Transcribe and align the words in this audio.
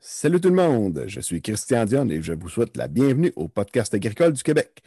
Salut 0.00 0.40
tout 0.40 0.50
le 0.50 0.54
monde, 0.54 1.04
je 1.08 1.18
suis 1.18 1.42
Christian 1.42 1.84
Dion 1.84 2.08
et 2.08 2.22
je 2.22 2.32
vous 2.32 2.48
souhaite 2.48 2.76
la 2.76 2.86
bienvenue 2.86 3.32
au 3.34 3.48
podcast 3.48 3.92
agricole 3.94 4.32
du 4.32 4.44
Québec. 4.44 4.80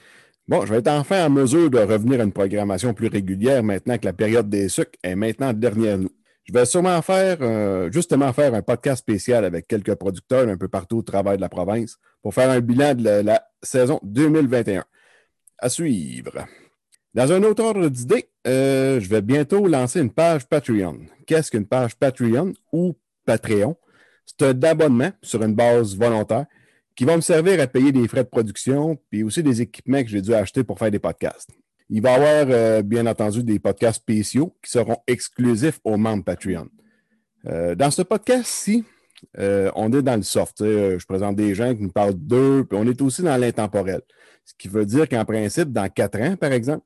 Bon, 0.47 0.65
je 0.65 0.71
vais 0.71 0.79
être 0.79 0.87
enfin 0.87 1.25
en 1.25 1.29
mesure 1.29 1.69
de 1.69 1.79
revenir 1.79 2.21
à 2.21 2.23
une 2.23 2.31
programmation 2.31 2.93
plus 2.93 3.07
régulière 3.07 3.61
maintenant 3.61 3.97
que 3.97 4.05
la 4.05 4.13
période 4.13 4.49
des 4.49 4.69
sucres 4.69 4.97
est 5.03 5.15
maintenant 5.15 5.51
derrière 5.51 5.97
nous. 5.97 6.11
Je 6.45 6.53
vais 6.53 6.63
sûrement 6.65 7.01
faire, 7.01 7.39
euh, 7.41 7.91
justement 7.91 8.31
faire 8.31 8.53
un 8.53 8.61
podcast 8.61 8.99
spécial 8.99 9.43
avec 9.43 9.67
quelques 9.67 9.95
producteurs 9.95 10.47
un 10.47 10.55
peu 10.55 10.69
partout 10.69 10.99
au 10.99 11.03
travers 11.03 11.35
de 11.35 11.41
la 11.41 11.49
province 11.49 11.97
pour 12.21 12.33
faire 12.33 12.49
un 12.49 12.61
bilan 12.61 12.95
de 12.95 13.03
la, 13.03 13.21
la 13.21 13.43
saison 13.61 13.99
2021. 14.03 14.85
À 15.57 15.67
suivre. 15.67 16.47
Dans 17.13 17.33
un 17.33 17.43
autre 17.43 17.65
ordre 17.65 17.89
d'idée, 17.89 18.29
euh, 18.47 19.01
je 19.01 19.09
vais 19.09 19.21
bientôt 19.21 19.67
lancer 19.67 19.99
une 19.99 20.13
page 20.13 20.47
Patreon. 20.47 20.99
Qu'est-ce 21.27 21.51
qu'une 21.51 21.67
page 21.67 21.97
Patreon 21.97 22.53
ou 22.71 22.95
Patreon? 23.25 23.75
C'est 24.39 24.47
un 24.47 24.63
abonnement 24.63 25.11
sur 25.21 25.43
une 25.43 25.53
base 25.53 25.95
volontaire 25.95 26.45
qui 26.95 27.05
va 27.05 27.15
me 27.15 27.21
servir 27.21 27.59
à 27.59 27.67
payer 27.67 27.91
des 27.91 28.07
frais 28.07 28.23
de 28.23 28.29
production 28.29 28.97
puis 29.09 29.23
aussi 29.23 29.43
des 29.43 29.61
équipements 29.61 30.01
que 30.03 30.09
j'ai 30.09 30.21
dû 30.21 30.33
acheter 30.33 30.63
pour 30.63 30.79
faire 30.79 30.91
des 30.91 30.99
podcasts. 30.99 31.49
Il 31.89 32.01
va 32.01 32.11
y 32.11 32.15
avoir, 32.15 32.45
euh, 32.49 32.81
bien 32.81 33.05
entendu, 33.05 33.43
des 33.43 33.59
podcasts 33.59 33.99
spéciaux 33.99 34.55
qui 34.63 34.71
seront 34.71 34.97
exclusifs 35.07 35.79
aux 35.83 35.97
membres 35.97 36.23
Patreon. 36.23 36.69
Euh, 37.47 37.75
dans 37.75 37.91
ce 37.91 38.01
podcast-ci, 38.01 38.85
euh, 39.37 39.69
on 39.75 39.91
est 39.91 40.01
dans 40.01 40.15
le 40.15 40.23
soft. 40.23 40.59
Je 40.59 41.05
présente 41.05 41.35
des 41.35 41.53
gens 41.53 41.75
qui 41.75 41.83
nous 41.83 41.91
parlent 41.91 42.13
d'eux, 42.13 42.65
puis 42.67 42.79
on 42.79 42.87
est 42.87 43.01
aussi 43.01 43.21
dans 43.23 43.35
l'intemporel. 43.35 44.01
Ce 44.45 44.53
qui 44.57 44.69
veut 44.69 44.85
dire 44.85 45.09
qu'en 45.09 45.25
principe, 45.25 45.73
dans 45.73 45.89
quatre 45.89 46.19
ans, 46.21 46.37
par 46.37 46.53
exemple, 46.53 46.85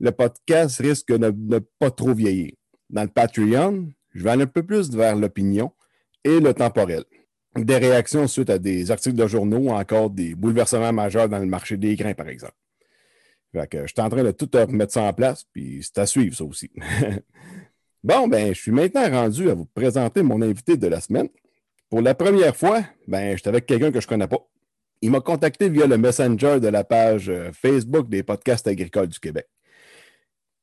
le 0.00 0.12
podcast 0.12 0.78
risque 0.78 1.08
de 1.08 1.30
ne 1.36 1.58
pas 1.78 1.90
trop 1.90 2.14
vieillir. 2.14 2.52
Dans 2.88 3.02
le 3.02 3.08
Patreon, 3.08 3.88
je 4.14 4.24
vais 4.24 4.30
aller 4.30 4.44
un 4.44 4.46
peu 4.46 4.62
plus 4.62 4.90
vers 4.90 5.14
l'opinion 5.14 5.72
et 6.24 6.40
le 6.40 6.54
temporel. 6.54 7.04
Des 7.56 7.76
réactions 7.76 8.26
suite 8.26 8.50
à 8.50 8.58
des 8.58 8.90
articles 8.90 9.16
de 9.16 9.26
journaux 9.26 9.58
ou 9.58 9.70
encore 9.70 10.10
des 10.10 10.34
bouleversements 10.34 10.92
majeurs 10.92 11.28
dans 11.28 11.38
le 11.38 11.46
marché 11.46 11.76
des 11.76 11.96
grains, 11.96 12.14
par 12.14 12.28
exemple. 12.28 12.54
Je 13.54 13.86
suis 13.86 14.00
en 14.00 14.08
train 14.08 14.22
de 14.22 14.30
tout 14.30 14.48
remettre 14.52 14.92
ça 14.92 15.02
en 15.02 15.12
place, 15.12 15.44
puis 15.52 15.80
c'est 15.82 15.98
à 15.98 16.06
suivre, 16.06 16.36
ça 16.36 16.44
aussi. 16.44 16.70
bon, 18.04 18.28
ben, 18.28 18.54
je 18.54 18.60
suis 18.60 18.72
maintenant 18.72 19.08
rendu 19.08 19.50
à 19.50 19.54
vous 19.54 19.64
présenter 19.64 20.22
mon 20.22 20.42
invité 20.42 20.76
de 20.76 20.86
la 20.86 21.00
semaine. 21.00 21.28
Pour 21.88 22.02
la 22.02 22.14
première 22.14 22.54
fois, 22.54 22.82
ben, 23.06 23.36
j'étais 23.36 23.48
avec 23.48 23.66
quelqu'un 23.66 23.90
que 23.90 24.00
je 24.00 24.06
ne 24.06 24.10
connais 24.10 24.28
pas. 24.28 24.46
Il 25.00 25.10
m'a 25.10 25.20
contacté 25.20 25.68
via 25.68 25.86
le 25.86 25.96
messenger 25.96 26.60
de 26.60 26.68
la 26.68 26.84
page 26.84 27.30
euh, 27.30 27.50
Facebook 27.52 28.08
des 28.08 28.22
podcasts 28.22 28.66
agricoles 28.66 29.08
du 29.08 29.18
Québec. 29.18 29.48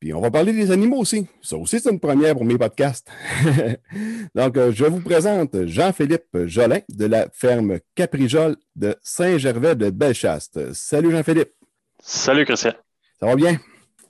Puis 0.05 0.13
on 0.13 0.21
va 0.21 0.29
parler 0.29 0.53
des 0.53 0.69
animaux 0.69 0.97
aussi. 0.97 1.25
Ça 1.41 1.57
aussi, 1.57 1.79
c'est 1.79 1.89
une 1.89 1.99
première 1.99 2.35
pour 2.35 2.45
mes 2.45 2.59
podcasts. 2.59 3.11
Donc, 4.35 4.55
euh, 4.55 4.71
je 4.71 4.85
vous 4.85 4.99
présente 4.99 5.65
Jean-Philippe 5.65 6.45
Jolin 6.45 6.81
de 6.89 7.07
la 7.07 7.27
ferme 7.33 7.79
Caprijol 7.95 8.55
de 8.75 8.95
Saint-Gervais 9.01 9.73
de 9.73 9.89
Bellechaste. 9.89 10.73
Salut 10.73 11.09
Jean-Philippe. 11.09 11.49
Salut 11.97 12.45
Christian. 12.45 12.73
Ça 13.19 13.25
va 13.25 13.35
bien? 13.35 13.57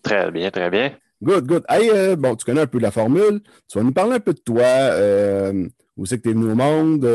Très 0.04 0.32
bien, 0.32 0.52
très 0.52 0.70
bien. 0.70 0.92
Good, 1.24 1.48
good. 1.48 1.64
Hey, 1.70 1.90
euh, 1.90 2.18
bon, 2.18 2.36
tu 2.36 2.44
connais 2.44 2.64
un 2.64 2.68
peu 2.68 2.80
la 2.80 2.92
formule. 2.92 3.40
Tu 3.72 3.78
vas 3.78 3.84
nous 3.86 3.94
parler 3.94 4.16
un 4.16 4.20
peu 4.20 4.34
de 4.34 4.42
toi. 4.42 4.64
Euh, 4.66 5.66
où 5.96 6.06
c'est 6.06 6.18
que 6.18 6.24
tu 6.24 6.32
es 6.32 6.34
venu 6.34 6.52
au 6.52 6.56
monde, 6.56 7.10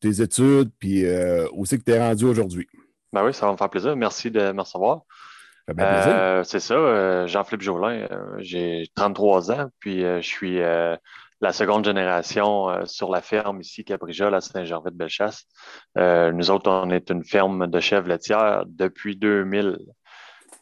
tes 0.00 0.22
études, 0.22 0.70
puis 0.78 1.04
où 1.52 1.66
c'est 1.66 1.76
que 1.76 1.84
tu 1.84 1.92
es 1.92 1.98
rendu 1.98 2.24
aujourd'hui? 2.24 2.66
Ben 3.12 3.22
oui, 3.22 3.34
ça 3.34 3.44
va 3.44 3.52
me 3.52 3.58
faire 3.58 3.68
plaisir. 3.68 3.94
Merci 3.94 4.30
de 4.30 4.50
me 4.52 4.62
recevoir. 4.62 5.02
Euh, 5.70 6.44
c'est 6.44 6.60
ça, 6.60 6.74
euh, 6.74 7.26
Jean-Philippe 7.26 7.62
Jolin, 7.62 8.06
euh, 8.10 8.36
j'ai 8.38 8.86
33 8.94 9.50
ans, 9.50 9.70
puis 9.80 10.00
je 10.00 10.20
suis 10.20 10.58
la 11.40 11.52
seconde 11.52 11.84
génération 11.84 12.86
sur 12.86 13.10
la 13.10 13.20
ferme 13.20 13.60
ici, 13.60 13.84
Caprijol, 13.84 14.34
à 14.34 14.40
Saint-Gervais 14.40 14.90
de 14.90 14.96
Bellechasse. 14.96 15.46
nous 15.96 16.50
autres, 16.50 16.70
on 16.70 16.90
est 16.90 17.10
une 17.10 17.24
ferme 17.24 17.66
de 17.66 17.80
chèvres 17.80 18.08
laitières 18.08 18.64
depuis 18.66 19.16
2000. 19.16 19.78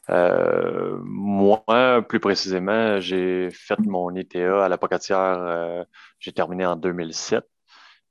moi, 0.09 2.03
plus 2.09 2.21
précisément, 2.21 3.01
j'ai 3.01 3.51
fait 3.51 3.79
mon 3.81 4.15
ITA 4.15 4.65
à 4.65 4.69
la 4.69 4.79
Pocatière, 4.79 5.85
j'ai 6.19 6.33
terminé 6.33 6.65
en 6.67 6.77
2007. 6.77 7.45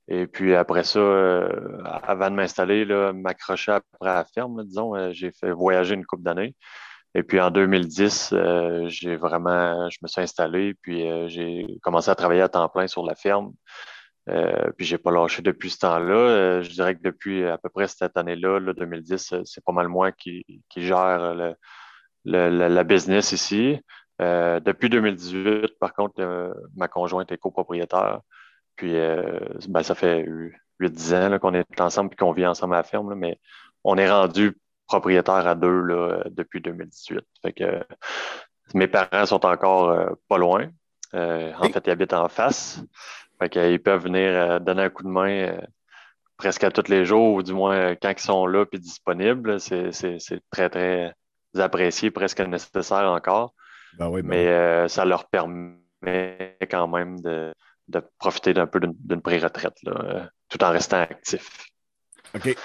Et 0.08 0.26
puis 0.26 0.54
après 0.54 0.84
ça, 0.84 1.00
avant 2.02 2.30
de 2.30 2.34
m'installer, 2.34 2.84
m'accrocher 3.14 3.72
après 3.72 3.98
la 4.02 4.24
ferme, 4.24 4.64
disons, 4.64 5.12
j'ai 5.12 5.30
fait 5.32 5.52
voyager 5.52 5.94
une 5.94 6.04
couple 6.04 6.24
d'années. 6.24 6.54
Et 7.14 7.22
puis 7.22 7.40
en 7.40 7.50
2010, 7.50 8.30
euh, 8.32 8.88
j'ai 8.88 9.16
vraiment, 9.16 9.88
je 9.90 9.98
me 10.02 10.08
suis 10.08 10.22
installé, 10.22 10.74
puis 10.80 11.08
euh, 11.08 11.28
j'ai 11.28 11.66
commencé 11.82 12.10
à 12.10 12.14
travailler 12.14 12.40
à 12.40 12.48
temps 12.48 12.68
plein 12.68 12.86
sur 12.86 13.04
la 13.04 13.14
ferme. 13.14 13.52
Euh, 14.28 14.70
puis 14.76 14.86
j'ai 14.86 14.98
pas 14.98 15.10
lâché 15.10 15.42
depuis 15.42 15.70
ce 15.70 15.78
temps-là. 15.80 16.62
je 16.62 16.70
dirais 16.70 16.94
que 16.96 17.02
depuis 17.02 17.44
à 17.44 17.58
peu 17.58 17.68
près 17.68 17.88
cette 17.88 18.16
année-là, 18.16 18.60
2010, 18.60 19.34
c'est 19.44 19.64
pas 19.64 19.72
mal 19.72 19.88
moi 19.88 20.12
qui, 20.12 20.44
qui 20.68 20.82
gère 20.86 21.34
le, 21.34 21.54
la 22.24 22.84
business 22.84 23.32
ici. 23.32 23.80
depuis 24.20 24.88
2018, 24.88 25.78
par 25.80 25.92
contre, 25.94 26.54
ma 26.76 26.88
conjointe 26.88 27.32
est 27.32 27.38
copropriétaire. 27.38 28.20
Puis 28.76 28.92
ben, 28.92 29.82
ça 29.82 29.94
fait 29.94 30.26
8-10 30.80 31.34
ans 31.34 31.38
qu'on 31.38 31.54
est 31.54 31.80
ensemble 31.80 32.10
et 32.12 32.16
qu'on 32.16 32.32
vit 32.32 32.46
ensemble 32.46 32.74
à 32.74 32.78
la 32.78 32.82
ferme, 32.82 33.14
mais 33.14 33.38
on 33.84 33.96
est 33.96 34.10
rendu 34.10 34.56
propriétaire 34.86 35.46
à 35.46 35.54
deux 35.54 35.80
là, 35.80 36.24
depuis 36.30 36.60
2018. 36.60 37.20
Fait 37.42 37.52
que 37.52 37.84
mes 38.74 38.88
parents 38.88 39.26
sont 39.26 39.44
encore 39.46 39.90
euh, 39.90 40.10
pas 40.28 40.38
loin. 40.38 40.68
Euh, 41.14 41.52
en 41.58 41.64
fait, 41.64 41.82
ils 41.86 41.90
habitent 41.90 42.14
en 42.14 42.28
face. 42.28 42.82
Fait 43.38 43.48
qu'ils 43.48 43.82
peuvent 43.82 44.02
venir 44.02 44.30
euh, 44.30 44.58
donner 44.58 44.84
un 44.84 44.90
coup 44.90 45.02
de 45.02 45.08
main 45.08 45.58
presque 46.36 46.64
à 46.64 46.70
tous 46.70 46.88
les 46.88 47.04
jours, 47.04 47.34
ou 47.34 47.42
du 47.42 47.52
moins 47.52 47.94
quand 47.96 48.10
ils 48.10 48.20
sont 48.20 48.46
là 48.46 48.64
et 48.72 48.78
disponibles. 48.78 49.60
C'est 49.60 49.90
très, 50.50 50.68
très 50.70 51.14
apprécié, 51.56 52.10
presque 52.10 52.40
nécessaire 52.40 53.10
encore. 53.10 53.54
Ben 53.98 54.10
ben 54.10 54.22
Mais 54.24 54.88
ça 54.88 55.04
leur 55.04 55.28
permet 55.28 55.76
quand 56.70 56.88
même 56.88 57.20
de, 57.20 57.52
de 57.88 58.02
profiter 58.18 58.54
d'un 58.54 58.66
peu 58.66 58.80
d'une 58.80 59.22
pré-retraite, 59.22 59.76
tout 60.48 60.64
en 60.64 60.70
restant 60.70 61.00
actif. 61.00 61.66
OK. 62.34 62.56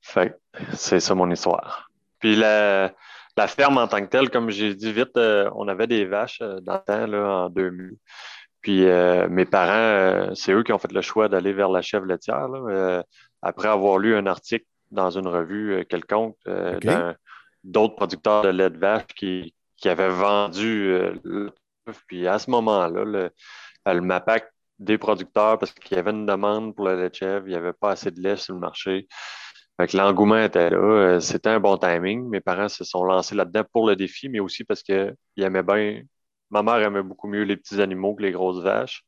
Fait 0.00 0.36
c'est 0.74 1.00
ça 1.00 1.14
mon 1.14 1.30
histoire. 1.30 1.88
Puis 2.18 2.36
la, 2.36 2.92
ferme 3.48 3.78
en 3.78 3.88
tant 3.88 4.00
que 4.00 4.06
telle, 4.06 4.30
comme 4.30 4.50
j'ai 4.50 4.74
dit 4.74 4.92
vite, 4.92 5.16
euh, 5.16 5.50
on 5.54 5.68
avait 5.68 5.86
des 5.86 6.04
vaches 6.04 6.40
euh, 6.42 6.60
dans 6.60 6.74
le 6.74 6.80
temps, 6.84 7.06
là, 7.06 7.44
en 7.44 7.48
2000. 7.50 7.96
Puis 8.60 8.86
euh, 8.86 9.28
mes 9.28 9.44
parents, 9.44 10.34
c'est 10.34 10.52
eux 10.52 10.62
qui 10.62 10.72
ont 10.72 10.78
fait 10.78 10.92
le 10.92 11.00
choix 11.00 11.28
d'aller 11.28 11.52
vers 11.52 11.68
la 11.68 11.82
chèvre 11.82 12.06
laitière. 12.06 12.48
après 13.42 13.68
avoir 13.68 13.98
lu 13.98 14.14
un 14.14 14.26
article 14.26 14.66
dans 14.92 15.10
une 15.10 15.26
revue 15.26 15.84
quelconque 15.88 16.36
d'autres 17.64 17.96
producteurs 17.96 18.42
de 18.42 18.50
lait 18.50 18.70
de 18.70 18.78
vache 18.78 19.06
qui, 19.16 19.54
qui 19.76 19.88
avaient 19.88 20.10
vendu. 20.10 20.96
puis 22.06 22.28
à 22.28 22.38
ce 22.38 22.50
moment-là, 22.50 23.30
le, 23.86 23.94
le 23.94 24.00
MAPAC 24.00 24.44
des 24.78 24.98
producteurs, 24.98 25.58
parce 25.58 25.72
qu'il 25.72 25.96
y 25.96 26.00
avait 26.00 26.10
une 26.10 26.26
demande 26.26 26.74
pour 26.74 26.86
le 26.86 27.00
lait 27.00 27.10
de 27.10 27.42
il 27.46 27.50
n'y 27.50 27.54
avait 27.54 27.72
pas 27.72 27.92
assez 27.92 28.10
de 28.10 28.20
lait 28.20 28.36
sur 28.36 28.54
le 28.54 28.60
marché. 28.60 29.06
Fait 29.80 29.92
l'engouement 29.94 30.38
était 30.38 30.70
là. 30.70 30.76
Euh, 30.76 31.20
c'était 31.20 31.48
un 31.50 31.60
bon 31.60 31.76
timing. 31.78 32.28
Mes 32.28 32.40
parents 32.40 32.68
se 32.68 32.84
sont 32.84 33.04
lancés 33.04 33.34
là-dedans 33.34 33.64
pour 33.72 33.88
le 33.88 33.96
défi, 33.96 34.28
mais 34.28 34.40
aussi 34.40 34.64
parce 34.64 34.82
qu'ils 34.82 35.14
aimaient 35.38 35.62
bien. 35.62 36.02
Ma 36.50 36.62
mère 36.62 36.76
aimait 36.82 37.02
beaucoup 37.02 37.28
mieux 37.28 37.42
les 37.44 37.56
petits 37.56 37.80
animaux 37.80 38.14
que 38.14 38.22
les 38.22 38.32
grosses 38.32 38.62
vaches. 38.62 39.04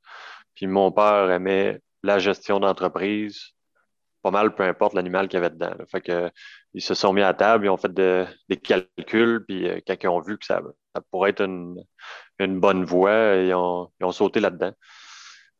Puis 0.54 0.66
mon 0.66 0.92
père 0.92 1.30
aimait 1.30 1.80
la 2.02 2.18
gestion 2.18 2.60
d'entreprise, 2.60 3.53
pas 4.24 4.30
mal, 4.30 4.54
peu 4.54 4.62
importe 4.62 4.94
l'animal 4.94 5.28
qu'il 5.28 5.36
y 5.38 5.42
avait 5.44 5.54
dedans. 5.54 5.74
Fait 5.86 6.00
que, 6.00 6.30
ils 6.72 6.80
se 6.80 6.94
sont 6.94 7.12
mis 7.12 7.20
à 7.20 7.34
table, 7.34 7.66
ils 7.66 7.68
ont 7.68 7.76
fait 7.76 7.92
des 7.92 8.56
calculs, 8.56 9.44
puis 9.46 9.68
euh, 9.68 9.80
quand 9.86 9.94
ils 10.02 10.08
ont 10.08 10.20
vu 10.20 10.38
que 10.38 10.46
ça, 10.46 10.62
pourrait 11.10 11.30
être 11.30 11.42
une, 11.42 11.84
bonne 12.58 12.84
voie, 12.84 13.34
ils 13.36 13.54
ont, 13.54 13.90
sauté 14.12 14.40
là-dedans. 14.40 14.72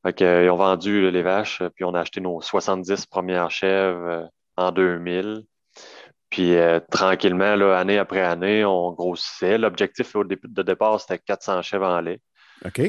Fait 0.03 0.15
que, 0.15 0.45
ils 0.45 0.51
ont 0.51 0.57
vendu 0.57 1.11
les 1.11 1.23
vaches, 1.23 1.63
puis 1.75 1.85
on 1.85 1.95
a 1.95 2.01
acheté 2.01 2.23
nos 2.23 2.41
70 2.41 3.05
premières 3.07 3.51
chèvres 3.51 4.31
en 4.57 4.73
2000. 4.73 5.45
Puis 6.31 6.57
euh, 6.57 6.81
tranquillement, 6.91 7.55
là, 7.57 7.79
année 7.79 7.99
après 7.99 8.23
année, 8.23 8.65
on 8.65 8.93
grossissait. 8.93 9.59
L'objectif 9.59 10.17
au 10.17 10.25
début 10.25 10.49
de 10.49 10.63
départ, 10.63 11.01
c'était 11.01 11.19
400 11.19 11.61
chèvres 11.63 11.87
en 11.87 12.01
lait. 12.01 12.21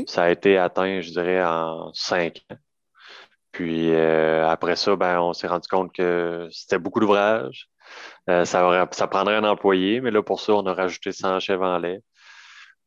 Ça 0.08 0.24
a 0.24 0.30
été 0.30 0.58
atteint, 0.58 1.02
je 1.02 1.12
dirais, 1.12 1.44
en 1.44 1.92
5 1.94 2.42
ans. 2.50 2.56
Puis 3.56 3.94
euh, 3.94 4.48
après 4.48 4.76
ça, 4.76 4.96
ben, 4.96 5.20
on 5.20 5.34
s'est 5.34 5.48
rendu 5.48 5.68
compte 5.68 5.94
que 5.94 6.48
c'était 6.52 6.78
beaucoup 6.78 7.00
d'ouvrage. 7.00 7.70
Euh, 8.30 8.44
ça, 8.46 8.88
ça 8.92 9.08
prendrait 9.08 9.36
un 9.36 9.44
employé, 9.44 10.02
mais 10.02 10.12
là, 10.12 10.22
pour 10.22 10.40
ça, 10.40 10.54
on 10.54 10.66
a 10.66 10.74
rajouté 10.74 11.12
100 11.12 11.40
chèvres 11.40 11.66
en 11.66 11.78
lait. 11.78 12.02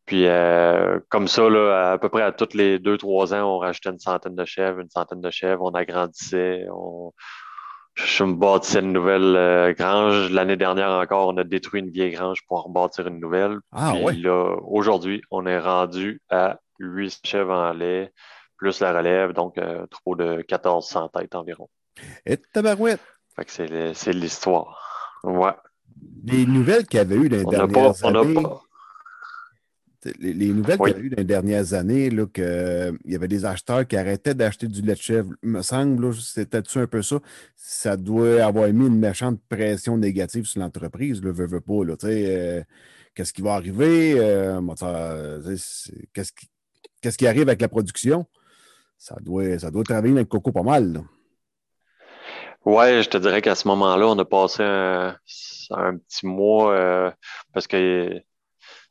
Puis 0.05 0.26
comme 1.11 1.29
ça, 1.29 1.50
là, 1.50 1.93
à 1.93 1.99
peu 1.99 2.09
près 2.09 2.23
à 2.23 2.32
tous 2.32 2.55
les 2.55 2.79
2-3 2.79 3.35
ans, 3.35 3.56
on 3.56 3.59
rajoutait 3.59 3.91
une 3.91 3.99
centaine 3.99 4.35
de 4.35 4.44
chèvres, 4.47 4.81
une 4.81 4.88
centaine 4.88 5.20
de 5.20 5.31
chèvres, 5.31 5.62
on 5.62 5.75
agrandissait, 5.75 6.67
on, 6.73 7.12
je 7.99 8.25
me 8.25 8.35
bâtissais 8.35 8.81
une 8.81 8.93
nouvelle 8.93 9.35
euh, 9.37 9.73
grange. 9.73 10.31
L'année 10.31 10.56
dernière 10.56 10.91
encore, 10.91 11.29
on 11.29 11.37
a 11.37 11.44
détruit 11.44 11.81
une 11.81 11.91
vieille 11.91 12.12
grange 12.12 12.43
pour 12.47 12.62
rebâtir 12.62 13.06
une 13.09 13.19
nouvelle. 13.19 13.59
Ah, 13.73 13.93
Puis 14.06 14.23
là, 14.23 14.56
aujourd'hui, 14.62 15.20
on 15.31 15.47
est 15.47 15.59
rendu 15.59 16.20
à 16.31 16.59
8 16.79 17.20
chèvres 17.25 17.55
en 17.55 17.73
lait, 17.73 18.12
plus 18.58 18.81
la 18.81 18.93
relève, 18.93 19.32
donc 19.32 19.56
un 19.56 19.62
euh, 19.62 19.87
troupeau 19.87 20.16
de 20.16 20.37
1400 20.37 21.08
têtes 21.08 21.34
environ. 21.34 21.69
Et 22.26 22.37
tabarouette. 22.37 23.00
Fait 23.34 23.44
que 23.44 23.94
c'est 23.94 24.12
l'histoire. 24.12 25.20
Ouais. 25.25 25.52
Les 26.25 26.44
nouvelles 26.44 26.87
qu'il 26.87 26.99
y 26.99 27.00
avait 27.00 27.16
eu 27.16 27.28
dans 27.28 27.37
les 27.37 27.44
dernières 27.44 28.05
années. 28.05 28.34
Les, 30.20 30.49
nouvelles 30.52 30.78
qu'il 30.78 30.90
y 30.90 30.94
a 30.94 30.99
eu 30.99 31.10
dans 31.10 31.16
les 31.16 31.25
dernières 31.25 31.75
années, 31.75 32.08
qu'il 32.08 32.99
y 33.05 33.16
avait 33.16 33.28
des 33.28 33.44
acheteurs 33.44 33.87
qui 33.87 33.96
arrêtaient 33.96 34.34
d'acheter 34.34 34.69
du 34.69 34.81
lait 34.81 34.94
de 34.94 35.00
chèvre, 35.00 35.32
il 35.43 35.50
me 35.50 35.62
semble, 35.62 36.14
c'était-tu 36.14 36.78
un 36.78 36.87
peu 36.87 37.02
ça? 37.02 37.19
Ça 37.56 37.96
doit 37.96 38.44
avoir 38.44 38.69
mis 38.69 38.87
une 38.87 38.99
méchante 38.99 39.40
pression 39.49 39.96
négative 39.96 40.46
sur 40.46 40.60
l'entreprise, 40.60 41.20
le 41.22 41.32
veut, 41.32 41.46
veut 41.46 41.60
pas. 41.60 41.72
Euh, 42.05 42.62
qu'est-ce 43.14 43.32
qui 43.32 43.43
va 43.43 43.55
arriver? 43.55 44.14
Euh, 44.19 44.60
qu'est-ce 46.12 46.32
qui, 46.32 46.49
qui, 47.16 47.26
arrive 47.26 47.43
avec 47.43 47.60
la 47.60 47.69
production? 47.69 48.26
Ça 48.99 49.17
doit, 49.21 49.59
ça 49.59 49.71
doit 49.71 49.85
travailler 49.85 50.12
dans 50.12 50.21
le 50.21 50.27
coco 50.27 50.50
pas 50.50 50.62
mal. 50.62 51.05
Oui, 52.65 53.03
je 53.03 53.09
te 53.09 53.17
dirais 53.17 53.41
qu'à 53.41 53.55
ce 53.55 53.69
moment-là, 53.69 54.09
on 54.09 54.19
a 54.19 54.25
passé 54.25 54.62
un, 54.62 55.17
petit 55.97 56.27
mois 56.27 56.75
euh, 56.75 57.11
parce 57.55 57.67
que 57.69 58.21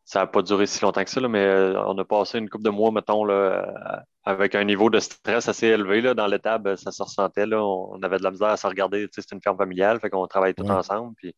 ça 0.06 0.22
n'a 0.22 0.28
pas 0.28 0.42
duré 0.42 0.66
si 0.66 0.82
longtemps 0.82 1.04
que 1.04 1.10
ça, 1.10 1.20
mais 1.28 1.40
euh, 1.40 1.80
on 1.86 1.98
a 1.98 2.06
passé 2.06 2.38
une 2.40 2.50
couple 2.50 2.64
de 2.64 2.70
mois, 2.70 2.92
mettons, 2.92 3.26
là, 3.26 3.34
euh, 3.34 4.00
avec 4.24 4.56
un 4.56 4.64
niveau 4.64 4.90
de 4.90 5.00
stress 5.00 5.50
assez 5.50 5.68
élevé. 5.68 6.00
Là, 6.00 6.14
dans 6.14 6.28
l'étable, 6.28 6.78
ça 6.78 6.92
se 6.92 7.04
ressentait. 7.04 7.46
Là, 7.46 7.62
on, 7.62 8.02
avait 8.02 8.18
de 8.18 8.24
la 8.24 8.32
misère 8.32 8.48
à 8.48 8.58
se 8.58 8.66
regarder. 8.66 9.08
C'est 9.12 9.32
une 9.34 9.42
ferme 9.42 9.58
familiale, 9.58 10.00
fait 10.00 10.10
qu'on 10.10 10.26
travaille 10.28 10.56
tout 10.56 10.70
ensemble. 10.70 11.14
Puis, 11.18 11.36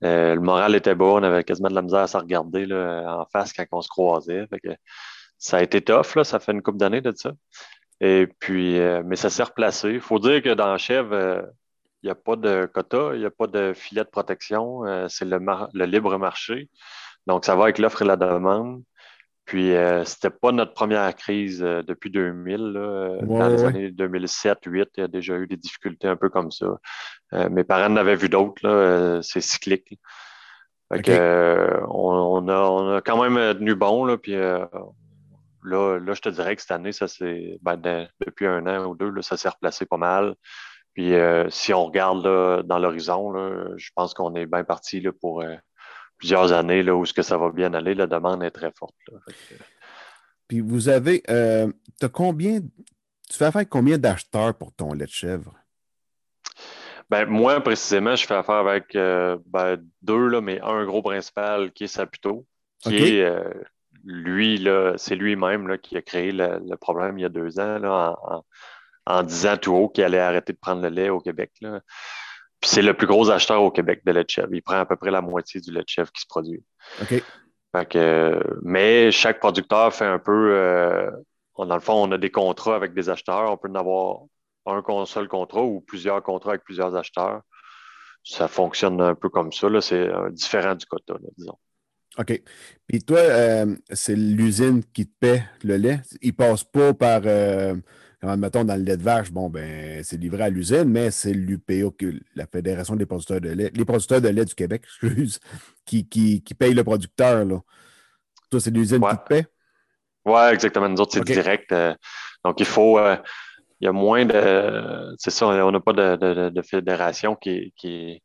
le 0.00 0.38
moral 0.38 0.76
était 0.76 0.94
bas, 0.94 1.06
on 1.06 1.22
avait 1.24 1.44
quasiment 1.44 1.68
de 1.68 1.74
la 1.74 1.82
misère 1.82 2.00
à 2.00 2.06
se 2.06 2.16
regarder 2.16 2.66
là, 2.66 3.18
en 3.20 3.26
face 3.26 3.52
quand 3.52 3.64
on 3.72 3.82
se 3.82 3.88
croisait. 3.88 4.46
Fait 4.46 4.60
que, 4.60 4.70
ça 5.42 5.56
a 5.56 5.62
été 5.62 5.80
tough, 5.80 6.14
là, 6.14 6.22
ça 6.22 6.38
fait 6.38 6.52
une 6.52 6.62
couple 6.62 6.78
d'années 6.78 7.00
de 7.00 7.12
ça. 7.16 7.32
Et 8.00 8.28
puis, 8.38 8.78
euh, 8.78 9.02
mais 9.04 9.16
ça 9.16 9.28
s'est 9.28 9.42
replacé. 9.42 9.90
Il 9.90 10.00
faut 10.00 10.20
dire 10.20 10.40
que 10.40 10.54
dans 10.54 10.78
Chèvre, 10.78 11.12
euh, 11.12 11.42
il 12.02 12.06
n'y 12.06 12.10
a 12.12 12.14
pas 12.14 12.36
de 12.36 12.66
quota, 12.72 13.10
il 13.14 13.18
n'y 13.18 13.26
a 13.26 13.30
pas 13.30 13.48
de 13.48 13.72
filet 13.74 14.04
de 14.04 14.08
protection. 14.08 14.86
Euh, 14.86 15.08
c'est 15.08 15.24
le, 15.24 15.84
libre 15.84 16.16
marché. 16.16 16.70
Donc, 17.26 17.44
ça 17.44 17.56
va 17.56 17.64
avec 17.64 17.78
l'offre 17.78 18.02
et 18.02 18.04
la 18.04 18.16
demande. 18.16 18.84
Puis, 19.44 19.74
c'était 20.04 20.30
pas 20.30 20.52
notre 20.52 20.72
première 20.72 21.12
crise 21.16 21.58
depuis 21.58 22.10
2000. 22.10 22.72
dans 23.22 23.48
les 23.48 23.64
années 23.64 23.90
2007, 23.90 24.58
2008, 24.64 24.88
il 24.96 25.00
y 25.00 25.04
a 25.04 25.08
déjà 25.08 25.36
eu 25.36 25.48
des 25.48 25.56
difficultés 25.56 26.06
un 26.06 26.14
peu 26.16 26.28
comme 26.28 26.52
ça. 26.52 26.78
mes 27.50 27.64
parents 27.64 27.92
en 27.92 27.96
avaient 27.96 28.14
vu 28.14 28.28
d'autres. 28.28 29.20
c'est 29.22 29.40
cyclique. 29.40 29.98
on, 30.90 32.48
a, 32.48 33.00
quand 33.04 33.20
même 33.20 33.58
tenu 33.58 33.74
bon. 33.74 34.04
Là, 34.04 34.16
puis, 34.16 34.36
Là, 35.64 35.98
je 35.98 36.20
te 36.20 36.28
dirais 36.28 36.56
que 36.56 36.62
cette 36.62 36.72
année, 36.72 36.92
ça 36.92 37.08
c'est 37.08 37.58
ben, 37.62 38.08
depuis 38.24 38.46
un 38.46 38.66
an 38.66 38.86
ou 38.86 38.96
deux, 38.96 39.22
ça 39.22 39.36
s'est 39.36 39.48
replacé 39.48 39.86
pas 39.86 39.96
mal. 39.96 40.34
Puis 40.94 41.14
euh, 41.14 41.48
si 41.50 41.72
on 41.72 41.86
regarde 41.86 42.66
dans 42.66 42.78
l'horizon, 42.78 43.32
je 43.76 43.90
pense 43.94 44.14
qu'on 44.14 44.34
est 44.34 44.46
bien 44.46 44.64
parti 44.64 45.02
pour 45.20 45.42
euh, 45.42 45.56
plusieurs 46.18 46.52
années 46.52 46.82
là, 46.82 46.94
où 46.94 47.04
ce 47.06 47.12
que 47.12 47.22
ça 47.22 47.38
va 47.38 47.50
bien 47.50 47.72
aller. 47.74 47.94
La 47.94 48.06
demande 48.06 48.42
est 48.42 48.50
très 48.50 48.72
forte. 48.72 48.94
Puis 50.48 50.60
vous 50.60 50.88
avez 50.88 51.22
euh, 51.30 51.70
as 52.02 52.08
combien 52.08 52.60
tu 52.60 53.38
fais 53.38 53.46
affaire 53.46 53.60
avec 53.60 53.70
combien 53.70 53.96
d'acheteurs 53.96 54.54
pour 54.54 54.74
ton 54.74 54.92
lait 54.92 55.06
de 55.06 55.10
chèvre? 55.10 55.54
Ben, 57.08 57.26
moi, 57.26 57.60
précisément, 57.60 58.16
je 58.16 58.26
fais 58.26 58.34
affaire 58.34 58.56
avec 58.56 58.92
ben, 58.94 59.78
deux, 60.02 60.28
là, 60.28 60.40
mais 60.40 60.60
un 60.60 60.84
gros 60.84 61.02
principal 61.02 61.72
qui 61.72 61.84
est 61.84 61.88
Saputo, 61.88 62.46
qui 62.80 62.96
est 62.96 63.44
lui, 64.04 64.66
c'est 64.96 65.14
lui-même 65.14 65.78
qui 65.78 65.96
a 65.96 66.02
créé 66.02 66.32
le, 66.32 66.76
problème 66.76 67.18
il 67.18 67.22
y 67.22 67.24
a 67.24 67.28
deux 67.28 67.58
ans 67.58 68.16
en, 69.06 69.22
disant 69.22 69.56
tout 69.56 69.72
haut 69.72 69.88
qu'il 69.88 70.04
allait 70.04 70.18
arrêter 70.18 70.52
de 70.52 70.58
prendre 70.58 70.82
le 70.82 70.88
lait 70.88 71.08
au 71.08 71.20
Québec. 71.20 71.52
Puis 71.60 72.70
c'est 72.70 72.82
le 72.82 72.94
plus 72.94 73.06
gros 73.06 73.30
acheteur 73.30 73.62
au 73.62 73.70
Québec 73.70 74.02
de 74.04 74.12
lait 74.12 74.24
de 74.24 74.30
chèvre. 74.30 74.48
Il 74.52 74.62
prend 74.62 74.78
à 74.78 74.86
peu 74.86 74.96
près 74.96 75.10
la 75.10 75.20
moitié 75.20 75.60
du 75.60 75.72
lait 75.72 75.82
de 75.82 75.88
chèvre 75.88 76.12
qui 76.12 76.22
se 76.22 76.26
produit. 76.26 76.62
OK. 77.00 77.22
mais 78.62 79.10
chaque 79.10 79.40
producteur 79.40 79.92
fait 79.92 80.06
un 80.06 80.18
peu. 80.18 80.54
Euh, 80.54 81.10
dans 81.58 81.74
le 81.74 81.80
fond, 81.80 81.94
on 82.08 82.12
a 82.12 82.18
des 82.18 82.30
contrats 82.30 82.76
avec 82.76 82.94
des 82.94 83.08
acheteurs. 83.08 83.50
On 83.50 83.56
peut 83.56 83.68
en 83.68 83.74
avoir 83.74 84.20
un 84.66 85.06
seul 85.06 85.28
contrat 85.28 85.62
ou 85.62 85.80
plusieurs 85.80 86.22
contrats 86.22 86.52
avec 86.52 86.64
plusieurs 86.64 86.94
acheteurs. 86.96 87.42
Ça 88.24 88.46
fonctionne 88.46 89.00
un 89.00 89.14
peu 89.14 89.28
comme 89.28 89.52
ça. 89.52 89.68
C'est 89.80 90.08
différent 90.30 90.74
du 90.74 90.86
quota, 90.86 91.14
disons. 91.36 91.58
OK. 92.18 92.42
Puis 92.86 93.02
toi, 93.02 93.18
euh, 93.18 93.74
c'est 93.90 94.14
l'usine 94.14 94.82
qui 94.92 95.06
te 95.06 95.12
paie 95.18 95.44
le 95.64 95.76
lait? 95.76 96.00
Il 96.20 96.28
ne 96.28 96.32
passe 96.32 96.64
pas 96.64 96.92
par, 96.92 97.22
euh, 97.24 97.74
mettons, 98.36 98.64
dans 98.64 98.76
le 98.76 98.82
lait 98.82 98.96
de 98.96 99.02
vache, 99.02 99.30
bon, 99.30 99.48
ben, 99.48 100.04
c'est 100.04 100.18
livré 100.18 100.44
à 100.44 100.48
l'usine, 100.50 100.84
mais 100.84 101.10
c'est 101.10 101.32
l'UPO, 101.32 101.94
la 102.34 102.46
Fédération 102.46 102.96
des 102.96 103.06
producteurs 103.06 103.40
de 103.40 103.50
lait, 103.50 103.70
les 103.74 103.84
producteurs 103.84 104.20
de 104.20 104.28
lait 104.28 104.44
du 104.44 104.54
Québec, 104.54 104.82
excuse, 105.02 105.40
qui, 105.86 106.06
qui, 106.06 106.42
qui 106.42 106.54
paye 106.54 106.74
le 106.74 106.84
producteur. 106.84 107.44
Là. 107.44 107.60
Toi, 108.50 108.60
c'est 108.60 108.70
l'usine 108.70 109.00
qui 109.00 109.16
te 109.16 109.28
paie? 109.28 109.46
Oui, 110.24 110.42
exactement. 110.52 110.88
Nous 110.88 111.00
autres, 111.00 111.14
c'est 111.14 111.24
direct. 111.24 111.72
Euh, 111.72 111.94
donc, 112.44 112.60
il 112.60 112.66
faut. 112.66 113.00
il 113.00 113.84
y 113.86 113.88
a 113.88 113.92
moins 113.92 114.26
de. 114.26 115.14
C'est 115.18 115.30
ça, 115.30 115.46
on 115.46 115.70
n'a 115.72 115.80
pas 115.80 115.92
de, 115.92 116.50
de, 116.50 116.62
fédération 116.62 117.34
qui, 117.34 117.72
qui, 117.76 118.22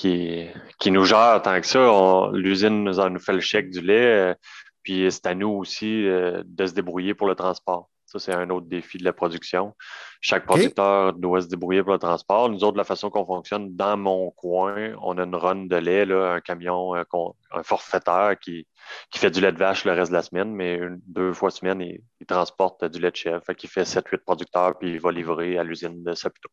qui, 0.00 0.46
qui 0.78 0.90
nous 0.90 1.04
gère 1.04 1.42
tant 1.42 1.60
que 1.60 1.66
ça. 1.66 2.30
L'usine 2.32 2.84
nous, 2.84 3.08
nous 3.10 3.18
fait 3.18 3.34
le 3.34 3.40
chèque 3.40 3.70
du 3.70 3.82
lait, 3.82 4.30
euh, 4.30 4.34
puis 4.82 5.06
c'est 5.10 5.26
à 5.26 5.34
nous 5.34 5.50
aussi 5.50 6.06
euh, 6.06 6.42
de 6.46 6.66
se 6.66 6.72
débrouiller 6.72 7.12
pour 7.12 7.26
le 7.26 7.34
transport. 7.34 7.90
Ça, 8.06 8.18
c'est 8.18 8.32
un 8.32 8.48
autre 8.50 8.66
défi 8.66 8.98
de 8.98 9.04
la 9.04 9.12
production. 9.12 9.76
Chaque 10.20 10.46
producteur 10.46 11.12
doit 11.12 11.42
se 11.42 11.46
débrouiller 11.46 11.82
pour 11.82 11.92
le 11.92 11.98
transport. 11.98 12.48
Nous 12.48 12.64
autres, 12.64 12.78
la 12.78 12.84
façon 12.84 13.08
qu'on 13.10 13.26
fonctionne, 13.26 13.76
dans 13.76 13.96
mon 13.96 14.30
coin, 14.32 14.94
on 15.02 15.16
a 15.18 15.22
une 15.22 15.36
run 15.36 15.66
de 15.66 15.76
lait, 15.76 16.06
là, 16.06 16.32
un 16.32 16.40
camion, 16.40 16.94
un, 16.94 17.62
forfaiteur 17.62 18.36
qui, 18.38 18.66
qui, 19.12 19.18
fait 19.20 19.30
du 19.30 19.40
lait 19.40 19.52
de 19.52 19.58
vache 19.58 19.84
le 19.84 19.92
reste 19.92 20.10
de 20.10 20.16
la 20.16 20.22
semaine, 20.22 20.52
mais 20.52 20.80
deux 21.06 21.32
fois 21.32 21.50
semaine, 21.50 21.80
il, 21.80 22.26
transporte 22.26 22.84
du 22.86 23.00
lait 23.00 23.12
de 23.12 23.16
chèvre. 23.16 23.44
Fait 23.44 23.54
qu'il 23.54 23.70
fait 23.70 23.82
7-8 23.82 24.18
producteurs, 24.24 24.78
puis 24.78 24.90
il 24.90 25.00
va 25.00 25.12
livrer 25.12 25.58
à 25.58 25.62
l'usine 25.62 26.02
de 26.02 26.14
Saputo. 26.14 26.48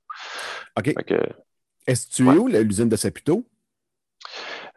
OK. 0.77 0.93
Que 1.05 1.21
tu 1.87 2.27
es 2.27 2.37
où, 2.37 2.47
l'usine 2.47 2.89
de 2.89 2.95
Saputo? 2.95 3.45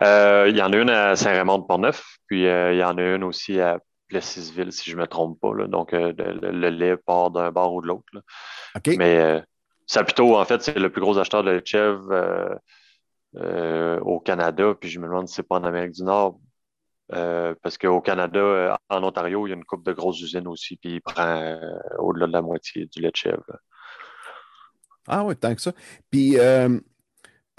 Euh, 0.03 0.47
il 0.49 0.57
y 0.57 0.63
en 0.63 0.73
a 0.73 0.77
une 0.77 0.91
à 0.91 1.15
Saint-Raymond-de-Portneuf, 1.17 2.19
puis 2.27 2.47
euh, 2.47 2.73
il 2.73 2.79
y 2.79 2.85
en 2.85 2.97
a 2.97 3.03
une 3.03 3.25
aussi 3.25 3.61
à 3.61 3.79
Plessisville, 4.09 4.73
si 4.73 4.91
je 4.91 4.97
ne 4.97 5.03
me 5.03 5.07
trompe 5.07 5.39
pas. 5.41 5.53
Donc, 5.67 5.93
euh, 5.93 6.13
le, 6.17 6.71
lait 6.71 6.97
part 6.97 7.31
d'un 7.31 7.51
bar 7.51 7.73
ou 7.73 7.83
de 7.83 7.87
l'autre. 7.87 8.07
Mais 8.97 9.43
Saputo, 9.87 10.39
en 10.39 10.45
fait, 10.45 10.63
c'est 10.63 10.79
le 10.79 10.91
plus 10.91 11.01
gros 11.01 11.19
acheteur 11.19 11.43
de 11.45 11.51
lait 11.51 11.61
de 11.61 11.67
chèvre 11.67 12.59
au 14.03 14.21
Canada, 14.21 14.75
puis 14.81 14.89
je 14.89 14.99
me 14.99 15.07
demande 15.07 15.29
si 15.29 15.35
ce 15.35 15.43
n'est 15.43 15.47
pas 15.47 15.57
en 15.57 15.65
Amérique 15.65 15.93
du 15.93 16.03
Nord. 16.03 16.41
parce 17.09 17.77
qu'au 17.77 18.01
Canada, 18.01 18.79
en 18.89 19.05
Ontario, 19.05 19.47
il 19.47 19.51
y 19.51 19.53
a 19.53 19.57
une 19.57 19.65
coupe 19.65 19.85
de 19.85 19.93
grosses 19.93 20.21
usines 20.21 20.49
aussi, 20.49 20.77
puis 20.77 20.95
il 20.95 21.01
prend 21.03 21.59
au-delà 21.99 22.27
de 22.27 22.33
la 22.33 22.43
moitié 22.43 22.87
du 22.87 23.03
lait 23.03 23.11
de 23.11 23.17
chèvre. 23.17 23.45
Ah 25.07 25.25
oui, 25.25 25.37
tant 25.37 25.55
que 25.55 25.61
ça. 25.61 25.73
Puis, 26.11 26.37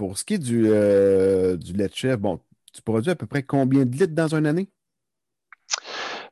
pour 0.01 0.17
ce 0.17 0.25
qui 0.25 0.33
est 0.33 0.39
du, 0.39 0.63
euh, 0.65 1.55
du 1.57 1.73
lait 1.73 1.87
de 1.87 1.93
chèvre, 1.93 2.17
bon, 2.17 2.39
tu 2.73 2.81
produis 2.81 3.11
à 3.11 3.15
peu 3.15 3.27
près 3.27 3.43
combien 3.43 3.85
de 3.85 3.95
litres 3.95 4.15
dans 4.15 4.33
une 4.33 4.47
année? 4.47 4.67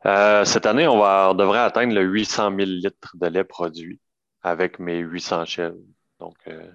Euh, 0.08 0.44
cette 0.44 0.66
année, 0.66 0.88
on, 0.88 0.98
va, 0.98 1.36
devrait 1.36 1.60
atteindre 1.60 1.94
le 1.94 2.02
800 2.02 2.50
000 2.58 2.62
litres 2.62 3.16
de 3.22 3.28
lait 3.28 3.44
produit 3.44 4.02
avec 4.42 4.80
mes 4.80 4.98
800 4.98 5.46
chèvres. 5.46 5.78
Donc, 6.20 6.34
euh, 6.48 6.68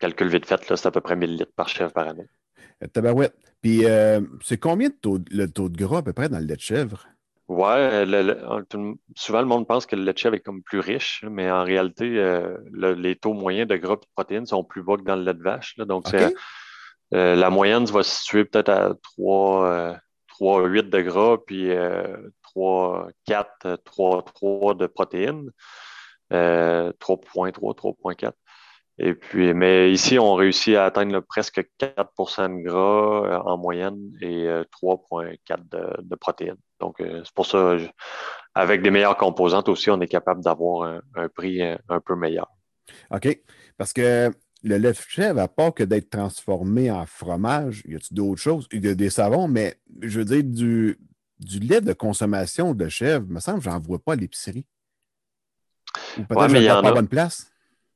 calcul 0.00 0.26
vite 0.26 0.46
fait, 0.46 0.60
c'est 0.66 0.86
à 0.86 0.90
peu 0.90 1.00
près 1.00 1.14
1000 1.14 1.36
litres 1.36 1.52
par 1.54 1.68
chèvre 1.68 1.92
par 1.92 2.08
année. 2.08 2.26
Tabarouette. 2.92 3.36
Puis, 3.62 3.84
c'est 4.42 4.58
combien 4.58 4.88
de 4.88 4.94
taux, 4.94 5.20
le 5.30 5.46
taux 5.46 5.68
de 5.68 5.76
gras 5.76 5.98
à 5.98 6.02
peu 6.02 6.12
près 6.12 6.28
dans 6.28 6.40
le 6.40 6.44
lait 6.44 6.56
de 6.56 6.60
chèvre? 6.60 7.06
Oui, 7.52 7.66
souvent 9.16 9.40
le 9.40 9.46
monde 9.46 9.66
pense 9.66 9.84
que 9.84 9.96
le 9.96 10.04
lait 10.04 10.12
de 10.12 10.18
chèvre 10.18 10.36
est 10.36 10.40
comme 10.40 10.62
plus 10.62 10.78
riche, 10.78 11.24
mais 11.28 11.50
en 11.50 11.64
réalité, 11.64 12.16
euh, 12.16 12.56
les 12.72 13.16
taux 13.16 13.32
moyens 13.32 13.66
de 13.66 13.76
gras 13.76 13.94
et 13.94 13.96
de 13.96 14.06
protéines 14.14 14.46
sont 14.46 14.62
plus 14.62 14.84
bas 14.84 14.96
que 14.96 15.02
dans 15.02 15.16
le 15.16 15.24
lait 15.24 15.34
de 15.34 15.42
vache. 15.42 15.74
Donc, 15.78 16.14
euh, 16.14 16.30
la 17.10 17.50
moyenne 17.50 17.86
va 17.86 18.04
se 18.04 18.20
situer 18.20 18.44
peut-être 18.44 18.68
à 18.68 18.94
3, 19.02 19.96
3, 20.28 20.62
de 20.68 21.00
gras, 21.00 21.38
puis 21.44 21.72
3, 22.42 23.08
4, 23.26 23.78
3, 23.84 24.24
3 24.26 24.74
de 24.74 24.86
protéines. 24.86 25.50
3.3, 26.30 27.74
3.4. 27.74 28.32
Et 29.02 29.14
puis, 29.14 29.54
mais 29.54 29.90
ici, 29.90 30.18
on 30.18 30.34
réussit 30.34 30.76
à 30.76 30.84
atteindre 30.84 31.20
presque 31.20 31.64
4% 31.78 32.58
de 32.58 32.68
gras 32.68 33.24
euh, 33.24 33.38
en 33.38 33.56
moyenne 33.56 34.12
et 34.20 34.44
3,4 34.44 35.38
euh, 35.74 35.94
de, 36.02 36.14
protéines. 36.16 36.58
Donc, 36.80 37.00
euh, 37.00 37.22
c'est 37.24 37.32
pour 37.34 37.46
ça, 37.46 37.78
avec 38.54 38.82
des 38.82 38.90
meilleures 38.90 39.16
composantes 39.16 39.70
aussi, 39.70 39.88
on 39.88 40.02
est 40.02 40.06
capable 40.06 40.42
d'avoir 40.44 41.00
un, 41.14 41.28
prix 41.30 41.62
un, 41.62 42.00
peu 42.04 42.14
meilleur. 42.14 42.48
OK. 43.10 43.40
Parce 43.78 43.94
que 43.94 44.30
le 44.62 44.76
lait 44.76 44.92
de 44.92 44.98
chèvre, 45.08 45.40
à 45.40 45.48
part 45.48 45.72
que 45.72 45.82
d'être 45.82 46.10
transformé 46.10 46.90
en 46.90 47.06
fromage, 47.06 47.82
y 47.86 47.94
a-t-il 47.94 48.14
d'autres 48.14 48.42
choses? 48.42 48.68
Il 48.70 48.84
y 48.84 48.88
a 48.88 48.94
des 48.94 49.08
savons, 49.08 49.48
mais 49.48 49.76
je 50.02 50.18
veux 50.18 50.26
dire, 50.26 50.44
du, 50.44 50.98
du 51.38 51.58
lait 51.58 51.80
de 51.80 51.94
consommation 51.94 52.74
de 52.74 52.86
chèvre, 52.90 53.24
me 53.28 53.40
semble, 53.40 53.62
j'en 53.62 53.80
vois 53.80 53.98
pas 53.98 54.12
à 54.12 54.16
l'épicerie. 54.16 54.66
Peut-être 56.16 56.52
ouais, 56.52 56.60
il 56.60 56.64
y 56.64 56.70
en 56.70 56.84
a. 56.84 56.92
bonne 56.92 57.08
place. 57.08 57.50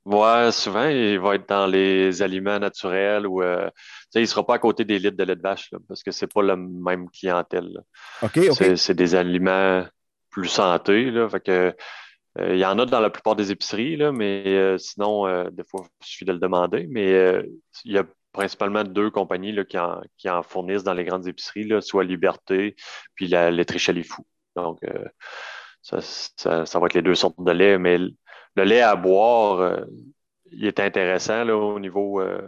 Ouais, 0.05 0.53
souvent, 0.53 0.87
il 0.87 1.19
va 1.19 1.37
être 1.37 1.49
dans 1.49 1.67
les 1.67 2.21
aliments 2.21 2.59
naturels 2.59 3.27
ou 3.27 3.43
euh, 3.43 3.71
il 4.15 4.21
ne 4.21 4.27
sera 4.27 4.45
pas 4.45 4.55
à 4.55 4.59
côté 4.59 4.85
des 4.85 4.99
litres 4.99 5.17
de 5.17 5.25
lait 5.25 5.37
de 5.37 5.41
vache 5.41 5.71
parce 5.89 6.03
que 6.03 6.11
c'est 6.11 6.27
pas 6.27 6.43
la 6.43 6.57
même 6.57 7.09
clientèle. 7.11 7.81
OK, 8.21 8.39
OK. 8.51 8.77
C'est 8.77 8.95
des 8.95 9.15
aliments 9.15 9.87
plus 10.29 10.49
santé. 10.49 11.11
Là, 11.11 11.27
fait 11.31 11.41
que, 11.41 11.75
euh, 12.39 12.55
il 12.55 12.59
y 12.59 12.67
en 12.67 12.79
a 12.79 12.85
dans 12.85 13.01
la 13.01 13.09
plupart 13.09 13.35
des 13.35 13.51
épiceries, 13.51 13.97
là, 13.97 14.13
mais 14.13 14.43
euh, 14.47 14.77
sinon, 14.77 15.49
des 15.51 15.65
fois, 15.65 15.87
il 16.03 16.07
suffit 16.07 16.27
de 16.27 16.33
le 16.33 16.39
demander. 16.39 16.87
Mais 16.91 17.43
il 17.87 17.93
y 17.93 17.99
a 17.99 18.05
principalement 18.33 18.85
deux 18.85 19.11
compagnies 19.11 19.53
là, 19.53 19.65
qui, 19.65 19.79
en, 19.79 20.03
qui, 20.19 20.29
en, 20.29 20.43
fournissent 20.43 20.85
dans 20.85 20.93
les 20.93 21.05
grandes 21.05 21.27
épiceries, 21.27 21.65
là, 21.65 21.81
soit 21.81 22.05
Liberté, 22.05 22.77
puis 23.15 23.27
la 23.29 23.51
laiterie. 23.51 24.05
Donc, 24.55 24.81
ça, 25.81 25.99
ça, 26.03 26.67
ça, 26.67 26.79
va 26.79 26.87
être 26.87 26.95
les 26.95 27.03
deux 27.03 27.15
sortes 27.15 27.43
de 27.43 27.53
lait, 27.53 27.79
mais 27.79 27.99
le 28.57 28.65
lait 28.65 28.81
à 28.81 28.97
boire, 28.97 29.61
euh, 29.61 29.85
il 30.51 30.67
est 30.67 30.81
intéressant 30.81 31.45
là, 31.45 31.57
au 31.57 31.79
niveau 31.79 32.21
euh, 32.21 32.41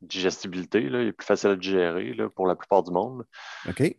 digestibilité. 0.00 0.80
Là. 0.88 1.02
Il 1.02 1.08
est 1.08 1.12
plus 1.12 1.26
facile 1.26 1.50
à 1.50 1.56
digérer 1.56 2.14
là, 2.14 2.28
pour 2.28 2.46
la 2.46 2.54
plupart 2.54 2.82
du 2.82 2.92
monde. 2.92 3.24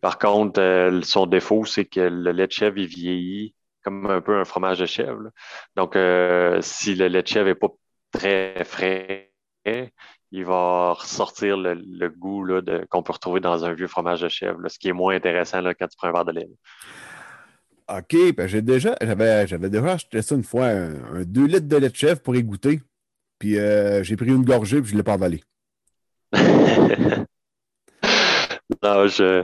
Par 0.01 0.17
contre, 0.17 0.61
euh, 0.61 1.01
son 1.03 1.25
défaut, 1.25 1.65
c'est 1.65 1.85
que 1.85 1.99
le 1.99 2.31
lait 2.31 2.47
de 2.47 2.51
chèvre 2.51 2.79
est 2.79 2.85
vieilli 2.85 3.55
comme 3.83 4.05
un 4.07 4.21
peu 4.21 4.37
un 4.37 4.45
fromage 4.45 4.79
de 4.79 4.85
chèvre. 4.85 5.29
Donc, 5.77 5.93
si 6.61 6.95
le 6.95 7.07
lait 7.07 7.23
de 7.23 7.27
chèvre 7.27 7.47
n'est 7.47 7.55
pas 7.55 7.69
très 8.11 8.65
frais, 8.65 9.31
il 10.31 10.45
va 10.45 10.93
ressortir 10.93 11.55
le, 11.55 12.09
goût 12.09 12.45
qu'on 12.89 13.03
peut 13.03 13.13
retrouver 13.13 13.39
dans 13.39 13.63
un 13.63 13.73
vieux 13.73 13.87
fromage 13.87 14.19
de 14.19 14.27
chèvre, 14.27 14.59
ce 14.67 14.77
qui 14.77 14.89
est 14.89 14.93
moins 14.93 15.15
intéressant 15.15 15.63
quand 15.63 15.87
tu 15.87 15.95
prends 15.97 16.09
un 16.09 16.11
verre 16.11 16.25
de 16.25 16.33
lait. 16.33 16.49
OK, 17.89 18.35
ben 18.35 18.47
j'ai 18.47 18.61
déjà, 18.61 18.95
j'avais, 19.01 19.47
j'avais 19.47 19.69
déjà 19.69 19.93
acheté 19.93 20.21
ça 20.21 20.35
une 20.35 20.43
fois, 20.43 20.67
un, 20.67 21.23
2 21.23 21.45
litres 21.45 21.67
de 21.67 21.77
lait 21.77 21.89
de 21.89 21.95
chèvre 21.95 22.21
pour 22.21 22.35
y 22.35 22.43
goûter. 22.43 22.81
Puis 23.39 23.57
euh, 23.57 24.03
j'ai 24.03 24.15
pris 24.15 24.27
une 24.27 24.43
gorgée 24.43 24.79
puis 24.81 24.89
je 24.89 24.93
ne 24.93 24.99
l'ai 24.99 25.03
pas 25.03 25.13
avalé. 25.13 25.41
non, 28.83 29.07
je, 29.07 29.43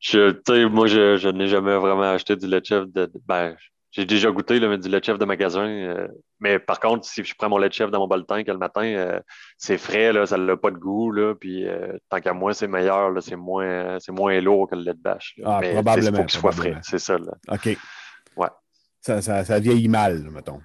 je 0.00 0.66
moi, 0.66 0.88
je, 0.88 1.18
je 1.18 1.28
n'ai 1.28 1.46
jamais 1.46 1.76
vraiment 1.76 2.02
acheté 2.02 2.34
du 2.34 2.48
lait 2.48 2.60
de 2.60 2.66
chèvre. 2.66 2.86
De, 2.86 3.08
ben, 3.26 3.54
j'ai 3.94 4.04
déjà 4.04 4.30
goûté 4.30 4.58
là, 4.58 4.76
du 4.76 4.88
lait 4.88 5.00
de 5.00 5.04
chèvre 5.04 5.18
de 5.18 5.24
magasin. 5.24 5.66
Euh, 5.66 6.08
mais 6.40 6.58
par 6.58 6.80
contre, 6.80 7.06
si 7.06 7.24
je 7.24 7.34
prends 7.36 7.48
mon 7.48 7.58
lait 7.58 7.68
de 7.68 7.74
chèvre 7.74 7.90
dans 7.90 8.00
mon 8.00 8.08
bol 8.08 8.26
tank 8.26 8.46
le 8.46 8.58
matin, 8.58 8.84
euh, 8.84 9.20
c'est 9.56 9.78
frais, 9.78 10.12
là, 10.12 10.26
ça 10.26 10.36
n'a 10.36 10.56
pas 10.56 10.70
de 10.70 10.78
goût. 10.78 11.12
Là, 11.12 11.34
puis 11.34 11.64
tant 12.10 12.20
qu'à 12.20 12.32
moi, 12.32 12.52
c'est 12.54 12.66
meilleur. 12.66 13.10
Là, 13.10 13.20
c'est, 13.20 13.36
moins, 13.36 13.98
c'est 14.00 14.12
moins 14.12 14.40
lourd 14.40 14.68
que 14.68 14.74
le 14.74 14.82
lait 14.82 14.94
de 14.94 15.02
vache. 15.02 15.36
Ah, 15.44 15.60
probablement. 15.62 16.10
Il 16.10 16.16
faut 16.16 16.24
qu'il 16.24 16.40
soit 16.40 16.52
frais. 16.52 16.76
C'est 16.82 16.98
ça. 16.98 17.16
Là. 17.18 17.32
OK. 17.48 17.76
Ouais. 18.36 18.48
Ça, 19.00 19.22
ça, 19.22 19.44
ça 19.44 19.58
vieillit 19.60 19.88
mal, 19.88 20.22
mettons. 20.30 20.60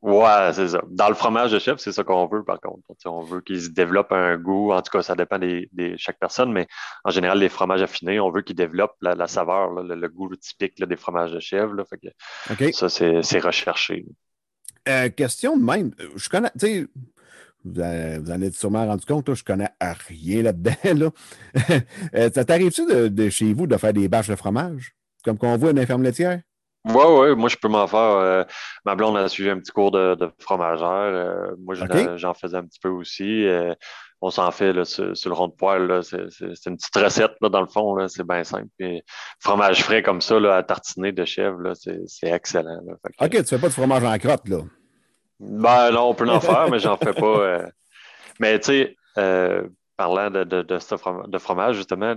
Ouais, 0.00 0.52
c'est 0.52 0.68
ça. 0.68 0.82
Dans 0.88 1.08
le 1.08 1.14
fromage 1.14 1.50
de 1.50 1.58
chef, 1.58 1.78
c'est 1.78 1.90
ça 1.90 2.04
qu'on 2.04 2.26
veut, 2.26 2.44
par 2.44 2.60
contre. 2.60 2.82
on 3.06 3.22
veut 3.22 3.40
qu'il 3.40 3.60
se 3.60 3.70
développe 3.70 4.12
un 4.12 4.36
goût. 4.36 4.72
En 4.72 4.80
tout 4.80 4.90
cas, 4.92 5.02
ça 5.02 5.16
dépend 5.16 5.38
de 5.38 5.66
chaque 5.96 6.18
personne, 6.20 6.52
mais 6.52 6.68
en 7.04 7.10
général, 7.10 7.38
les 7.40 7.48
fromages 7.48 7.82
affinés, 7.82 8.20
on 8.20 8.30
veut 8.30 8.42
qu'ils 8.42 8.54
développent 8.54 8.96
la, 9.00 9.26
saveur, 9.26 9.72
le, 9.72 10.08
goût 10.08 10.34
typique 10.36 10.80
des 10.82 10.96
fromages 10.96 11.32
de 11.32 11.40
chèvre. 11.40 11.74
Ça, 12.72 12.88
c'est 12.88 13.40
recherché. 13.40 14.06
Euh, 14.88 15.08
question 15.10 15.56
de 15.56 15.64
même. 15.64 15.92
Je 16.14 16.28
connais, 16.28 16.50
vous, 17.64 17.80
en 18.30 18.40
êtes 18.42 18.54
sûrement 18.54 18.86
rendu 18.86 19.04
compte, 19.04 19.34
je 19.34 19.44
connais 19.44 19.70
rien 19.80 20.42
là-dedans. 20.42 21.12
Euh, 22.14 22.30
ça 22.32 22.44
t'arrive-tu 22.44 22.86
de, 22.86 23.28
chez 23.30 23.52
vous 23.52 23.66
de 23.66 23.76
faire 23.76 23.92
des 23.92 24.08
bâches 24.08 24.28
de 24.28 24.36
fromage, 24.36 24.94
comme 25.24 25.36
qu'on 25.36 25.56
voit 25.56 25.72
une 25.72 25.78
infirme 25.78 26.02
laitière? 26.02 26.40
Oui, 26.84 27.04
oui, 27.06 27.36
moi 27.36 27.48
je 27.48 27.56
peux 27.56 27.68
m'en 27.68 27.86
faire. 27.86 27.98
Euh, 27.98 28.44
ma 28.84 28.94
blonde 28.94 29.16
a 29.16 29.28
suivi 29.28 29.50
un 29.50 29.58
petit 29.58 29.72
cours 29.72 29.90
de, 29.90 30.30
fromagère. 30.38 30.88
Euh, 30.88 31.54
moi, 31.58 31.74
j'en 31.74 32.34
faisais 32.34 32.56
un 32.56 32.64
petit 32.64 32.78
peu 32.80 32.88
aussi. 32.88 33.44
Euh, 33.46 33.74
on 34.20 34.30
s'en 34.30 34.50
fait 34.50 34.72
là, 34.72 34.84
sur, 34.84 35.04
le 35.04 35.32
rond 35.32 35.48
de 35.48 35.52
poêle. 35.52 36.00
C'est 36.02 36.66
une 36.66 36.76
petite 36.76 36.96
recette 36.96 37.32
là, 37.40 37.48
dans 37.48 37.60
le 37.60 37.66
fond. 37.66 37.96
C'est 38.08 38.26
bien 38.26 38.44
simple. 38.44 38.68
fromage 39.40 39.82
frais 39.82 40.02
comme 40.02 40.20
ça 40.20 40.40
là, 40.40 40.56
à 40.56 40.62
tartiner 40.62 41.12
de 41.12 41.24
chèvre, 41.24 41.72
c'est 41.74 42.28
excellent. 42.28 42.80
OK, 43.20 43.30
tu 43.30 43.44
fais 43.44 43.58
pas 43.58 43.68
de 43.68 43.72
fromage 43.72 44.04
en 44.04 44.18
crotte, 44.18 44.48
là? 44.48 44.58
Ben 45.40 45.92
non, 45.92 46.08
on 46.08 46.14
peut 46.14 46.28
en 46.28 46.40
faire, 46.40 46.68
mais 46.68 46.80
j'en 46.80 46.96
fais 46.96 47.12
pas. 47.12 47.62
Mais 48.40 48.60
tu 48.60 48.66
sais, 48.66 48.96
parlant 49.96 50.30
de, 50.30 50.44
de, 50.44 50.62
de 50.62 51.38
fromage, 51.38 51.76
justement, 51.76 52.14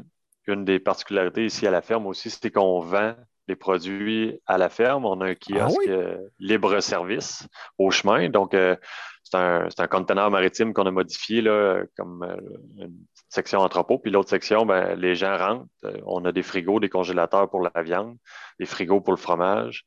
une 0.47 0.65
des 0.65 0.79
particularités 0.79 1.45
ici 1.45 1.65
à 1.67 1.71
la 1.71 1.81
ferme 1.81 2.05
aussi, 2.07 2.29
c'est 2.29 2.51
qu'on 2.51 2.79
vend 2.79 3.15
les 3.47 3.55
produits 3.55 4.39
à 4.45 4.57
la 4.57 4.69
ferme. 4.69 5.05
On 5.05 5.21
a 5.21 5.27
un 5.27 5.35
kiosque 5.35 5.77
ah 5.87 5.91
euh, 5.91 6.17
libre-service 6.39 7.47
au 7.77 7.91
chemin. 7.91 8.29
Donc, 8.29 8.53
euh, 8.53 8.75
c'est 9.23 9.37
un, 9.37 9.67
un, 9.77 9.87
conteneur 9.87 10.29
maritime 10.29 10.73
qu'on 10.73 10.85
a 10.85 10.91
modifié 10.91 11.41
là, 11.41 11.83
comme 11.97 12.23
euh, 12.23 12.85
une 12.85 12.97
section 13.29 13.59
entrepôt. 13.59 13.97
Puis 13.97 14.11
l'autre 14.11 14.29
section, 14.29 14.65
ben, 14.65 14.95
les 14.95 15.15
gens 15.15 15.37
rentrent. 15.37 15.65
on 16.05 16.23
a 16.25 16.31
des 16.31 16.43
frigos, 16.43 16.79
des 16.79 16.89
congélateurs 16.89 17.49
pour 17.49 17.61
la 17.61 17.81
viande, 17.81 18.17
des 18.59 18.65
frigos 18.65 19.01
pour 19.01 19.13
le 19.13 19.19
fromage. 19.19 19.85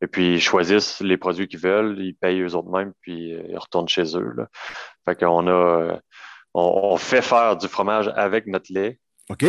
Et 0.00 0.06
puis, 0.06 0.34
ils 0.34 0.40
choisissent 0.40 1.00
les 1.00 1.16
produits 1.16 1.48
qu'ils 1.48 1.60
veulent, 1.60 1.98
ils 2.00 2.14
payent 2.14 2.40
eux 2.40 2.54
autres 2.54 2.70
mêmes, 2.70 2.92
puis 3.00 3.30
ils 3.30 3.58
retournent 3.58 3.88
chez 3.88 4.16
eux. 4.16 4.32
Là. 4.36 4.48
Fait 5.04 5.16
qu'on 5.16 5.48
a. 5.48 5.98
On, 6.54 6.98
fait 6.98 7.22
faire 7.22 7.56
du 7.56 7.66
fromage 7.66 8.12
avec 8.14 8.46
notre 8.46 8.70
lait. 8.70 8.98
OK 9.30 9.46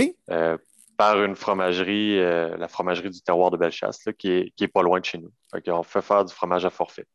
par 0.97 1.21
une 1.23 1.35
fromagerie, 1.35 2.19
euh, 2.19 2.55
la 2.57 2.67
fromagerie 2.67 3.09
du 3.09 3.21
terroir 3.21 3.51
de 3.51 3.57
Bellechasse, 3.57 4.03
qui, 4.17 4.29
est, 4.29 4.53
qui 4.55 4.63
est 4.63 4.69
pas 4.69 4.81
loin 4.81 4.99
de 4.99 5.05
chez 5.05 5.17
nous. 5.17 5.31
Fait 5.51 5.69
on 5.71 5.83
fait 5.83 6.01
faire 6.01 6.25
du 6.25 6.33
fromage 6.33 6.65
à 6.65 6.69
forfait. 6.69 7.05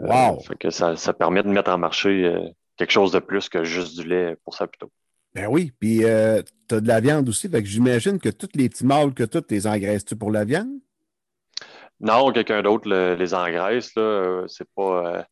Euh, 0.00 0.06
wow! 0.06 0.40
fait 0.40 0.56
que 0.56 0.70
ça, 0.70 0.96
ça, 0.96 1.12
permet 1.12 1.42
de 1.42 1.48
mettre 1.48 1.70
en 1.70 1.78
marché 1.78 2.24
euh, 2.24 2.40
quelque 2.76 2.90
chose 2.90 3.12
de 3.12 3.18
plus 3.18 3.48
que 3.48 3.64
juste 3.64 3.98
du 3.98 4.08
lait 4.08 4.36
pour 4.44 4.54
ça 4.54 4.66
plutôt. 4.66 4.90
Ben 5.34 5.46
oui, 5.46 5.72
puis 5.78 6.00
tu 6.00 6.06
as 6.06 6.80
de 6.80 6.88
la 6.88 7.00
viande 7.00 7.28
aussi, 7.28 7.48
fait 7.48 7.62
que 7.62 7.68
j'imagine 7.68 8.18
que 8.18 8.28
tous 8.28 8.50
les 8.54 8.68
petits 8.68 8.84
mâles 8.84 9.14
que 9.14 9.24
tu 9.24 9.38
les 9.48 9.66
engraisses-tu 9.66 10.14
pour 10.14 10.30
la 10.30 10.44
viande? 10.44 10.78
Non, 12.00 12.32
quelqu'un 12.32 12.62
d'autre 12.62 12.90
les 12.90 13.32
engraisse, 13.32 13.94
là, 13.94 14.44
c'est 14.48 14.68
pas 14.74 15.24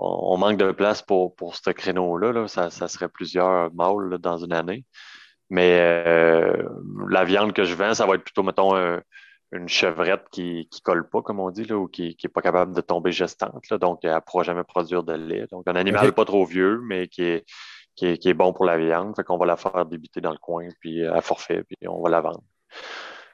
on, 0.00 0.36
manque 0.38 0.58
de 0.58 0.72
place 0.72 1.02
pour, 1.02 1.34
pour 1.36 1.56
ce 1.56 1.70
créneau-là. 1.70 2.32
Là. 2.32 2.48
Ça, 2.48 2.70
ça, 2.70 2.88
serait 2.88 3.08
plusieurs 3.08 3.72
mâles 3.74 4.18
dans 4.18 4.38
une 4.38 4.52
année. 4.52 4.84
Mais 5.50 5.78
euh, 6.06 6.68
la 7.08 7.24
viande 7.24 7.52
que 7.52 7.64
je 7.64 7.74
vends, 7.74 7.94
ça 7.94 8.06
va 8.06 8.14
être 8.14 8.24
plutôt, 8.24 8.42
mettons, 8.42 8.74
une 9.52 9.68
chevrette 9.68 10.24
qui 10.30 10.68
ne 10.72 10.78
colle 10.82 11.08
pas, 11.08 11.22
comme 11.22 11.40
on 11.40 11.50
dit, 11.50 11.64
là, 11.64 11.76
ou 11.76 11.88
qui 11.88 12.16
n'est 12.22 12.28
pas 12.28 12.40
capable 12.40 12.74
de 12.74 12.80
tomber 12.80 13.10
gestante. 13.10 13.68
Là, 13.68 13.78
donc, 13.78 14.00
elle 14.04 14.14
ne 14.14 14.20
pourra 14.20 14.44
jamais 14.44 14.64
produire 14.64 15.02
de 15.02 15.14
lait. 15.14 15.46
Donc, 15.50 15.66
un 15.66 15.74
animal 15.74 16.12
pas 16.12 16.24
trop 16.24 16.44
vieux, 16.44 16.80
mais 16.84 17.08
qui 17.08 17.22
est, 17.22 17.44
qui 17.96 18.06
est, 18.06 18.34
bon 18.34 18.52
pour 18.52 18.64
la 18.64 18.78
viande. 18.78 19.14
Fait 19.16 19.24
qu'on 19.24 19.38
va 19.38 19.46
la 19.46 19.56
faire 19.56 19.84
débiter 19.86 20.20
dans 20.20 20.30
le 20.30 20.38
coin, 20.38 20.68
puis 20.80 21.04
à 21.04 21.20
forfait, 21.20 21.64
puis 21.64 21.88
on 21.88 22.00
va 22.00 22.10
la 22.10 22.20
vendre. 22.20 22.42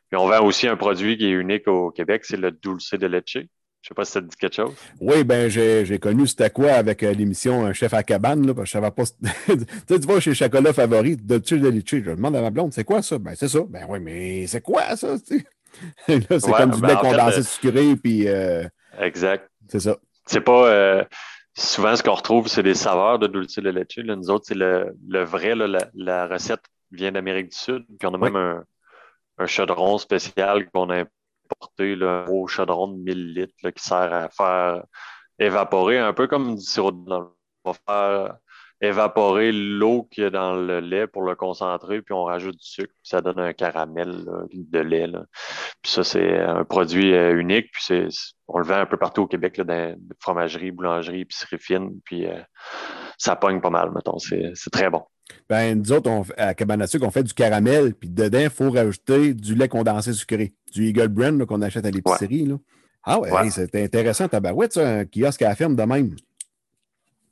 Puis 0.09 0.19
on 0.19 0.27
vend 0.27 0.45
aussi 0.45 0.69
un 0.69 0.77
produit 0.77 1.19
qui 1.19 1.27
est 1.27 1.33
unique 1.33 1.69
au 1.69 1.91
Québec, 1.91 2.25
c'est 2.25 2.37
le 2.37 2.51
dulce 2.53 2.95
de 2.95 3.07
leche. 3.07 3.39
Je 3.87 3.93
ne 3.93 3.95
sais 3.95 3.99
pas 4.01 4.05
si 4.05 4.13
ça 4.13 4.21
te 4.21 4.27
dit 4.27 4.37
quelque 4.37 4.57
chose. 4.57 4.75
Oui, 5.01 5.23
ben 5.23 5.49
j'ai 5.49 5.99
connu 6.01 6.27
c'était 6.27 6.51
quoi 6.51 6.73
avec 6.73 7.05
euh, 7.05 7.13
l'émission 7.13 7.67
Un 7.67 7.73
chef 7.73 7.95
à 7.95 8.03
cabane. 8.03 8.45
Là, 8.45 8.53
parce 8.53 8.65
que 8.65 8.67
je 8.67 8.73
savais 8.73 8.91
pas. 8.91 9.05
tu 9.87 10.07
vois, 10.09 10.19
chez 10.19 10.35
Chocolat 10.35 10.73
Favori, 10.73 11.17
de 11.17 11.39
de 11.39 11.69
litchi. 11.69 12.03
Je 12.03 12.11
demande 12.11 12.35
à 12.35 12.43
ma 12.43 12.51
blonde, 12.51 12.73
c'est 12.73 12.83
quoi 12.83 13.01
ça? 13.01 13.17
Ben 13.19 13.35
c'est 13.37 13.47
ça. 13.47 13.61
Ben 13.69 13.87
oui, 13.89 14.01
mais 14.01 14.49
c'est 14.49 14.61
quoi 14.61 14.97
ça? 14.97 15.15
c'est 16.09 16.27
comme 16.27 16.71
du 16.73 16.81
ben, 16.81 16.89
lait 16.89 16.97
condensé 16.97 17.39
euh, 17.39 17.43
sucré. 17.43 17.95
Puis, 17.95 18.27
euh, 18.27 18.65
exact. 18.99 19.49
C'est 19.69 19.79
ça. 19.79 19.97
C'est 20.27 20.41
pas. 20.41 21.07
souvent, 21.57 21.95
ce 21.95 22.03
qu'on 22.03 22.15
retrouve, 22.15 22.49
c'est 22.49 22.65
des 22.65 22.75
saveurs 22.75 23.21
de 23.21 23.29
dulce 23.29 23.55
de 23.55 23.71
leche. 23.71 23.99
Nous 23.99 24.31
autres, 24.31 24.47
c'est 24.49 24.57
le, 24.57 24.97
le, 25.09 25.23
vrai. 25.23 25.55
la, 25.55 26.27
recette 26.27 26.65
vient 26.91 27.13
d'Amérique 27.13 27.51
du 27.51 27.57
Sud. 27.57 27.85
Puis 28.01 28.09
on 28.09 28.15
a 28.15 28.19
même 28.19 28.35
un, 28.35 28.65
un 29.39 29.47
chaudron 29.47 29.99
spécial 29.99 30.69
qu'on 30.71 30.91
a 30.91 31.05
porter 31.47 31.97
un 32.03 32.25
gros 32.25 32.47
chaudron 32.47 32.89
de 32.89 32.97
1000 32.97 33.35
litres 33.35 33.71
qui 33.71 33.83
sert 33.83 34.13
à 34.13 34.29
faire 34.31 34.85
évaporer, 35.39 35.99
un 35.99 36.13
peu 36.13 36.27
comme 36.27 36.57
du 36.57 36.63
sirop 36.63 36.93
de 36.93 37.13
On 37.13 37.33
va 37.65 37.73
faire 37.87 38.37
évaporer 38.81 39.53
l'eau 39.53 40.07
qu'il 40.11 40.25
y 40.25 40.27
a 40.27 40.31
dans 40.31 40.55
le 40.55 40.81
lait 40.81 41.07
pour 41.07 41.23
le 41.23 41.35
concentrer, 41.35 42.03
puis 42.03 42.13
on 42.13 42.25
rajoute 42.25 42.57
du 42.57 42.67
sucre, 42.67 42.93
puis 42.93 43.09
ça 43.09 43.21
donne 43.23 43.41
un 43.41 43.53
caramel 43.53 44.27
de 44.53 44.79
lait. 44.79 45.09
Puis 45.83 45.93
ça, 45.93 46.05
c'est 46.05 46.39
un 46.39 46.65
produit 46.65 47.15
euh, 47.15 47.39
unique, 47.39 47.71
puis 47.73 48.07
on 48.49 48.59
le 48.59 48.65
vend 48.65 48.77
un 48.77 48.87
peu 48.87 48.99
partout 48.99 49.23
au 49.23 49.27
Québec, 49.27 49.57
là, 49.57 49.65
dans 49.65 49.97
fromagerie, 50.21 50.73
boulangerie, 50.73 51.23
épicerie 51.23 51.59
fine, 51.59 52.01
puis 52.05 52.27
euh, 52.27 52.39
ça 53.17 53.37
pogne 53.37 53.61
pas 53.61 53.71
mal, 53.71 53.91
mettons. 53.93 54.19
C'est 54.19 54.71
très 54.71 54.91
bon. 54.91 55.05
Ben, 55.49 55.79
nous 55.79 55.93
autres, 55.93 56.11
à 56.37 56.55
Cabane 56.55 56.83
à 56.83 56.87
on 57.03 57.11
fait 57.11 57.23
du 57.23 57.35
caramel, 57.35 57.95
puis 57.95 58.09
dedans, 58.09 58.41
il 58.41 58.51
faut 58.51 58.71
rajouter 58.71 59.35
du 59.35 59.55
lait 59.55 59.69
condensé 59.69 60.13
sucré, 60.13 60.55
du 60.73 60.89
Eagle 60.89 61.09
Brand 61.09 61.45
qu'on 61.47 61.63
achète 61.63 61.87
à 61.87 61.91
l'épicerie. 61.91 62.49
Ah 63.05 63.21
ouais, 63.21 63.51
c'était 63.51 63.85
intéressant, 63.85 64.29
tabarouette, 64.29 64.73
ça, 64.73 64.99
un 64.99 65.05
kiosque 65.05 65.43
à 65.43 65.51
la 65.51 65.55
ferme 65.55 65.77
de 65.77 65.83
même. 65.83 66.17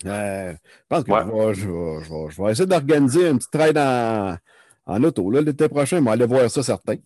Euh, 0.07 0.53
je 0.53 0.87
pense 0.89 1.05
que 1.05 1.11
je, 1.55 2.43
vais, 2.43 2.53
essayer 2.53 2.67
d'organiser 2.67 3.29
un 3.29 3.37
petit 3.37 3.51
trade 3.51 3.79
en, 3.79 4.37
en 4.87 5.03
auto 5.03 5.31
l'été 5.31 5.69
prochain. 5.69 5.99
Je 5.99 6.05
vais 6.05 6.11
aller 6.11 6.27
voir 6.27 6.51
ça, 6.51 6.63
certain. 6.63 6.97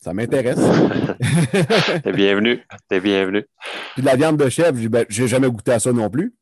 Ça 0.00 0.14
m'intéresse. 0.14 0.58
T'es 2.04 2.12
bienvenu. 2.12 2.62
T'es 2.88 3.00
bienvenu. 3.00 3.44
Puis 3.94 4.02
de 4.02 4.06
la 4.06 4.16
viande 4.16 4.36
de 4.36 4.48
chèvre, 4.48 4.78
j'ai 4.78 4.88
ben, 4.88 5.06
jamais 5.08 5.48
goûté 5.48 5.72
à 5.72 5.80
ça 5.80 5.92
non 5.92 6.10
plus. 6.10 6.34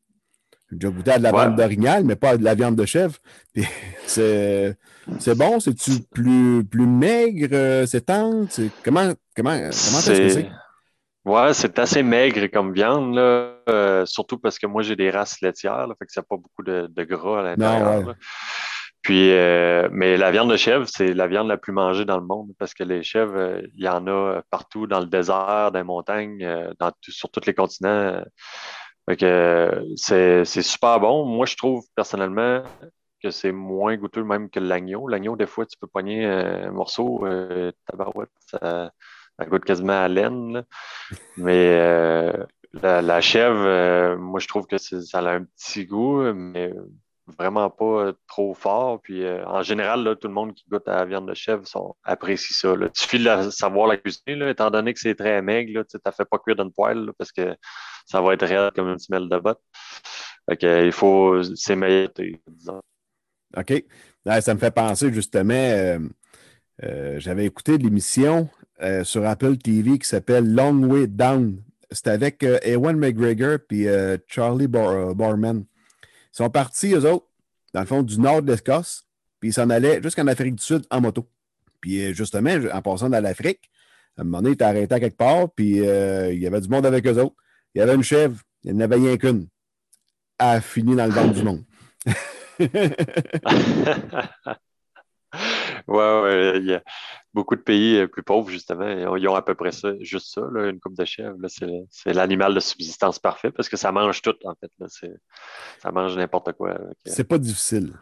J'ai 0.75 0.79
déjà 0.79 0.93
goûté 0.93 1.11
à 1.13 1.19
de 1.19 1.23
la 1.23 1.33
viande 1.33 1.57
d'orignal, 1.57 2.05
mais 2.05 2.17
pas 2.17 2.31
à 2.31 2.37
de 2.37 2.45
la 2.45 2.55
viande 2.55 2.77
de 2.77 2.85
chèvre. 2.85 3.17
c'est 4.07 4.77
bon? 5.37 5.61
C'est-tu 5.61 6.01
plus, 6.13 6.65
plus 6.65 6.87
maigre? 6.87 7.49
Euh, 7.53 7.87
c'est 7.87 8.07
tendre? 8.07 8.49
Comment, 8.85 9.13
comment, 9.37 9.57
comment 9.57 9.69
est-ce 9.69 10.11
que 10.11 10.29
c'est? 10.29 10.49
Ouais, 11.25 11.55
c'est 11.55 11.79
assez 11.79 12.03
maigre 12.03 12.47
comme 12.49 12.75
viande, 12.75 13.15
là, 13.15 13.55
euh, 13.71 14.05
surtout 14.05 14.39
parce 14.39 14.59
que 14.59 14.67
moi, 14.67 14.83
j'ai 14.83 14.95
des 14.95 15.11
races 15.11 15.41
laitières, 15.41 15.87
là, 15.87 15.95
fait 15.99 16.05
que 16.05 16.13
ça 16.13 16.21
n'a 16.21 16.27
pas 16.29 16.37
beaucoup 16.37 16.63
de, 16.63 17.05
gras 17.05 17.41
à 17.41 17.43
l'intérieur. 17.43 18.15
Puis, 19.01 19.31
euh, 19.33 19.89
mais 19.91 20.17
la 20.19 20.31
viande 20.31 20.51
de 20.51 20.57
chèvre, 20.57 20.87
c'est 20.87 21.15
la 21.15 21.27
viande 21.27 21.49
la 21.49 21.57
plus 21.57 21.73
mangée 21.73 22.05
dans 22.05 22.19
le 22.19 22.27
monde 22.27 22.53
parce 22.59 22.73
que 22.73 22.85
les 22.85 23.03
chèvres, 23.03 23.37
euh, 23.37 23.63
il 23.75 23.85
y 23.85 23.89
en 23.89 24.07
a 24.07 24.41
partout 24.51 24.87
dans 24.87 25.01
le 25.01 25.07
désert, 25.07 25.71
dans 25.73 25.79
les 25.79 25.83
montagnes, 25.83 26.47
sur 27.03 27.31
tous 27.31 27.47
les 27.47 27.55
continents. 27.55 28.23
C'est, 29.09 30.45
super 30.45 31.01
bon. 31.01 31.25
Moi, 31.25 31.47
je 31.47 31.57
trouve 31.57 31.85
personnellement 31.95 32.63
que 33.23 33.31
c'est 33.31 33.53
moins 33.53 33.97
goûteux 33.97 34.25
même 34.25 34.51
que 34.51 34.61
l'agneau. 34.61 35.09
L'agneau, 35.09 35.37
des 35.37 35.47
fois, 35.47 35.67
tu 35.67 35.79
peux 35.79 35.87
pogner 35.87 36.25
un 36.25 36.71
morceau, 36.71 37.27
tabarouette, 37.87 38.31
ça, 38.39 38.91
goûte 39.49 39.65
quasiment 39.65 40.03
à 40.03 40.09
laine. 40.09 40.65
Mais 41.37 41.77
la, 42.73 43.03
la, 43.03 43.21
chèvre, 43.21 44.17
moi, 44.17 44.41
je 44.41 44.49
trouve 44.49 44.67
que 44.67 44.79
ça 44.79 45.19
a 45.19 45.35
un 45.35 45.45
petit 45.45 45.87
goût, 45.87 46.33
mais 46.33 46.73
vraiment 47.27 47.71
pas 47.71 48.07
euh, 48.07 48.13
trop 48.27 48.55
fort. 48.55 49.01
Puis 49.03 49.25
euh, 49.25 49.45
en 49.47 49.63
général, 49.63 50.03
là, 50.05 50.15
tout 50.15 50.29
le 50.29 50.35
monde 50.35 50.55
qui 50.55 50.65
goûte 50.69 50.87
à 50.89 50.97
la 50.97 51.05
viande 51.05 51.29
de 51.29 51.35
chèvre 51.35 51.67
sont, 51.67 51.95
apprécie 52.03 52.55
ça. 52.55 52.75
Là. 52.77 52.89
Il 52.95 53.01
suffit 53.01 53.19
de 53.19 53.51
savoir 53.51 53.87
la 53.87 53.97
cuisiner, 53.97 54.37
là, 54.37 54.51
étant 54.51 54.71
donné 54.71 54.93
que 54.93 55.01
c'est 55.01 55.15
très 55.15 55.41
maigre, 55.43 55.85
tu 55.89 55.97
ne 56.05 56.13
fait 56.13 56.25
pas 56.25 56.39
cuire 56.39 56.57
d'une 56.57 56.73
poêle 56.73 57.11
parce 57.19 57.33
que 57.33 57.57
ça 58.07 58.21
va 58.21 58.35
être 58.35 58.47
raide 58.47 58.73
comme 58.75 58.89
une 58.89 58.99
semelle 58.99 59.29
de 59.29 59.39
botte. 59.39 59.61
il 60.49 60.93
faut 60.93 61.43
s'émailler, 61.43 62.09
disons. 62.49 62.81
OK. 63.57 63.85
ça 64.41 64.55
me 64.55 64.59
fait 64.59 64.75
penser 64.75 65.13
justement, 65.13 65.55
euh, 65.55 67.19
j'avais 67.19 67.47
écouté 67.47 67.79
l'émission 67.79 68.49
sur 69.05 69.25
Apple 69.25 69.57
TV 69.57 69.99
qui 69.99 70.09
s'appelle 70.09 70.53
Long 70.53 70.83
Way 70.85 71.07
Down. 71.07 71.63
C'était 71.91 72.11
avec 72.11 72.43
Ewan 72.43 72.99
McGregor 72.99 73.59
et 73.71 74.19
Charlie 74.27 74.67
Barman. 74.67 75.65
Ils 76.35 76.39
sont 76.39 76.51
partis, 76.51 76.93
eux 76.95 77.09
autres, 77.11 77.27
dans 77.73 77.81
le 77.81 77.87
fond, 77.87 78.03
du 78.03 78.19
nord 78.19 78.43
de 78.43 78.53
l'Écosse, 78.53 79.07
puis 79.39 79.51
ils 79.51 79.53
s'en 79.53 79.71
allaient 79.71 80.03
jusqu'en 80.03 80.27
Afrique 80.27 80.57
du 80.57 80.63
Sud 80.63 80.85
en 80.91 81.01
moto. 81.01 81.29
Puis 81.81 82.05
euh, 82.05 82.13
justement, 82.13 82.57
en 82.73 82.83
passant 82.83 83.09
dans 83.09 83.23
l'Afrique, 83.23 83.71
à 84.17 84.23
un 84.23 84.25
moment 84.25 84.39
donné, 84.39 84.51
ils 84.51 84.55
étaient 84.55 84.65
arrêtés 84.65 84.95
à 84.95 85.01
quelque 85.01 85.17
part, 85.17 85.51
puis 85.55 85.81
euh, 85.87 86.33
il 86.33 86.41
y 86.41 86.47
avait 86.47 86.61
du 86.61 86.69
monde 86.69 86.87
avec 86.87 87.07
eux 87.07 87.21
autres. 87.21 87.37
Il 87.75 87.79
y 87.79 87.83
avait 87.83 87.95
une 87.95 88.03
chèvre, 88.03 88.41
il 88.65 88.73
n'y 88.73 88.79
en 88.79 88.85
avait 88.85 88.97
rien 88.97 89.17
qu'une. 89.17 89.47
a 90.39 90.61
fini 90.61 90.97
dans 90.97 91.07
le 91.07 91.13
ventre 91.13 91.35
du 91.35 91.43
monde. 91.43 91.65
ouais, 95.89 96.23
ouais, 96.23 96.53
il 96.59 96.67
y 96.67 96.75
a 96.75 96.83
beaucoup 97.33 97.57
de 97.57 97.61
pays 97.61 97.99
euh, 97.99 98.07
plus 98.07 98.23
pauvres, 98.23 98.49
justement, 98.49 99.17
ils 99.17 99.29
ont 99.29 99.35
à 99.35 99.43
peu 99.43 99.55
près 99.55 99.73
ça, 99.73 99.91
juste 100.01 100.33
ça, 100.35 100.43
une 100.55 100.81
coupe 100.81 100.97
de 100.97 101.05
chèvre. 101.05 101.37
C'est 101.91 102.13
l'animal 102.13 102.55
de 102.55 102.61
subsistance 102.61 103.19
parfait 103.19 103.51
parce 103.51 103.69
que 103.69 103.77
ça 103.77 103.93
mange 103.93 104.23
tout, 104.23 104.37
en 104.45 104.55
fait. 104.55 104.71
Ça 105.79 105.93
mange 105.93 106.17
n'importe 106.17 106.53
quoi. 106.53 106.79
C'est 107.05 107.29
pas 107.29 107.39
difficile. 107.39 107.93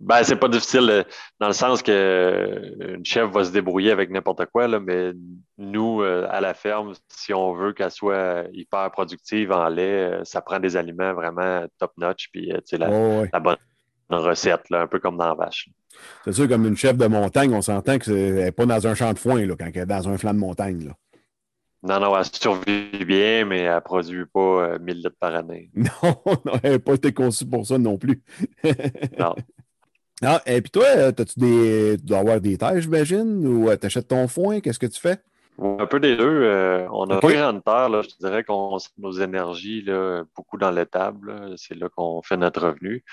Ben, 0.00 0.22
c'est 0.24 0.36
pas 0.36 0.48
difficile 0.48 0.88
euh, 0.88 1.02
dans 1.40 1.48
le 1.48 1.52
sens 1.52 1.82
que 1.82 1.92
euh, 1.92 2.94
une 2.96 3.04
chèvre 3.04 3.30
va 3.30 3.44
se 3.44 3.52
débrouiller 3.52 3.90
avec 3.90 4.08
n'importe 4.08 4.46
quoi, 4.46 4.66
là, 4.66 4.80
mais 4.80 5.12
nous, 5.58 6.00
à 6.00 6.40
la 6.40 6.54
ferme, 6.54 6.94
si 7.08 7.34
on 7.34 7.52
veut 7.52 7.74
qu'elle 7.74 7.90
soit 7.90 8.44
hyper 8.54 8.90
productive 8.92 9.52
en 9.52 9.68
lait, 9.68 10.20
ça 10.24 10.40
prend 10.40 10.58
des 10.58 10.78
aliments 10.78 11.12
vraiment 11.12 11.66
top-notch, 11.78 12.30
puis 12.32 12.50
la, 12.72 12.90
oh, 12.90 13.26
la 13.30 13.40
bonne 13.40 13.58
recette, 14.16 14.70
là, 14.70 14.82
un 14.82 14.86
peu 14.86 14.98
comme 14.98 15.16
dans 15.16 15.28
la 15.28 15.34
vache. 15.34 15.68
C'est 16.24 16.32
sûr, 16.32 16.48
comme 16.48 16.66
une 16.66 16.76
chef 16.76 16.96
de 16.96 17.06
montagne, 17.06 17.52
on 17.52 17.62
s'entend 17.62 17.98
que 17.98 18.10
n'est 18.10 18.52
pas 18.52 18.66
dans 18.66 18.86
un 18.86 18.94
champ 18.94 19.12
de 19.12 19.18
foin 19.18 19.44
là, 19.46 19.54
quand 19.58 19.66
elle 19.66 19.82
est 19.82 19.86
dans 19.86 20.08
un 20.08 20.18
flanc 20.18 20.34
de 20.34 20.38
montagne. 20.38 20.84
Là. 20.86 20.92
Non, 21.82 21.98
non, 21.98 22.16
elle 22.16 22.24
survit 22.26 23.04
bien, 23.06 23.46
mais 23.46 23.60
elle 23.60 23.74
ne 23.74 23.80
produit 23.80 24.26
pas 24.26 24.78
1000 24.78 24.96
euh, 24.96 24.98
litres 24.98 25.16
par 25.18 25.34
année. 25.34 25.70
Non, 25.74 26.22
elle 26.62 26.72
n'a 26.72 26.78
pas 26.78 26.94
été 26.94 27.12
conçue 27.12 27.46
pour 27.46 27.66
ça 27.66 27.78
non 27.78 27.96
plus. 27.96 28.22
non. 29.18 29.34
Ah, 30.22 30.42
et 30.44 30.60
puis 30.60 30.70
toi, 30.70 30.84
euh, 30.96 31.12
as-tu 31.16 31.40
des. 31.40 31.96
Tu 31.98 32.04
dois 32.04 32.18
avoir 32.18 32.40
des 32.40 32.58
terres, 32.58 32.78
j'imagine, 32.78 33.46
ou 33.46 33.70
euh, 33.70 33.76
tu 33.78 33.86
achètes 33.86 34.08
ton 34.08 34.28
foin? 34.28 34.60
Qu'est-ce 34.60 34.78
que 34.78 34.86
tu 34.86 35.00
fais? 35.00 35.18
Un 35.58 35.86
peu 35.86 36.00
des 36.00 36.16
deux. 36.16 36.42
Euh, 36.42 36.86
on 36.90 37.04
a 37.10 37.20
pas 37.20 37.32
grande 37.32 37.62
terre. 37.62 37.88
Là, 37.90 38.02
je 38.02 38.08
dirais 38.18 38.44
qu'on 38.44 38.78
nos 38.98 39.12
énergies 39.12 39.82
là, 39.82 40.22
beaucoup 40.34 40.56
dans 40.56 40.70
l'étable. 40.70 41.54
C'est 41.56 41.74
là 41.74 41.88
qu'on 41.90 42.22
fait 42.22 42.38
notre 42.38 42.68
revenu. 42.68 43.04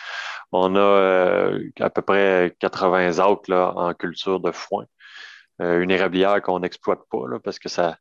On 0.51 0.75
a 0.75 0.79
euh, 0.79 1.69
à 1.79 1.89
peu 1.89 2.01
près 2.01 2.55
80 2.59 3.19
acres 3.19 3.49
là, 3.49 3.73
en 3.75 3.93
culture 3.93 4.39
de 4.39 4.51
foin. 4.51 4.85
Euh, 5.61 5.81
une 5.81 5.91
érablière 5.91 6.41
qu'on 6.41 6.59
n'exploite 6.59 7.01
pas 7.11 7.27
là, 7.27 7.39
parce 7.39 7.59
que 7.59 7.67
ça, 7.67 7.97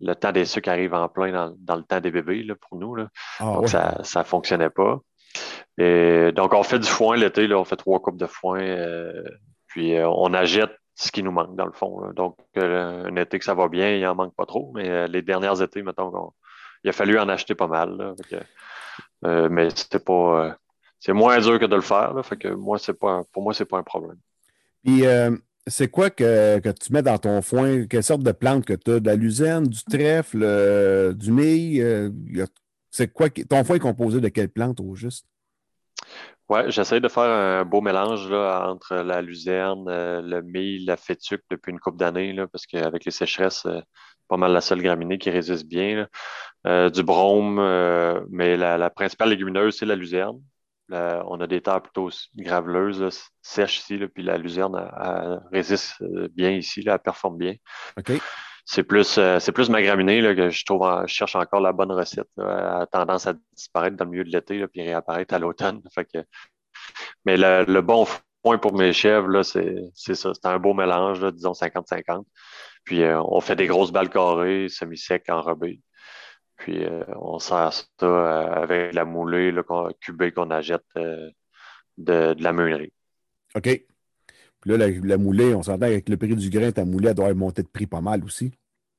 le 0.00 0.14
temps 0.14 0.32
des 0.32 0.46
sucres 0.46 0.70
arrive 0.70 0.94
en 0.94 1.08
plein 1.08 1.52
dans, 1.58 1.76
le 1.76 1.82
temps 1.82 2.00
des 2.00 2.10
bébés 2.10 2.42
là, 2.42 2.54
pour 2.54 2.78
nous. 2.78 2.94
Là. 2.94 3.08
Ah 3.38 3.52
donc, 3.54 3.68
ça 3.68 4.02
ne 4.16 4.22
fonctionnait 4.22 4.70
pas. 4.70 5.00
Et, 5.76 6.32
donc, 6.32 6.54
on 6.54 6.62
fait 6.62 6.78
du 6.78 6.88
foin 6.88 7.16
l'été. 7.16 7.52
On 7.52 7.64
fait 7.64 7.76
trois 7.76 8.00
coupes 8.00 8.18
de 8.18 8.26
foin. 8.26 8.62
puis, 9.66 9.94
on 10.02 10.32
achète 10.32 10.79
ce 11.00 11.10
qui 11.10 11.22
nous 11.22 11.32
manque, 11.32 11.56
dans 11.56 11.64
le 11.64 11.72
fond. 11.72 12.12
Donc, 12.12 12.36
euh, 12.58 13.06
un 13.06 13.16
été 13.16 13.38
que 13.38 13.44
ça 13.44 13.54
va 13.54 13.68
bien, 13.68 13.90
il 13.96 14.02
n'en 14.02 14.14
manque 14.14 14.34
pas 14.34 14.44
trop, 14.44 14.70
mais 14.74 14.88
euh, 14.88 15.06
les 15.06 15.22
dernières 15.22 15.62
étés, 15.62 15.82
mettons, 15.82 16.32
il 16.84 16.90
a 16.90 16.92
fallu 16.92 17.18
en 17.18 17.28
acheter 17.28 17.54
pas 17.54 17.66
mal. 17.66 18.14
Euh, 19.24 19.48
mais 19.50 19.68
pas. 20.04 20.56
c'est 20.98 21.12
moins 21.14 21.38
dur 21.40 21.58
que 21.58 21.64
de 21.64 21.74
le 21.74 21.80
faire. 21.80 22.14
fait 22.22 22.36
que 22.36 22.48
moi, 22.48 22.78
c'est 22.78 22.98
pas 22.98 23.22
pour 23.32 23.42
moi, 23.42 23.54
c'est 23.54 23.64
pas 23.64 23.78
un 23.78 23.82
problème. 23.82 24.18
Puis 24.84 25.04
c'est 25.66 25.88
quoi 25.88 26.10
que, 26.10 26.58
tu 26.58 26.92
mets 26.92 27.02
dans 27.02 27.18
ton 27.18 27.40
foin? 27.40 27.86
Quelle 27.86 28.02
sorte 28.02 28.22
de 28.22 28.32
plantes 28.32 28.66
que 28.66 28.74
tu 28.74 28.92
as? 28.92 29.00
De 29.00 29.06
la 29.06 29.16
luzerne, 29.16 29.66
du 29.66 29.82
trèfle, 29.84 31.14
du 31.14 31.32
mil? 31.32 32.12
c'est 32.90 33.10
quoi 33.12 33.30
ton 33.30 33.64
foin 33.64 33.76
est 33.76 33.80
composé 33.80 34.20
de 34.20 34.28
quelles 34.28 34.50
plantes 34.50 34.80
au 34.80 34.94
juste? 34.94 35.26
Oui, 36.50 36.58
j'essaie 36.66 36.98
de 36.98 37.06
faire 37.06 37.22
un 37.22 37.64
beau 37.64 37.80
mélange 37.80 38.28
là, 38.28 38.68
entre 38.68 38.96
la 38.96 39.22
luzerne, 39.22 39.88
euh, 39.88 40.20
le 40.20 40.42
mil, 40.42 40.84
la 40.84 40.96
fétuque 40.96 41.44
depuis 41.48 41.70
une 41.70 41.78
couple 41.78 41.98
d'années, 41.98 42.34
parce 42.50 42.66
qu'avec 42.66 43.04
les 43.04 43.12
sécheresses, 43.12 43.60
c'est 43.62 43.84
pas 44.26 44.36
mal 44.36 44.52
la 44.52 44.60
seule 44.60 44.82
graminée 44.82 45.18
qui 45.18 45.30
résiste 45.30 45.68
bien. 45.68 46.08
Euh, 46.66 46.90
du 46.90 47.04
brome, 47.04 47.60
euh, 47.60 48.20
mais 48.30 48.56
la, 48.56 48.90
principale 48.90 49.28
légumineuse, 49.30 49.76
c'est 49.78 49.86
la 49.86 49.94
luzerne. 49.94 50.40
on 50.90 51.40
a 51.40 51.46
des 51.46 51.60
terres 51.60 51.82
plutôt 51.82 52.10
graveleuses, 52.34 53.30
sèches 53.42 53.78
ici, 53.78 53.98
puis 54.12 54.24
la 54.24 54.36
luzerne 54.36 54.90
résiste 55.52 56.02
bien 56.34 56.50
ici, 56.50 56.82
elle 56.84 56.98
performe 56.98 57.38
bien. 57.38 57.54
C'est 58.72 58.84
plus, 58.84 59.18
c'est 59.40 59.50
plus 59.50 59.68
ma 59.68 59.82
graminée 59.82 60.20
là, 60.20 60.32
que 60.32 60.48
je 60.48 60.64
trouve, 60.64 60.86
je 61.04 61.12
cherche 61.12 61.34
encore 61.34 61.60
la 61.60 61.72
bonne 61.72 61.90
recette. 61.90 62.28
Elle 62.38 62.44
a 62.44 62.86
tendance 62.86 63.26
à 63.26 63.34
disparaître 63.52 63.96
dans 63.96 64.04
le 64.04 64.12
milieu 64.12 64.22
de 64.22 64.30
l'été, 64.30 64.64
puis 64.68 64.82
réapparaître 64.82 65.34
à 65.34 65.40
l'automne. 65.40 65.82
mais 67.24 67.36
le, 67.36 67.80
bon 67.80 68.06
point 68.44 68.58
pour 68.58 68.72
mes 68.72 68.92
chèvres, 68.92 69.42
c'est, 69.42 69.90
ça. 70.14 70.32
C'est 70.34 70.46
un 70.46 70.60
beau 70.60 70.72
mélange, 70.72 71.20
disons 71.32 71.50
50-50. 71.50 72.24
Puis 72.84 73.02
euh, 73.02 73.20
on 73.24 73.40
fait 73.40 73.56
des 73.56 73.66
grosses 73.66 73.90
balles 73.90 74.08
carrées, 74.08 74.68
semi-secs, 74.68 75.28
enrobées. 75.30 75.80
Puis 76.56 76.84
euh, 76.84 77.02
on 77.16 77.40
sert 77.40 77.72
ça 77.72 77.86
euh, 78.02 78.52
avec 78.52 78.94
la 78.94 79.04
moulée 79.04 79.50
là, 79.50 79.64
cubée 80.00 80.30
qu'on 80.30 80.52
achète 80.52 80.84
de, 80.94 81.32
de, 81.98 82.36
la 82.38 82.52
meunerie. 82.52 82.92
OK. 83.56 83.89
Puis 84.60 84.76
là, 84.76 84.88
la, 84.88 85.18
moulée, 85.18 85.54
on 85.54 85.62
s'entend 85.62 85.86
avec 85.86 86.08
le 86.08 86.16
prix 86.16 86.36
du 86.36 86.50
grain, 86.50 86.70
ta 86.70 86.84
moulée, 86.84 87.08
elle 87.08 87.14
doit 87.14 87.32
monter 87.34 87.62
de 87.62 87.68
prix 87.68 87.86
pas 87.86 88.00
mal 88.00 88.22
aussi. 88.24 88.52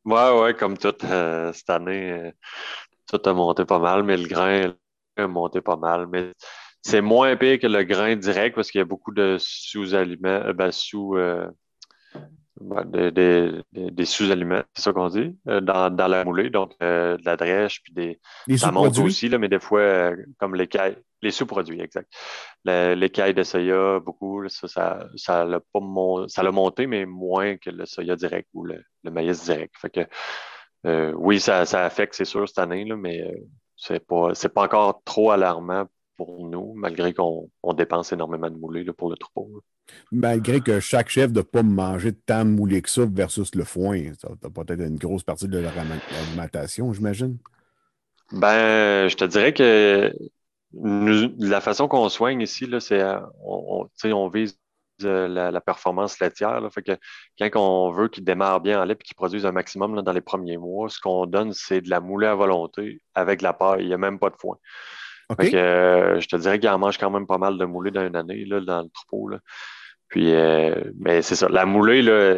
Oui, 0.05 0.21
oui, 0.33 0.55
comme 0.55 0.77
tout, 0.77 0.95
cette 0.99 1.69
année, 1.69 2.33
tout 3.07 3.21
a 3.23 3.33
monté 3.33 3.65
pas 3.65 3.79
mal, 3.79 4.03
mais 4.03 4.17
le 4.17 4.27
grain 4.27 4.73
a 5.17 5.27
monté 5.27 5.61
pas 5.61 5.77
mal. 5.77 6.07
Mais 6.07 6.31
c'est 6.81 7.01
moins 7.01 7.35
pire 7.35 7.59
que 7.59 7.67
le 7.67 7.83
grain 7.83 8.15
direct 8.15 8.55
parce 8.55 8.71
qu'il 8.71 8.79
y 8.79 8.81
a 8.81 8.85
beaucoup 8.85 9.13
de 9.13 9.37
sous-aliments, 9.39 10.29
euh, 10.45 10.53
ben, 10.53 10.71
sous, 10.71 11.15
euh, 12.95 13.61
des 13.73 14.05
sous-aliments, 14.05 14.63
c'est 14.73 14.83
ça 14.83 14.93
qu'on 14.93 15.09
dit, 15.09 15.37
euh, 15.47 15.61
dans, 15.61 16.07
la 16.07 16.23
moulée. 16.23 16.49
Donc, 16.49 16.73
de 16.79 17.17
la 17.23 17.37
drèche, 17.37 17.81
puis 17.83 17.93
des. 17.93 18.57
ça 18.57 18.71
monte 18.71 18.97
aussi, 18.99 19.29
là, 19.29 19.37
mais 19.37 19.49
des 19.49 19.59
fois, 19.59 20.11
comme 20.37 20.55
l'écaille, 20.55 20.97
les 21.21 21.31
sous-produits, 21.31 21.81
exact. 21.81 22.11
L'écaille 22.65 23.33
de 23.33 23.43
soya, 23.43 23.99
beaucoup, 23.99 24.47
ça, 24.49 24.67
ça, 24.67 25.07
ça 25.15 25.45
l'a 25.45 25.59
pas 25.59 25.79
ça 26.27 26.43
l'a 26.43 26.51
monté, 26.51 26.87
mais 26.87 27.05
moins 27.05 27.57
que 27.57 27.69
le 27.69 27.85
soya 27.85 28.15
direct 28.15 28.49
ou 28.53 28.65
le, 28.65 28.83
maïs 29.03 29.43
direct. 29.43 29.73
Fait 29.77 29.89
que, 29.89 31.13
oui, 31.15 31.39
ça, 31.39 31.65
ça 31.65 31.85
affecte, 31.85 32.15
c'est 32.15 32.25
sûr, 32.25 32.47
cette 32.47 32.59
année, 32.59 32.85
là, 32.85 32.95
mais 32.95 33.33
c'est 33.75 34.05
pas, 34.05 34.35
c'est 34.35 34.53
pas 34.53 34.63
encore 34.63 35.01
trop 35.03 35.31
alarmant 35.31 35.85
pour 36.17 36.47
nous, 36.47 36.73
malgré 36.75 37.13
qu'on 37.13 37.49
dépense 37.73 38.11
énormément 38.11 38.49
de 38.49 38.57
moulées 38.57 38.85
pour 38.93 39.09
le 39.09 39.17
troupeau. 39.17 39.63
Malgré 40.11 40.61
que 40.61 40.79
chaque 40.79 41.09
chef 41.09 41.31
ne 41.31 41.41
pas 41.41 41.63
manger 41.63 42.13
tant 42.13 42.45
de 42.45 42.49
moulées 42.49 42.81
que 42.81 42.89
ça 42.89 43.03
versus 43.05 43.53
le 43.55 43.63
foin, 43.63 44.13
ça 44.19 44.29
peut-être 44.49 44.81
une 44.81 44.97
grosse 44.97 45.23
partie 45.23 45.47
de 45.47 45.57
leur 45.57 45.73
alimentation, 45.77 46.93
j'imagine. 46.93 47.37
Ben, 48.31 49.07
je 49.09 49.15
te 49.15 49.25
dirais 49.25 49.53
que 49.53 50.13
la 50.73 51.61
façon 51.61 51.87
qu'on 51.87 52.07
soigne 52.09 52.41
ici, 52.41 52.67
c'est 52.79 53.03
on, 53.43 53.89
on, 54.03 54.27
vise 54.29 54.57
la, 54.99 55.61
performance 55.61 56.19
laitière. 56.19 56.61
Fait 56.73 56.83
que 56.83 56.97
quand 57.39 57.49
on 57.55 57.91
veut 57.91 58.07
qu'il 58.07 58.23
démarre 58.23 58.61
bien 58.61 58.81
en 58.81 58.85
lait 58.85 58.93
et 58.93 59.03
qu'il 59.03 59.15
produise 59.15 59.45
un 59.45 59.51
maximum 59.51 60.01
dans 60.01 60.13
les 60.13 60.21
premiers 60.21 60.57
mois, 60.57 60.89
ce 60.89 60.99
qu'on 60.99 61.25
donne, 61.25 61.53
c'est 61.53 61.81
de 61.81 61.89
la 61.89 61.99
moulée 61.99 62.27
à 62.27 62.35
volonté 62.35 63.01
avec 63.15 63.41
la 63.41 63.53
paille. 63.53 63.83
Il 63.83 63.87
n'y 63.87 63.93
a 63.93 63.97
même 63.97 64.19
pas 64.19 64.29
de 64.29 64.35
foin. 64.37 64.57
Euh, 65.39 66.19
je 66.19 66.27
te 66.27 66.35
dirais 66.35 66.59
qu'il 66.59 66.69
en 66.69 66.79
mange 66.79 66.97
quand 66.97 67.09
même 67.09 67.27
pas 67.27 67.37
mal 67.37 67.57
de 67.57 67.65
moulée 67.65 67.91
dans 67.91 68.05
une 68.05 68.15
année 68.15 68.45
là, 68.45 68.61
dans 68.61 68.81
le 68.81 68.89
troupeau. 68.89 69.27
Là. 69.27 69.39
Puis, 70.07 70.33
euh, 70.33 70.75
mais 70.99 71.21
c'est 71.21 71.35
ça. 71.35 71.47
La 71.49 71.65
moulée, 71.65 72.01
là, 72.01 72.35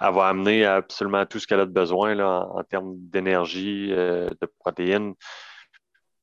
elle 0.00 0.14
va 0.14 0.28
amener 0.28 0.64
absolument 0.64 1.26
tout 1.26 1.38
ce 1.38 1.46
qu'elle 1.46 1.60
a 1.60 1.66
de 1.66 1.72
besoin 1.72 2.14
là, 2.14 2.48
en, 2.50 2.62
termes 2.64 2.94
d'énergie, 2.96 3.88
euh, 3.92 4.28
de 4.40 4.50
protéines. 4.58 5.14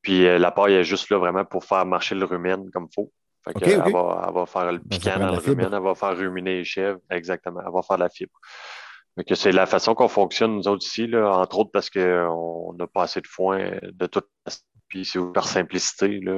Puis 0.02 0.24
la 0.24 0.52
paille 0.52 0.76
est 0.76 0.84
juste 0.84 1.10
là 1.10 1.18
vraiment 1.18 1.46
pour 1.46 1.66
faire 1.66 1.84
marcher 1.86 2.14
le 2.14 2.26
rumen 2.26 2.70
comme 2.72 2.88
il 2.92 2.94
faut. 2.94 3.12
Elle, 3.48 3.92
va, 3.92 4.46
faire 4.48 4.72
le 4.72 4.80
piquant 4.80 5.20
dans 5.20 5.32
le 5.32 5.38
rumen, 5.38 5.72
elle 5.72 5.82
va 5.82 5.96
faire 5.96 6.16
ruminer 6.16 6.58
les 6.58 6.64
chèvres. 6.64 7.00
Exactement. 7.10 7.62
Elle 7.66 7.74
va 7.74 7.82
faire 7.82 7.98
la 7.98 8.10
fibre. 8.10 8.34
c'est 9.34 9.52
la 9.52 9.66
façon 9.66 9.96
qu'on 9.96 10.08
fonctionne, 10.08 10.58
nous 10.58 10.68
autres 10.68 10.86
ici, 10.86 11.08
là, 11.08 11.32
entre 11.32 11.60
autres 11.60 11.72
parce 11.72 11.90
qu'on 11.90 12.74
n'a 12.78 12.86
pas 12.86 13.04
assez 13.04 13.22
de 13.22 13.28
foin 13.28 13.72
de 13.82 14.06
toute 14.06 14.28
Puis 14.88 15.06
c'est 15.06 15.19
par 15.34 15.48
simplicité. 15.48 16.19
Là, 16.19 16.32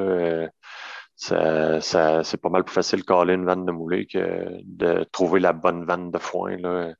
euh, 1.31 1.79
ça, 1.81 2.23
c'est 2.23 2.41
pas 2.41 2.49
mal 2.49 2.63
plus 2.63 2.73
facile 2.73 2.99
de 2.99 3.05
caler 3.05 3.33
une 3.33 3.45
vanne 3.45 3.65
de 3.65 3.71
moulée 3.71 4.05
que 4.05 4.47
de 4.63 5.03
trouver 5.11 5.39
la 5.39 5.53
bonne 5.53 5.85
vanne 5.85 6.11
de 6.11 6.17
foin. 6.17 6.57
Là. 6.57 6.93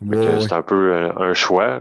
c'est 0.00 0.52
un 0.52 0.62
peu 0.62 0.94
euh, 0.94 1.12
un 1.16 1.34
choix. 1.34 1.80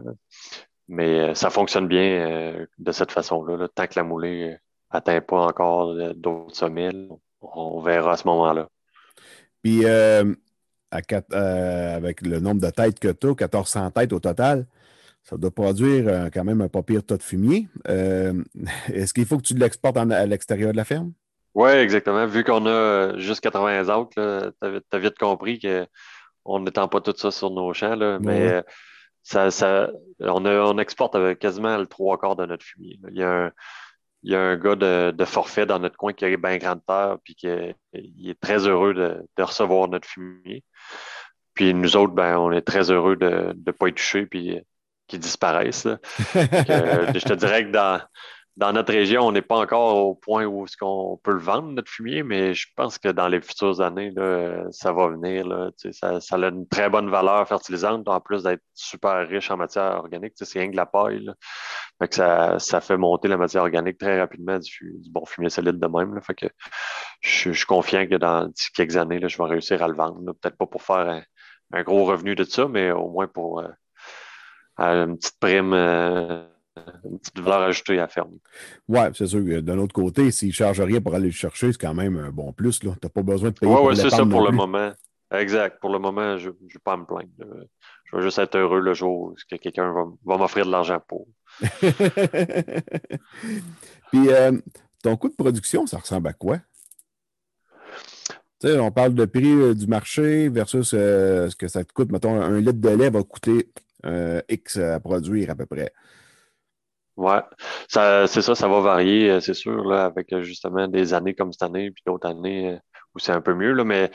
Mais 0.89 1.19
euh, 1.19 1.34
ça 1.34 1.50
fonctionne 1.50 1.88
bien 1.88 2.65
de 2.78 2.91
cette 2.91 3.12
façon-là. 3.12 3.67
Tant 3.74 3.88
que 3.88 3.93
la 3.96 4.04
moulée 4.04 4.58
n'atteint 4.93 5.22
pas 5.22 5.46
encore 5.46 5.96
d'autres 6.15 6.56
sommets, 6.56 6.91
on 7.41 7.82
verra 7.82 8.13
à 8.13 8.17
ce 8.17 8.28
moment-là. 8.28 8.67
Puis, 9.63 9.86
euh, 9.86 10.36
euh, 11.34 11.96
avec 11.96 12.22
le 12.22 12.39
nombre 12.39 12.62
de 12.62 12.69
têtes 12.69 13.00
que 13.00 13.08
tu 13.08 13.28
as, 13.28 13.30
1400 13.30 13.91
têtes 13.91 14.13
au 14.13 14.19
total, 14.19 14.67
ça 15.24 15.38
doit 15.38 15.52
produire 15.52 16.08
euh, 16.08 16.30
quand 16.34 16.44
même 16.44 16.62
un 16.62 16.68
pas 16.68 16.84
pire 16.84 17.04
tas 17.04 17.18
de 17.18 17.24
fumier. 17.24 17.68
Est-ce 17.86 19.14
qu'il 19.14 19.26
faut 19.26 19.38
que 19.38 19.44
tu 19.44 19.56
l'exportes 19.56 19.98
à 19.98 20.26
l'extérieur 20.26 20.72
de 20.72 20.78
la 20.78 20.86
ferme? 20.86 21.14
Oui, 21.56 21.70
exactement. 21.70 22.26
Vu 22.26 22.44
qu'on 22.44 22.66
a 22.66 23.18
juste 23.18 23.42
80 23.42 23.96
autres, 23.96 24.54
tu 24.62 24.96
as, 24.96 25.00
vite 25.00 25.18
compris 25.20 25.60
qu'on 25.60 26.60
n'étend 26.60 26.88
pas 26.88 27.00
tout 27.00 27.14
ça 27.16 27.30
sur 27.32 27.52
nos 27.52 27.74
champs. 27.74 28.20
mais 28.22 28.64
ça, 29.22 29.90
on, 30.20 30.46
on, 30.46 30.78
exporte 30.80 31.38
quasiment 31.38 31.78
le 31.78 31.86
trois 31.86 32.18
quarts 32.18 32.36
de 32.36 32.46
notre 32.46 32.66
fumier. 32.66 33.00
Il 33.10 33.18
y 33.18 33.24
a 33.24 33.46
un, 33.46 33.52
il 34.24 34.32
y 34.32 34.36
a 34.36 34.42
un 34.42 34.58
gars 34.58 34.76
de, 34.76 35.26
forfait 35.26 35.66
dans 35.66 35.80
notre 35.80 35.98
coin 35.98 36.14
qui 36.14 36.26
a 36.26 36.38
bien 36.38 36.58
grande 36.58 36.84
terre, 36.86 37.18
puis 37.24 37.36
qui 37.36 37.48
est, 37.48 37.76
il 37.94 38.30
est 38.30 38.40
très 38.40 38.68
heureux 38.68 38.94
de, 38.94 39.44
recevoir 39.44 39.88
notre 39.90 40.08
fumier. 40.08 40.64
Puis 41.54 41.74
nous 41.74 41.96
autres, 41.98 42.14
ben, 42.14 42.38
on 42.38 42.52
est 42.52 42.62
très 42.62 42.90
heureux 42.90 43.16
de 43.16 43.54
ne 43.54 43.72
pas 43.72 43.90
y 43.90 43.94
toucher, 43.94 44.26
puis 44.26 44.60
qu'ils 45.08 45.20
disparaissent. 45.20 45.88
je 46.36 47.26
te 47.26 47.34
dirais 47.34 47.66
que 47.66 47.72
dans, 47.72 48.74
notre 48.74 48.94
région, 48.94 49.24
on 49.24 49.32
n'est 49.32 49.42
pas 49.42 49.58
encore 49.58 49.98
au 49.98 50.16
point 50.16 50.46
où 50.46 50.66
est-ce 50.66 50.78
qu'on 50.78 51.20
peut 51.24 51.34
le 51.34 51.39
vendre, 51.39 51.70
notre 51.70 51.89
fumier, 51.92 52.24
mais 52.24 52.54
je 52.54 52.68
pense 52.76 52.98
que 52.98 53.10
dans 53.10 53.28
les 53.28 53.42
futures 53.42 53.82
années, 53.82 54.12
ça 54.72 54.92
va 54.94 55.08
venir. 55.10 55.72
Ça, 55.92 56.20
a 56.36 56.48
une 56.48 56.68
très 56.68 56.89
bonne 56.89 57.10
valeur 57.10 57.48
fertilisante, 57.48 58.08
en 58.08 58.20
plus 58.20 58.44
d'être 58.44 58.63
super 58.74 59.28
riche 59.28 59.50
en 59.52 59.58
matière 59.58 59.98
organique. 59.98 60.34
C'est 60.36 60.60
rien 60.60 60.72
que 60.72 60.76
la 60.76 60.86
paille. 60.86 61.30
Ça, 62.12 62.82
fait 62.82 62.98
monter 62.98 63.28
la 63.28 63.38
matière 63.38 63.63
organique 63.63 63.98
très 63.98 64.20
rapidement 64.20 64.60
du, 64.60 64.96
bon 65.10 65.26
fumier 65.26 65.50
solide 65.50 65.80
de 65.80 65.88
même. 65.88 66.20
Je, 67.22 67.52
suis 67.52 67.66
confiant 67.66 68.06
que 68.08 68.16
dans 68.16 68.52
quelques 68.76 68.98
années, 68.98 69.20
je 69.28 69.38
vais 69.38 69.50
réussir 69.50 69.82
à 69.82 69.88
le 69.88 69.96
vendre. 69.96 70.34
Peut-être 70.34 70.58
pas 70.58 70.66
pour 70.68 70.82
faire 70.82 71.24
un, 71.72 71.84
gros 71.84 72.06
revenu 72.06 72.36
de 72.36 72.44
ça, 72.44 72.68
mais 72.68 72.92
au 72.92 73.10
moins 73.10 73.28
pour 73.28 73.60
euh, 73.60 73.68
une 74.78 75.18
petite 75.18 75.40
prime. 75.40 75.74
Euh, 75.74 76.44
une 77.06 77.20
petite 77.20 77.40
valeur 77.40 77.62
ajoutée 77.62 78.00
à 78.00 78.08
ferme. 78.08 78.32
Oui, 78.88 79.02
c'est 79.14 79.28
sûr. 79.28 79.62
D'un 79.62 79.78
autre 79.78 79.94
côté, 79.94 80.32
s'il 80.32 80.48
ne 80.50 80.54
charge 80.54 80.82
rien 80.82 81.00
pour 81.00 81.14
aller 81.14 81.28
le 81.28 81.32
chercher, 81.32 81.72
c'est 81.72 81.80
quand 81.80 81.94
même 81.94 82.18
un 82.18 82.32
bon 82.32 82.52
plus. 82.52 82.80
Tu 82.80 82.88
n'as 82.88 82.96
pas 82.96 83.22
besoin 83.22 83.52
de 83.52 83.60
payer. 83.60 83.72
Oui, 83.72 83.82
ouais, 83.82 83.96
c'est 83.96 84.10
ça 84.10 84.26
pour 84.26 84.42
le 84.42 84.52
moment. 84.52 84.92
Exact. 85.32 85.80
Pour 85.80 85.92
le 85.92 86.00
moment, 86.00 86.38
je 86.38 86.50
ne 86.50 86.54
vais 86.54 86.80
pas 86.84 86.98
me 86.98 87.06
plaindre. 87.06 87.30
Je 88.06 88.18
vais 88.18 88.24
juste 88.24 88.38
être 88.38 88.56
heureux 88.56 88.80
le 88.80 88.94
jour 88.94 89.12
où 89.12 89.36
quelqu'un 89.60 89.92
va, 89.92 90.38
m'offrir 90.38 90.66
de 90.66 90.72
l'argent 90.72 91.02
pour. 91.08 91.28
Puis, 94.12 94.30
euh, 94.30 94.52
ton 95.02 95.18
coût 95.18 95.30
de 95.30 95.36
production, 95.36 95.88
ça 95.88 95.98
ressemble 95.98 96.28
à 96.28 96.34
quoi? 96.34 96.60
Tu 98.60 98.68
sais, 98.68 98.80
on 98.80 98.92
parle 98.92 99.16
de 99.16 99.26
prix 99.26 99.52
euh, 99.52 99.74
du 99.74 99.88
marché 99.88 100.48
versus 100.50 100.94
euh, 100.94 101.50
ce 101.50 101.56
que 101.56 101.68
ça 101.68 101.84
te 101.84 101.92
coûte. 101.92 102.12
Mettons, 102.12 102.40
un 102.40 102.60
litre 102.60 102.80
de 102.80 102.90
lait 102.90 103.10
va 103.10 103.24
coûter 103.24 103.72
X 104.50 104.78
à 104.78 105.00
produire 105.00 105.50
à 105.50 105.56
peu 105.56 105.66
près. 105.66 105.92
Oui, 107.16 107.36
c'est 107.88 108.42
ça, 108.42 108.56
ça 108.56 108.68
va 108.68 108.80
varier, 108.80 109.30
euh, 109.30 109.39
c'est 109.39 109.54
sûr, 109.54 109.86
là, 109.86 110.06
avec 110.06 110.34
euh, 110.34 110.42
justement 110.42 110.88
des 110.88 111.13
années 111.13 111.36
comme 111.36 111.54
cette 111.54 111.62
année, 111.62 111.92
puis 111.92 112.02
d'autres 112.08 112.28
années 112.28 112.72
euh, 112.72 112.78
où 113.13 113.20
c'est 113.20 113.32
un 113.32 113.42
peu 113.42 113.54
mieux. 113.54 113.72
Là, 113.74 113.84
mais 113.84 114.10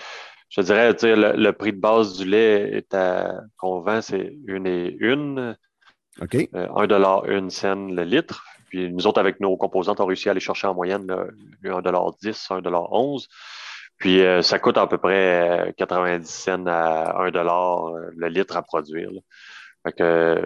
je 0.49 0.63
dirais, 0.63 0.93
le, 1.03 1.37
le 1.37 1.53
prix 1.53 1.73
de 1.73 1.79
base 1.79 2.19
du 2.19 2.25
lait 2.25 2.77
est 2.77 2.93
à 2.95 3.41
qu'on 3.57 3.81
vend, 3.81 4.01
c'est 4.01 4.37
une 4.47 4.67
et 4.67 4.97
une. 4.99 5.57
OK. 6.21 6.37
un 6.53 6.87
dollar, 6.89 7.27
une 7.27 7.51
scène 7.51 7.95
le 7.95 8.03
litre. 8.03 8.45
Puis 8.71 8.93
nous 8.93 9.07
autres, 9.07 9.21
avec 9.21 9.39
nos 9.39 9.57
composantes, 9.57 10.01
on 10.01 10.07
réussi 10.07 10.29
à 10.29 10.33
aller 10.33 10.41
chercher 10.41 10.67
en 10.67 10.75
moyenne 10.75 11.07
un 11.65 11.81
dollar 11.81 12.13
10, 12.21 12.49
un 12.51 12.61
dollar 12.61 12.93
11. 12.93 13.29
Puis 13.99 14.21
ça 14.43 14.59
coûte 14.59 14.79
à 14.79 14.89
peu 14.89 14.99
près 14.99 15.73
90 15.77 16.29
cents 16.29 16.67
à 16.67 17.23
un 17.23 17.31
dollar 17.31 17.93
le 18.17 18.27
litre 18.27 18.57
à 18.57 18.63
produire. 18.63 19.11
Que, 19.97 20.43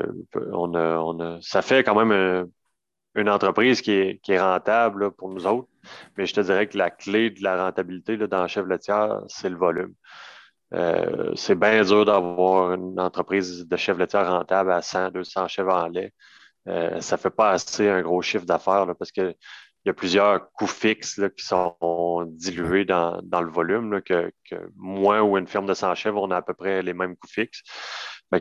on 0.52 0.74
on 0.74 1.40
ça 1.40 1.62
fait 1.62 1.84
quand 1.84 1.94
même 1.94 2.50
une 3.14 3.28
entreprise 3.28 3.82
qui 3.82 3.92
est, 3.92 4.20
qui 4.22 4.32
est 4.32 4.40
rentable 4.40 5.12
pour 5.12 5.28
nous 5.28 5.46
autres, 5.46 5.68
mais 6.16 6.26
je 6.26 6.34
te 6.34 6.40
dirais 6.40 6.66
que 6.68 6.78
la 6.78 6.90
clé 6.90 7.30
de 7.30 7.42
la 7.42 7.64
rentabilité 7.64 8.16
dans 8.16 8.42
la 8.42 8.48
chèvre 8.48 8.68
laitière, 8.68 9.20
c'est 9.28 9.48
le 9.48 9.56
volume. 9.56 9.94
Euh, 10.74 11.32
c'est 11.36 11.54
bien 11.54 11.82
dur 11.84 12.04
d'avoir 12.06 12.72
une 12.72 12.98
entreprise 12.98 13.66
de 13.68 13.76
chèvre 13.76 13.98
laitière 13.98 14.30
rentable 14.30 14.72
à 14.72 14.80
100, 14.80 15.10
200 15.10 15.48
chèvres 15.48 15.74
en 15.74 15.88
lait. 15.88 16.12
Euh, 16.68 17.00
ça 17.00 17.16
ne 17.16 17.20
fait 17.20 17.30
pas 17.30 17.50
assez 17.50 17.88
un 17.88 18.02
gros 18.02 18.22
chiffre 18.22 18.46
d'affaires 18.46 18.86
parce 18.98 19.12
qu'il 19.12 19.34
y 19.84 19.90
a 19.90 19.92
plusieurs 19.92 20.50
coûts 20.52 20.66
fixes 20.66 21.20
qui 21.36 21.44
sont 21.44 22.24
dilués 22.28 22.84
dans, 22.86 23.20
le 23.22 23.50
volume, 23.50 24.00
que, 24.02 24.32
moi 24.76 25.22
ou 25.22 25.36
une 25.36 25.46
ferme 25.46 25.66
de 25.66 25.74
100 25.74 25.94
chèvres, 25.96 26.22
on 26.22 26.30
a 26.30 26.36
à 26.38 26.42
peu 26.42 26.54
près 26.54 26.82
les 26.82 26.94
mêmes 26.94 27.16
coûts 27.16 27.28
fixes. 27.28 27.62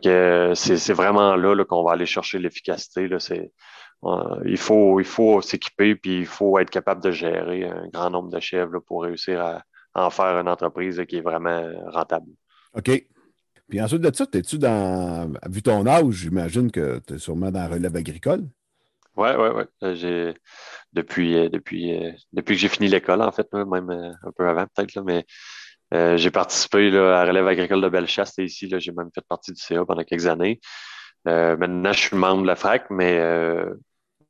Euh, 0.05 0.55
c'est 0.55 0.93
vraiment 0.93 1.35
là, 1.35 1.65
qu'on 1.65 1.83
va 1.83 1.93
aller 1.93 2.05
chercher 2.05 2.39
l'efficacité. 2.39 3.09
Euh, 4.03 4.41
il 4.45 4.57
faut, 4.57 4.99
il 4.99 5.05
faut 5.05 5.41
s'équiper 5.41 5.95
puis 5.95 6.19
il 6.19 6.25
faut 6.25 6.57
être 6.57 6.69
capable 6.69 7.03
de 7.03 7.11
gérer 7.11 7.65
un 7.65 7.87
grand 7.93 8.09
nombre 8.09 8.29
de 8.29 8.39
chèvres 8.39 8.79
pour 8.79 9.03
réussir 9.03 9.41
à, 9.41 9.63
en 9.93 10.09
faire 10.09 10.39
une 10.39 10.47
entreprise 10.47 11.03
qui 11.07 11.17
est 11.17 11.21
vraiment 11.21 11.69
rentable. 11.87 12.31
OK. 12.73 12.89
Puis 13.69 13.81
ensuite 13.81 14.01
de 14.01 14.13
ça, 14.13 14.25
es-tu 14.33 14.57
dans. 14.57 15.31
Vu 15.49 15.61
ton 15.61 15.85
âge, 15.85 16.13
j'imagine 16.13 16.71
que 16.71 16.99
tu 17.05 17.13
es 17.13 17.17
sûrement 17.17 17.51
dans 17.51 17.59
la 17.59 17.67
relève 17.67 17.95
agricole? 17.95 18.43
Oui, 19.17 19.29
oui, 19.37 19.49
oui. 19.55 19.63
Euh, 19.83 20.33
depuis, 20.93 21.49
depuis 21.49 22.13
que 22.31 22.53
j'ai 22.53 22.69
fini 22.69 22.87
l'école, 22.87 23.21
en 23.21 23.31
fait, 23.31 23.47
même 23.53 23.89
un 23.89 24.31
peu 24.35 24.47
avant 24.47 24.65
peut-être, 24.73 25.01
mais 25.03 25.25
euh, 25.93 26.17
j'ai 26.17 26.31
participé 26.31 26.89
là, 26.89 27.19
à 27.19 27.25
Relève 27.25 27.47
agricole 27.47 27.81
de 27.81 27.89
Bellechasse 27.89 28.37
ici. 28.37 28.71
J'ai 28.77 28.91
même 28.91 29.09
fait 29.13 29.25
partie 29.27 29.51
du 29.51 29.61
CA 29.61 29.83
pendant 29.85 30.03
quelques 30.03 30.27
années. 30.27 30.59
Euh, 31.27 31.57
maintenant, 31.57 31.91
je 31.91 31.99
suis 31.99 32.17
membre 32.17 32.43
de 32.43 32.47
la 32.47 32.55
FRAC, 32.55 32.89
mais 32.89 33.17
euh, 33.19 33.73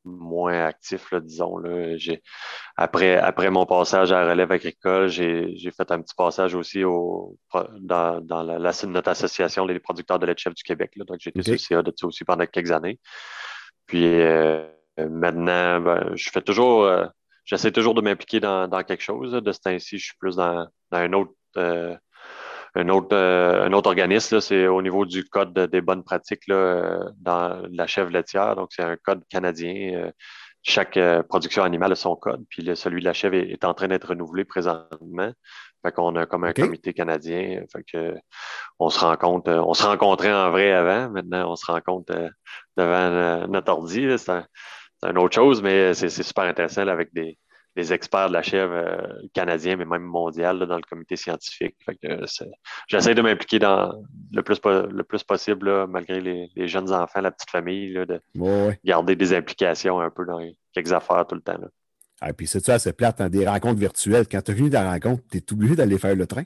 moins 0.04 0.66
actif, 0.66 1.12
là, 1.12 1.20
disons. 1.20 1.58
Là. 1.58 1.96
Après, 2.76 3.18
après 3.18 3.52
mon 3.52 3.66
passage 3.66 4.12
à 4.12 4.28
Relève 4.28 4.52
agricole, 4.52 5.08
j'ai 5.08 5.72
fait 5.78 5.92
un 5.92 6.02
petit 6.02 6.16
passage 6.16 6.56
aussi 6.56 6.84
au, 6.84 7.38
dans, 7.80 8.20
dans 8.22 8.42
la, 8.42 8.72
notre 8.88 9.10
association 9.10 9.66
des 9.68 9.80
producteurs 9.80 10.18
de 10.18 10.26
lait 10.26 10.34
de 10.34 10.40
chef 10.40 10.56
du 10.56 10.64
Québec. 10.64 10.92
Là. 10.96 11.06
Donc, 11.06 11.20
j'ai 11.20 11.30
été 11.30 11.44
sur 11.44 11.52
le 11.54 11.58
CA 11.58 11.84
de 11.84 11.94
ça 11.96 12.08
aussi 12.08 12.26
pendant 12.26 12.46
quelques 12.48 12.72
années. 12.72 13.00
Puis 13.86 14.04
maintenant, 14.98 15.80
ben, 15.80 16.12
je 16.16 16.30
fais 16.32 16.42
toujours 16.42 16.90
j'essaie 17.46 17.72
toujours 17.72 17.94
de 17.94 18.02
m'impliquer 18.02 18.40
dans, 18.40 18.68
dans, 18.68 18.84
quelque 18.84 19.04
chose. 19.04 19.32
De 19.32 19.52
ce 19.52 19.60
temps-ci, 19.60 19.98
je 19.98 20.06
suis 20.06 20.18
plus 20.18 20.38
dans, 20.38 20.68
dans 20.90 20.98
un 20.98 21.14
autre 21.14 21.32
euh, 21.58 21.96
un, 22.76 22.90
autre, 22.90 23.16
euh, 23.16 23.66
un 23.66 23.74
autre 23.74 23.90
organisme, 23.90 24.40
c'est 24.42 24.68
au 24.68 24.82
niveau 24.82 25.06
du 25.06 25.26
code 25.26 25.54
des 25.54 25.82
bonnes 25.82 26.04
pratiques 26.04 26.48
là, 26.48 27.12
dans 27.18 27.62
la 27.72 27.88
chèvre 27.88 28.12
laitière. 28.12 28.56
Donc, 28.56 28.70
c'est 28.72 28.84
un 28.84 28.96
code 28.98 29.24
canadien. 29.30 29.94
Euh, 29.96 30.12
chaque 30.64 31.00
production 31.28 31.64
animale 31.64 31.94
a 31.94 31.96
son 31.96 32.16
code, 32.16 32.46
puis 32.48 32.70
celui 32.76 33.00
de 33.00 33.06
la 33.06 33.14
chèvre 33.14 33.36
est, 33.36 33.66
en 33.66 33.74
train 33.74 33.88
d'être 33.88 34.10
renouvelé 34.10 34.46
présentement. 34.46 35.32
Fait 35.84 35.92
qu'on 35.92 36.16
a 36.16 36.28
comme 36.28 36.44
un 36.44 36.54
comité 36.54 36.94
canadien. 36.94 37.64
Fait 37.72 37.84
que 37.92 38.16
on 38.78 38.90
se 38.90 39.00
rencontre, 39.00 39.52
on 39.52 39.74
se 39.74 39.84
rencontrait 39.84 40.32
en 40.32 40.52
vrai 40.52 40.72
avant. 40.72 41.10
Maintenant, 41.10 41.52
on 41.52 41.56
se 41.56 41.66
rencontre 41.66 42.14
devant 42.78 43.48
notre 43.48 43.72
ordi. 43.72 44.08
C'est 44.20 44.32
un, 44.32 44.46
une 45.04 45.18
autre 45.18 45.34
chose, 45.34 45.64
mais 45.64 45.96
c'est 45.96 46.10
super 46.10 46.44
intéressant 46.44 46.88
avec 46.88 47.12
des, 47.12 47.40
des 47.76 47.94
experts 47.94 48.28
de 48.30 48.34
la 48.34 48.42
chèvre 48.42 48.74
euh, 48.74 49.28
canadien, 49.34 49.76
mais 49.78 49.86
même 49.86 50.04
mondial 50.04 50.60
dans 50.60 50.76
le 50.76 50.82
comité 50.82 51.16
scientifique. 51.16 51.76
J'essaie 52.88 53.16
de 53.16 53.22
m'impliquer 53.22 53.60
dans 53.60 53.94
le 54.32 54.44
plus, 54.44 54.60
le 54.66 55.04
plus 55.04 55.24
possible, 55.24 55.88
malgré 55.88 56.20
les, 56.20 56.68
jeunes 56.68 56.92
enfants, 56.92 57.22
la 57.22 57.32
petite 57.32 57.50
famille, 57.50 57.94
de 57.94 58.20
garder 58.84 59.16
des 59.16 59.34
implications 59.34 60.00
un 60.00 60.10
peu 60.10 60.26
dans 60.26 60.42
quelques 60.74 60.94
affaires 60.94 61.26
tout 61.28 61.36
le 61.36 61.42
temps. 61.42 61.60
Et 62.24 62.26
ah, 62.30 62.34
puis 62.34 62.46
c'est 62.46 62.64
ça, 62.64 62.78
c'est 62.78 62.94
plate, 62.94 63.18
dans 63.18 63.26
hein, 63.26 63.30
des 63.30 63.48
rencontres 63.48 63.80
virtuelles. 63.80 64.28
Quand 64.32 64.44
tu 64.44 64.52
as 64.52 64.56
fini 64.56 64.70
ta 64.70 64.88
rencontre, 64.88 65.24
tu 65.32 65.40
es 65.40 65.54
obligé 65.54 65.76
d'aller 65.76 65.98
faire 65.98 66.16
le 66.16 66.28
train. 66.28 66.44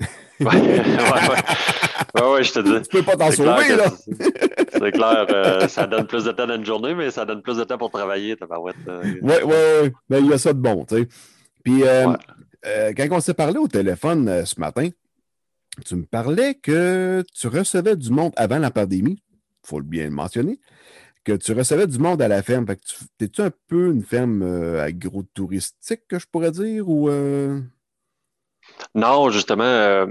Oui, 0.40 0.46
ouais, 0.46 2.22
ouais. 2.22 2.44
je 2.44 2.52
te 2.52 2.58
dis. 2.80 2.88
Tu 2.88 2.98
peux 2.98 3.02
pas 3.02 3.16
t'en 3.16 3.32
sauver, 3.32 3.74
là. 3.74 3.90
C'est 4.78 4.92
clair, 4.92 5.26
euh, 5.30 5.68
ça 5.68 5.86
donne 5.86 6.06
plus 6.06 6.24
de 6.24 6.32
temps 6.32 6.46
dans 6.46 6.56
une 6.56 6.64
journée, 6.64 6.94
mais 6.94 7.10
ça 7.10 7.24
donne 7.24 7.42
plus 7.42 7.56
de 7.56 7.64
temps 7.64 7.78
pour 7.78 7.90
travailler, 7.90 8.36
ta 8.36 8.46
Oui, 8.60 8.72
oui, 9.22 9.34
oui. 9.44 9.90
Mais 10.08 10.20
il 10.20 10.26
y 10.26 10.32
a 10.32 10.38
ça 10.38 10.52
de 10.52 10.60
bon, 10.60 10.84
tu 10.84 10.96
sais. 10.96 11.08
Puis, 11.64 11.82
euh, 11.84 12.12
euh, 12.66 12.92
quand 12.96 13.06
on 13.10 13.20
s'est 13.20 13.34
parlé 13.34 13.58
au 13.58 13.68
téléphone 13.68 14.44
ce 14.44 14.58
matin, 14.60 14.88
tu 15.84 15.96
me 15.96 16.04
parlais 16.04 16.54
que 16.54 17.24
tu 17.34 17.48
recevais 17.48 17.96
du 17.96 18.10
monde 18.10 18.32
avant 18.36 18.58
la 18.58 18.70
pandémie, 18.70 19.22
il 19.64 19.68
faut 19.68 19.80
bien 19.82 20.04
le 20.04 20.10
mentionner, 20.10 20.60
que 21.24 21.32
tu 21.32 21.52
recevais 21.52 21.86
du 21.86 21.98
monde 21.98 22.22
à 22.22 22.28
la 22.28 22.42
ferme. 22.42 22.66
T'es-tu 23.18 23.42
un 23.42 23.50
peu 23.68 23.90
une 23.90 24.02
ferme 24.02 24.42
agro-touristique, 24.80 26.02
que 26.08 26.18
je 26.18 26.26
pourrais 26.26 26.52
dire, 26.52 26.88
ou... 26.88 27.10
Non, 28.94 29.30
justement, 29.30 30.06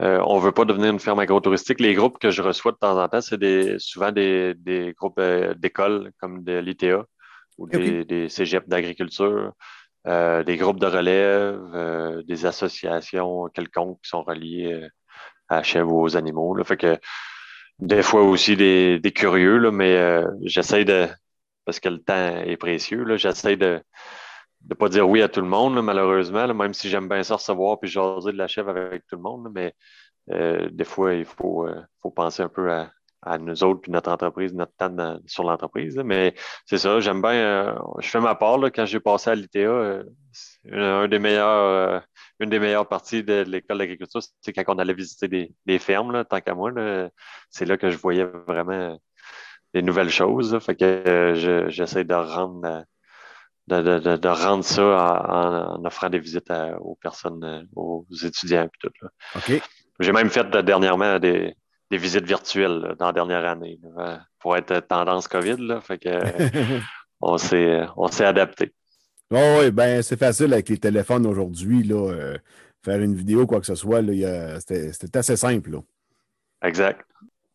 euh, 0.00 0.18
euh, 0.18 0.22
on 0.26 0.36
ne 0.36 0.42
veut 0.42 0.52
pas 0.52 0.64
devenir 0.64 0.90
une 0.90 0.98
ferme 0.98 1.18
agro-touristique. 1.18 1.80
Les 1.80 1.94
groupes 1.94 2.18
que 2.18 2.30
je 2.30 2.42
reçois 2.42 2.72
de 2.72 2.76
temps 2.78 3.02
en 3.02 3.08
temps, 3.08 3.20
c'est 3.20 3.38
des, 3.38 3.78
souvent 3.78 4.12
des, 4.12 4.94
groupes 4.98 5.18
euh, 5.18 5.54
d'écoles 5.54 6.12
comme 6.18 6.42
de 6.44 6.58
l'ITA 6.58 7.04
ou 7.58 7.68
des, 7.68 8.04
des 8.04 8.28
cégeps 8.28 8.68
d'agriculture, 8.68 9.52
des 10.06 10.56
groupes 10.56 10.80
de 10.80 10.86
relève, 10.86 12.24
des 12.26 12.46
associations 12.46 13.48
quelconques 13.52 14.00
qui 14.02 14.08
sont 14.08 14.22
reliées 14.22 14.88
à 15.48 15.62
chèvres 15.62 15.92
ou 15.92 16.02
aux 16.02 16.16
animaux. 16.16 16.56
Fait 16.64 16.78
que 16.78 16.98
des 17.78 18.02
fois 18.02 18.22
aussi 18.22 18.56
des, 18.56 19.12
curieux, 19.14 19.58
là, 19.58 19.70
mais 19.70 20.24
j'essaie 20.44 20.86
de, 20.86 21.06
parce 21.66 21.80
que 21.80 21.90
le 21.90 21.98
temps 21.98 22.38
est 22.38 22.56
précieux, 22.56 23.04
j'essaie 23.18 23.56
de, 23.56 23.82
de 24.70 24.74
pas 24.74 24.88
dire 24.88 25.08
oui 25.08 25.20
à 25.20 25.28
tout 25.28 25.40
le 25.40 25.48
monde, 25.48 25.82
malheureusement, 25.82 26.46
même 26.54 26.74
si 26.74 26.88
j'aime 26.88 27.08
bien 27.08 27.22
ça 27.24 27.34
recevoir 27.34 27.80
puis 27.80 27.90
jaser 27.90 28.32
de 28.32 28.36
la 28.36 28.46
chèvre 28.46 28.70
avec 28.70 29.04
tout 29.06 29.16
le 29.16 29.22
monde. 29.22 29.48
mais 29.52 29.74
euh, 30.30 30.68
des 30.70 30.84
fois, 30.84 31.14
il 31.14 31.24
faut, 31.24 31.66
euh, 31.66 31.82
faut 32.02 32.10
penser 32.10 32.42
un 32.44 32.48
peu 32.48 32.70
à, 32.72 33.38
nous 33.38 33.64
autres 33.64 33.80
puis 33.80 33.92
notre 33.92 34.10
entreprise, 34.10 34.54
notre 34.54 34.74
temps 34.76 35.18
sur 35.26 35.42
l'entreprise. 35.44 35.96
Mais 35.96 36.34
c'est 36.66 36.78
ça, 36.78 37.00
j'aime 37.00 37.20
bien. 37.20 37.32
Euh, 37.32 37.74
je 37.98 38.08
fais 38.08 38.20
ma 38.20 38.34
part 38.36 38.58
quand 38.72 38.86
j'ai 38.86 39.00
passé 39.00 39.30
à 39.30 39.34
l'ITA. 39.34 40.04
Des 40.64 41.18
une 42.40 42.48
des 42.48 42.58
meilleures 42.58 42.88
parties 42.88 43.24
de 43.24 43.42
l'école 43.42 43.78
d'agriculture, 43.78 44.20
c'est 44.40 44.52
quand 44.52 44.62
on 44.68 44.78
allait 44.78 44.94
visiter 44.94 45.28
des, 45.66 45.78
fermes, 45.78 46.24
tant 46.24 46.40
qu'à 46.40 46.54
moi. 46.54 46.70
C'est 47.50 47.66
là 47.66 47.76
que 47.76 47.90
je 47.90 47.98
voyais 47.98 48.24
vraiment 48.24 48.98
des 49.74 49.82
nouvelles 49.82 50.10
choses. 50.10 50.58
fait 50.60 50.76
que 50.76 51.66
j'essaie 51.68 52.04
de 52.04 52.14
rendre 52.14 52.84
de, 53.70 54.28
rendre 54.28 54.64
ça 54.64 54.82
en, 55.28 55.84
offrant 55.84 56.08
des 56.08 56.18
visites 56.18 56.52
aux 56.80 56.96
personnes, 57.00 57.44
euh, 57.44 57.62
aux 57.76 58.06
étudiants 58.24 58.64
et 58.64 58.78
tout. 58.78 59.60
J'ai 60.00 60.12
même 60.12 60.30
fait 60.30 60.48
dernièrement 60.64 61.18
des, 61.18 61.54
visites 61.90 62.24
virtuelles 62.24 62.94
dans 62.98 63.06
la 63.06 63.12
dernière 63.12 63.44
année 63.44 63.78
euh, 63.98 64.16
pour 64.38 64.56
être 64.56 64.80
tendance 64.80 65.28
COVID. 65.28 65.56
Là, 65.58 65.80
fait 65.80 65.98
que, 65.98 66.10
on 67.20 67.38
s'est 67.38 68.24
adapté. 68.24 68.72
oui, 69.30 69.70
ben 69.70 70.02
c'est 70.02 70.18
facile 70.18 70.52
avec 70.52 70.68
les 70.68 70.78
téléphones 70.78 71.26
aujourd'hui. 71.26 71.86
Euh, 71.92 72.36
faire 72.84 73.00
une 73.00 73.14
vidéo, 73.14 73.46
quoi 73.46 73.60
que 73.60 73.66
ce 73.66 73.74
soit, 73.74 74.02
c'était 74.58 75.16
assez 75.16 75.36
simple. 75.36 75.80
Exact. 76.62 77.02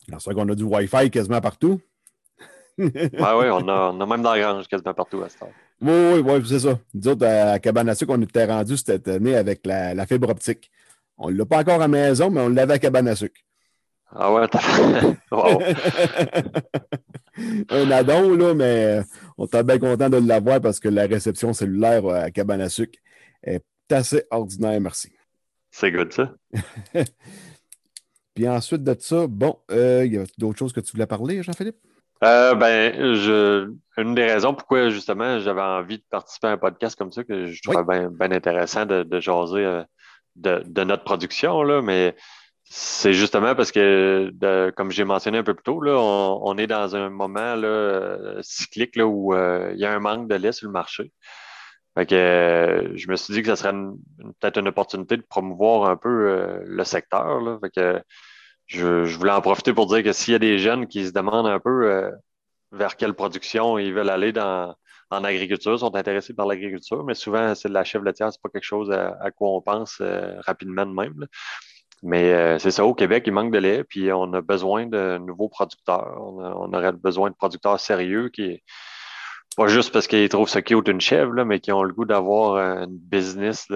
C'est 0.08 0.24
vrai 0.26 0.36
qu'on 0.36 0.50
a 0.50 0.56
du 0.56 0.64
Wi-Fi 0.64 1.10
quasiment 1.10 1.42
partout. 1.42 1.82
oui, 2.78 2.92
oui, 2.94 3.22
on 3.22 3.68
a, 3.68 3.92
on 3.92 4.02
a 4.02 4.06
même 4.06 4.22
dans 4.22 4.34
la 4.34 4.40
grange 4.40 4.68
quasiment 4.68 4.94
partout 4.94 5.22
à 5.24 5.30
ce 5.30 5.40
temps. 5.40 5.52
Oui, 5.82 5.92
oui, 5.92 6.24
oui, 6.26 6.42
c'est 6.48 6.60
ça. 6.60 6.80
Nous 6.94 7.08
autres, 7.08 7.26
à 7.26 7.60
Cabane 7.60 7.90
à 7.90 7.96
sucre, 7.96 8.14
on 8.16 8.22
était 8.22 8.46
rendu 8.46 8.78
cette 8.78 9.08
année 9.08 9.36
avec 9.36 9.66
la, 9.66 10.06
fibre 10.06 10.30
optique. 10.30 10.72
On 11.18 11.30
ne 11.30 11.38
l'a 11.38 11.46
pas 11.46 11.60
encore 11.60 11.76
à 11.76 11.80
la 11.80 11.88
maison, 11.88 12.30
mais 12.30 12.42
on 12.42 12.50
l'avait 12.50 12.74
à 12.76 12.80
Cabane 12.80 13.08
à 13.08 13.16
sucre. 13.16 13.40
Ah 14.12 14.34
ouais, 14.34 14.44
wow. 15.32 15.62
Un 17.70 17.92
addon, 17.92 18.36
là, 18.36 18.54
mais 18.54 19.02
on 19.38 19.46
était 19.46 19.64
bien 19.64 19.80
content 19.80 20.10
de 20.10 20.18
l'avoir 20.18 20.62
parce 20.62 20.80
que 20.80 20.88
la 20.88 21.06
réception 21.06 21.52
cellulaire 21.52 22.08
à 22.08 22.32
Cabane 22.32 22.62
à 22.62 22.70
sucre 22.70 22.98
est 23.44 23.66
assez 23.92 24.24
ordinaire, 24.32 24.80
merci. 24.80 25.12
C'est 25.72 25.92
good, 25.92 26.14
ça. 26.14 26.34
Puis 28.34 28.48
ensuite 28.48 28.84
de 28.84 28.96
ça, 28.98 29.28
bon, 29.28 29.58
euh, 29.72 30.06
il 30.06 30.14
y 30.14 30.18
a 30.18 30.24
d'autres 30.38 30.60
choses 30.60 30.72
que 30.72 30.80
tu 30.80 30.94
voulais 30.94 31.08
parler, 31.08 31.44
Jean-Philippe? 31.44 31.76
Euh, 32.24 32.56
ben, 32.56 32.94
je, 33.16 33.74
une 33.98 34.16
des 34.16 34.26
raisons 34.26 34.54
pourquoi 34.54 34.90
justement 34.90 35.40
j'avais 35.40 35.62
envie 35.62 35.98
de 35.98 36.04
participer 36.10 36.48
à 36.48 36.52
un 36.52 36.58
podcast 36.58 36.98
comme 36.98 37.12
ça, 37.12 37.24
que 37.24 37.48
je 37.48 37.62
trouvais 37.62 37.84
bien, 37.84 38.32
intéressant 38.32 38.86
de, 38.86 39.20
jaser 39.20 39.66
euh, 39.66 39.84
de, 40.36 40.84
notre 40.84 41.04
production, 41.04 41.62
là, 41.62 41.82
mais 41.82 42.16
c'est 42.64 43.14
justement 43.14 43.54
parce 43.54 43.72
que, 43.72 44.32
comme 44.76 44.92
j'ai 44.92 45.04
mentionné 45.04 45.40
un 45.40 45.44
peu 45.44 45.54
plus 45.54 45.64
tôt, 45.64 45.82
là, 45.82 45.98
on, 46.00 46.58
est 46.58 46.68
dans 46.68 46.96
un 46.96 47.10
moment 47.10 47.56
là, 47.56 48.38
cyclique 48.42 48.96
là, 48.96 49.06
où 49.06 49.34
euh, 49.34 49.72
il 49.74 49.80
y 49.80 49.86
a 49.86 49.94
un 49.94 50.00
manque 50.00 50.28
de 50.28 50.36
lait 50.36 50.52
sur 50.52 50.68
le 50.68 50.74
marché. 50.74 51.12
Fait 51.98 52.06
que, 52.06 52.92
je 52.96 53.10
me 53.10 53.16
suis 53.16 53.34
dit 53.34 53.42
que 53.42 53.50
ce 53.50 53.56
serait 53.56 53.74
peut-être 54.40 54.58
une 54.58 54.68
opportunité 54.68 55.16
de 55.18 55.22
promouvoir 55.22 55.90
un 55.90 55.96
peu 55.96 56.60
le 56.66 56.84
secteur. 56.84 57.40
Là. 57.42 57.58
Fait 57.62 57.70
que, 57.70 58.02
je, 58.68 59.18
voulais 59.18 59.32
en 59.32 59.42
profiter 59.42 59.74
pour 59.74 59.88
dire 59.88 60.04
que 60.04 60.14
s'il 60.14 60.34
y 60.34 60.36
a 60.36 60.40
des 60.40 60.60
jeunes 60.60 60.88
qui 60.88 61.06
se 61.06 61.12
demandent 61.12 61.48
un 61.48 61.60
peu 61.60 61.90
euh, 61.90 62.12
vers 62.72 62.98
quelle 62.98 63.14
production 63.14 63.78
ils 63.78 63.94
veulent 63.94 64.10
aller 64.10 64.32
dans, 64.32 64.76
en 65.12 65.24
agriculture, 65.24 65.80
sont 65.80 65.96
intéressés 65.96 66.34
par 66.34 66.48
l'agriculture, 66.48 67.04
mais 67.04 67.14
souvent, 67.14 67.54
c'est 67.56 67.70
de 67.70 67.74
la 67.74 67.84
chèvre 67.84 68.06
laitière, 68.06 68.32
c'est 68.32 68.42
pas 68.42 68.50
quelque 68.50 68.64
chose 68.64 68.92
à, 68.92 69.32
quoi 69.32 69.50
on 69.50 69.62
pense 69.62 69.98
euh, 70.02 70.40
rapidement 70.42 70.86
de 70.86 70.94
même. 70.94 71.28
Mais 72.04 72.34
euh, 72.34 72.60
c'est 72.60 72.72
ça, 72.72 72.86
au 72.86 72.94
Québec, 72.94 73.24
il 73.26 73.34
manque 73.34 73.52
de 73.52 73.58
lait, 73.58 73.84
puis 73.84 74.12
on 74.12 74.34
a 74.34 74.42
besoin 74.42 74.86
de 74.86 75.18
nouveaux 75.18 75.50
producteurs. 75.50 76.18
On, 76.20 76.74
aurait 76.74 76.92
besoin 76.92 77.30
de 77.30 77.36
producteurs 77.36 77.80
sérieux 77.80 78.30
qui, 78.30 78.62
pas 79.58 79.68
juste 79.68 79.92
parce 79.94 80.08
qu'ils 80.08 80.30
trouvent 80.30 80.50
ça 80.50 80.62
cute 80.62 80.88
une 80.88 81.02
chèvre, 81.02 81.44
mais 81.46 81.60
qui 81.60 81.72
ont 81.72 81.84
le 81.84 81.94
goût 81.94 82.06
d'avoir 82.06 82.58
une 82.58 82.98
business, 82.98 83.68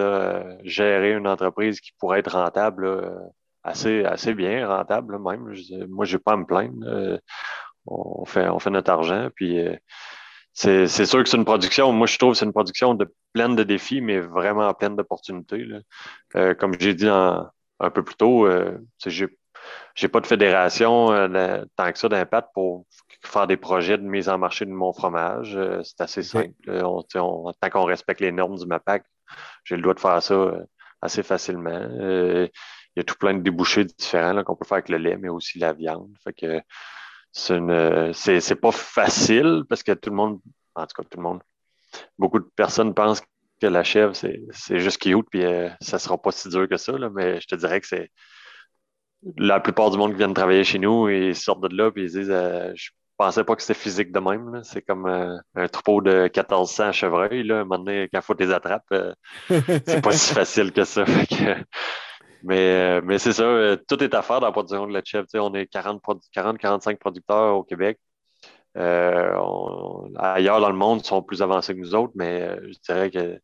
gérer 0.64 1.14
une 1.14 1.28
entreprise 1.28 1.80
qui 1.80 1.92
pourrait 1.98 2.20
être 2.20 2.34
rentable 2.34 3.32
assez, 3.64 4.04
assez 4.04 4.34
bien, 4.34 4.68
rentable 4.68 5.20
même. 5.20 5.54
moi, 5.90 6.06
je 6.06 6.16
n'ai 6.16 6.20
pas 6.20 6.34
à 6.34 6.38
me 6.38 6.46
plaindre. 6.46 6.86
Euh, 6.86 7.18
on, 7.86 8.26
fait, 8.26 8.48
on 8.48 8.60
fait 8.60 8.70
notre 8.70 8.92
argent. 8.92 9.30
Puis 9.36 9.60
euh, 9.60 9.76
c'est 10.54 10.88
sûr 10.88 11.24
que 11.24 11.30
c'est 11.30 11.38
une 11.38 11.46
production. 11.46 11.92
Moi, 11.92 12.08
je 12.08 12.18
trouve 12.18 12.34
que 12.34 12.38
c'est 12.38 12.46
une 12.46 12.54
production 12.54 12.94
de, 12.94 13.14
pleine 13.34 13.56
de 13.56 13.64
défis, 13.64 14.02
mais 14.02 14.20
vraiment 14.20 14.74
pleine 14.74 14.96
d'opportunités. 14.96 15.66
Euh, 16.36 16.54
comme 16.54 16.74
j'ai 16.80 16.94
dit 16.94 17.08
un 17.08 17.52
peu 17.94 18.04
plus 18.04 18.16
tôt, 18.16 18.48
j'ai 19.06 19.28
n'ai 20.02 20.08
pas 20.08 20.20
de 20.20 20.28
fédération 20.28 21.08
tant 21.76 21.92
que 21.92 22.00
ça 22.00 22.10
d'impact 22.10 22.50
pour 22.54 22.86
faire 23.24 23.48
des 23.48 23.58
projets 23.58 23.98
de 23.98 24.04
mise 24.04 24.30
en 24.30 24.38
marché 24.38 24.66
de 24.66 24.72
mon 24.72 24.94
fromage. 24.94 25.58
c'est 25.84 26.02
assez 26.02 26.24
simple. 26.24 26.54
tant 26.66 27.70
qu'on 27.72 27.84
respecte 27.84 28.22
les 28.22 28.32
normes 28.32 28.58
du 28.58 28.66
MAPAC, 28.66 29.04
j'ai 29.64 29.76
le 29.76 29.82
droit 29.82 29.94
de 29.94 30.00
faire 30.00 30.22
ça 30.22 30.54
assez 31.02 31.24
facilement 31.24 31.88
il 32.96 33.00
y 33.00 33.02
a 33.02 33.04
tout 33.04 33.16
plein 33.16 33.34
de 33.34 33.42
débouchés 33.42 33.86
différents 33.86 34.44
qu'on 34.44 34.56
peut 34.56 34.66
faire 34.66 34.78
avec 34.78 34.90
le 34.90 34.98
lait, 34.98 35.18
mais 35.18 35.30
aussi 35.30 35.60
la 35.60 35.74
viande. 35.74 36.12
Fait 36.24 36.34
que 36.34 36.62
c'est 37.32 38.40
c'est 38.40 38.56
pas 38.56 38.72
facile 38.72 39.64
parce 39.70 39.84
que 39.84 39.92
tout 39.92 40.10
le 40.10 40.16
monde, 40.16 40.40
en 40.76 40.86
tout 40.88 41.02
cas 41.02 41.08
tout 41.10 41.18
le 41.18 41.24
monde, 41.24 41.42
beaucoup 42.18 42.40
de 42.40 42.50
personnes 42.56 42.94
pensent 42.94 43.22
que 43.62 43.68
la 43.68 43.84
chèvre, 43.84 44.14
c'est 44.16 44.80
juste 44.80 45.02
cute, 45.02 45.28
puis 45.30 45.44
euh, 45.44 45.70
ça 45.82 46.00
sera 46.00 46.18
pas 46.18 46.32
si 46.32 46.50
dur 46.50 46.68
que 46.70 46.78
ça, 46.78 46.94
mais 47.14 47.42
je 47.42 47.48
te 47.48 47.56
dirais 47.56 47.82
que 47.82 47.88
c'est 47.88 48.10
la 49.38 49.60
plupart 49.60 49.92
du 49.92 49.98
monde 49.98 50.12
qui 50.12 50.18
vient 50.18 50.32
travailler 50.34 50.64
chez 50.64 50.80
nous, 50.80 51.10
ils 51.10 51.36
sortent 51.36 51.62
de 51.62 51.76
là, 51.76 51.92
puis 51.92 52.04
ils 52.04 52.12
disent 52.12 52.32
euh, 52.32 52.72
Je 52.76 52.90
pensais 53.18 53.44
pas 53.44 53.56
que 53.56 53.62
c'était 53.62 53.80
physique 53.80 54.12
de 54.12 54.20
même. 54.20 54.62
C'est 54.64 54.82
comme 54.82 55.06
euh, 55.08 55.38
un 55.56 55.68
troupeau 55.68 56.02
de 56.02 56.24
1400 56.24 56.92
chevreuils. 56.94 57.44
Là. 57.44 57.58
À 57.58 57.62
un 57.62 57.64
moment 57.66 57.84
donné, 57.84 58.10
quand 58.14 58.20
il 58.20 58.24
faut 58.24 58.36
les 58.40 58.52
attraper, 58.52 59.12
c'est 59.50 60.02
pas 60.02 60.12
si 60.14 60.34
facile 60.34 60.72
que 60.72 60.84
ça. 60.86 61.04
Euh, 61.04 61.56
mais 62.44 63.18
c'est 63.20 63.34
ça, 63.34 63.44
euh, 63.44 63.78
tout 63.88 64.04
est 64.04 64.14
à 64.14 64.22
faire 64.22 64.40
dans 64.40 64.48
la 64.48 64.52
production 64.52 64.88
de 64.88 64.94
la 64.94 65.04
chèvre. 65.04 65.28
on 65.36 65.54
est 65.54 65.72
40-45 65.74 66.98
producteurs 66.98 67.56
au 67.56 67.64
Québec. 67.64 68.00
Euh, 68.78 69.34
ailleurs 70.18 70.62
dans 70.62 70.70
le 70.70 70.76
monde, 70.76 71.02
ils 71.04 71.08
sont 71.08 71.22
plus 71.24 71.42
avancés 71.42 71.74
que 71.74 71.80
nous 71.80 71.96
autres, 71.96 72.14
mais 72.16 72.48
je 72.72 72.78
dirais 72.86 73.10
que 73.12 73.40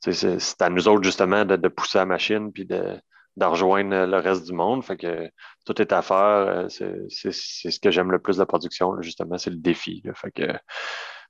c'est 0.00 0.62
à 0.62 0.70
nous 0.70 0.88
autres 0.88 1.02
justement 1.02 1.44
de, 1.44 1.68
pousser 1.68 1.98
la 1.98 2.06
machine 2.06 2.52
puis 2.52 2.64
de, 2.64 2.98
rejoindre 3.40 4.06
le 4.06 4.16
reste 4.18 4.46
du 4.46 4.52
monde. 4.52 4.84
Fait 4.84 4.96
que 4.96 5.30
tout 5.66 5.80
est 5.82 5.92
à 5.92 6.02
faire. 6.02 6.66
C'est 6.70 7.32
ce 7.32 7.80
que 7.80 7.90
j'aime 7.90 8.10
le 8.12 8.18
plus 8.18 8.36
de 8.36 8.40
la 8.40 8.46
production, 8.46 9.00
justement, 9.02 9.38
c'est 9.38 9.50
le 9.50 9.56
défi. 9.56 10.02
Fait 10.14 10.30
que 10.30 10.52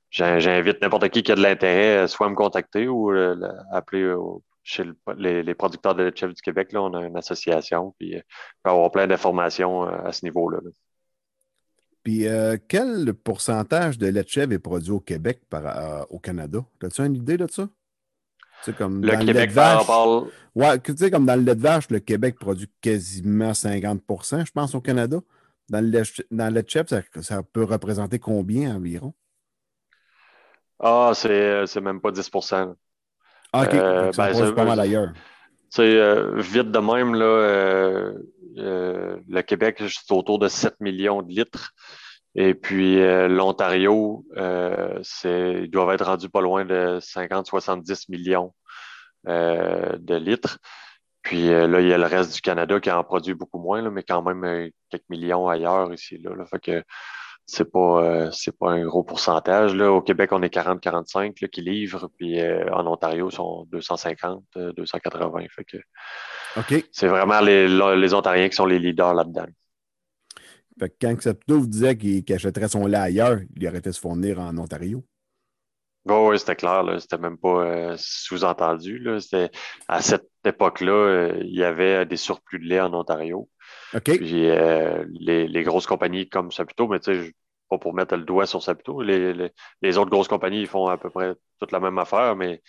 j'invite 0.09 0.81
n'importe 0.81 1.09
qui 1.09 1.23
qui 1.23 1.31
a 1.31 1.35
de 1.35 1.41
l'intérêt, 1.41 2.07
soit 2.07 2.27
à 2.27 2.29
me 2.29 2.35
contacter 2.35 2.87
ou 2.87 3.11
appeler 3.71 4.13
chez 4.63 4.83
les, 5.17 5.55
producteurs 5.55 5.95
de 5.95 6.03
lait 6.03 6.11
de 6.11 6.17
chèvre 6.17 6.33
du 6.33 6.41
Québec. 6.41 6.71
Là, 6.71 6.81
on 6.83 6.93
a 6.93 7.05
une 7.05 7.17
association, 7.17 7.95
puis 7.97 8.15
on 8.15 8.19
peut 8.63 8.69
avoir 8.69 8.91
plein 8.91 9.07
d'informations 9.07 9.83
à 9.83 10.11
ce 10.11 10.25
niveau-là. 10.25 10.59
Puis 12.03 12.25
quel 12.67 13.13
pourcentage 13.13 13.97
de 13.97 14.07
lait 14.07 14.23
de 14.23 14.27
chèvre 14.27 14.53
est 14.53 14.59
produit 14.59 14.91
au 14.91 14.99
Québec 14.99 15.41
par, 15.49 16.11
au 16.11 16.19
Canada? 16.19 16.59
As-tu 16.83 17.01
une 17.01 17.15
idée 17.15 17.37
de 17.37 17.47
ça? 17.49 17.67
comme 18.77 19.03
le 19.03 19.17
Québec 19.17 19.49
le 19.49 19.55
vache, 19.55 19.87
Ouais, 20.53 20.79
tu 20.79 20.95
sais, 20.95 21.09
comme 21.09 21.25
dans 21.25 21.35
le 21.35 21.41
lait 21.41 21.55
de 21.55 21.61
vache, 21.61 21.89
le 21.89 21.99
Québec 21.99 22.37
produit 22.37 22.69
quasiment 22.81 23.51
50% 23.51 24.45
je 24.45 24.51
pense, 24.51 24.75
au 24.75 24.81
Canada. 24.81 25.19
Dans 25.69 25.81
le 25.81 25.87
lait, 25.87 26.03
dans 26.29 26.53
le 26.53 26.63
chef, 26.67 26.87
ça, 27.21 27.43
peut 27.43 27.63
représenter 27.63 28.19
combien 28.19 28.75
environ? 28.75 29.13
Ah, 30.79 31.13
c'est 31.15 31.81
même 31.81 32.01
pas 32.01 32.11
10 32.11 32.29
Ah, 33.53 33.63
OK. 33.63 33.73
Euh, 33.73 34.11
ça 34.11 34.31
ben, 34.31 34.53
pas 34.53 34.65
mal 34.65 34.79
ailleurs. 34.79 35.09
Euh, 35.79 36.33
vite 36.37 36.71
de 36.71 36.79
même, 36.79 37.15
là, 37.15 37.25
euh, 37.25 38.13
le 38.57 39.41
Québec, 39.41 39.81
c'est 39.87 40.11
autour 40.11 40.39
de 40.39 40.47
7 40.47 40.75
millions 40.79 41.21
de 41.21 41.31
litres. 41.31 41.71
Et 42.35 42.53
puis 42.53 42.97
l'Ontario, 43.27 44.25
ils 44.37 45.69
doivent 45.69 45.93
être 45.93 46.05
rendus 46.05 46.29
pas 46.29 46.41
loin 46.41 46.63
de 46.63 46.99
50-70 47.01 48.05
millions 48.09 48.53
de 49.25 50.15
litres. 50.15 50.59
Puis 51.21 51.49
euh, 51.49 51.67
là, 51.67 51.81
il 51.81 51.87
y 51.87 51.93
a 51.93 51.97
le 51.97 52.05
reste 52.05 52.33
du 52.33 52.41
Canada 52.41 52.79
qui 52.79 52.89
en 52.89 53.03
produit 53.03 53.33
beaucoup 53.33 53.59
moins, 53.59 53.87
mais 53.89 54.03
quand 54.03 54.21
même 54.21 54.43
euh, 54.43 54.69
quelques 54.89 55.09
millions 55.09 55.47
ailleurs 55.47 55.93
ici. 55.93 56.17
Là, 56.17 56.31
Fait 56.45 56.59
que 56.59 56.83
c'est 57.53 57.69
pas, 57.69 58.01
euh, 58.01 58.31
c'est 58.31 58.57
pas 58.57 58.71
un 58.71 58.85
gros 58.85 59.03
pourcentage. 59.03 59.75
Là. 59.75 59.91
Au 59.91 60.01
Québec, 60.01 60.31
on 60.31 60.41
est 60.41 60.53
40-45 60.53 61.49
qui 61.49 61.61
livrent, 61.61 62.09
puis 62.17 62.41
en 62.71 62.87
Ontario, 62.87 63.29
ils 63.29 63.35
sont 63.35 63.67
250, 63.71 64.45
280. 64.77 65.45
Fait 65.49 65.65
que 65.65 65.77
c'est 66.93 67.07
vraiment 67.07 67.41
les, 67.41 67.67
les, 67.67 68.13
Ontariens 68.13 68.47
qui 68.47 68.55
sont 68.55 68.65
les 68.65 68.79
leaders 68.79 69.13
là-dedans. 69.13 69.47
Fait 70.79 70.89
que 70.89 70.95
quand 71.01 71.21
Septo 71.21 71.59
vous 71.59 71.67
disait 71.67 71.97
qu'il 71.97 72.23
achèterait 72.33 72.69
son 72.69 72.87
lait 72.87 72.97
ailleurs, 72.97 73.39
il 73.57 73.67
aurait 73.67 73.81
fait 73.81 73.91
se 73.91 73.99
fournir 73.99 74.39
en 74.39 74.57
Ontario. 74.57 75.03
oui, 76.05 76.39
c'était 76.39 76.55
clair. 76.55 76.85
C'était 76.99 77.17
même 77.17 77.37
pas 77.37 77.95
sous-entendu. 77.97 79.05
À 79.89 80.01
cette 80.01 80.31
époque-là, 80.45 80.91
euh, 80.91 81.39
il 81.41 81.55
y 81.55 81.63
avait 81.63 82.05
des 82.05 82.17
surplus 82.17 82.59
de 82.59 82.65
lait 82.65 82.79
en 82.79 82.93
Ontario. 82.93 83.49
Puis 84.03 84.49
euh, 84.49 85.05
les, 85.11 85.63
grosses 85.63 85.85
compagnies 85.85 86.29
comme 86.29 86.51
Saputo, 86.51 86.87
mais 86.87 86.99
tu 86.99 87.13
sais, 87.13 87.33
pas 87.71 87.77
pour 87.77 87.93
mettre 87.93 88.17
le 88.17 88.23
doigt 88.23 88.45
sur 88.45 88.61
Saputo, 88.61 89.01
les, 89.01 89.33
les, 89.81 89.97
autres 89.97 90.11
grosses 90.11 90.27
compagnies 90.27 90.59
ils 90.59 90.67
font 90.67 90.87
à 90.87 90.97
peu 90.97 91.09
près 91.09 91.33
toute 91.59 91.71
la 91.71 91.79
même 91.79 91.97
affaire, 91.97 92.35
mais 92.35 92.61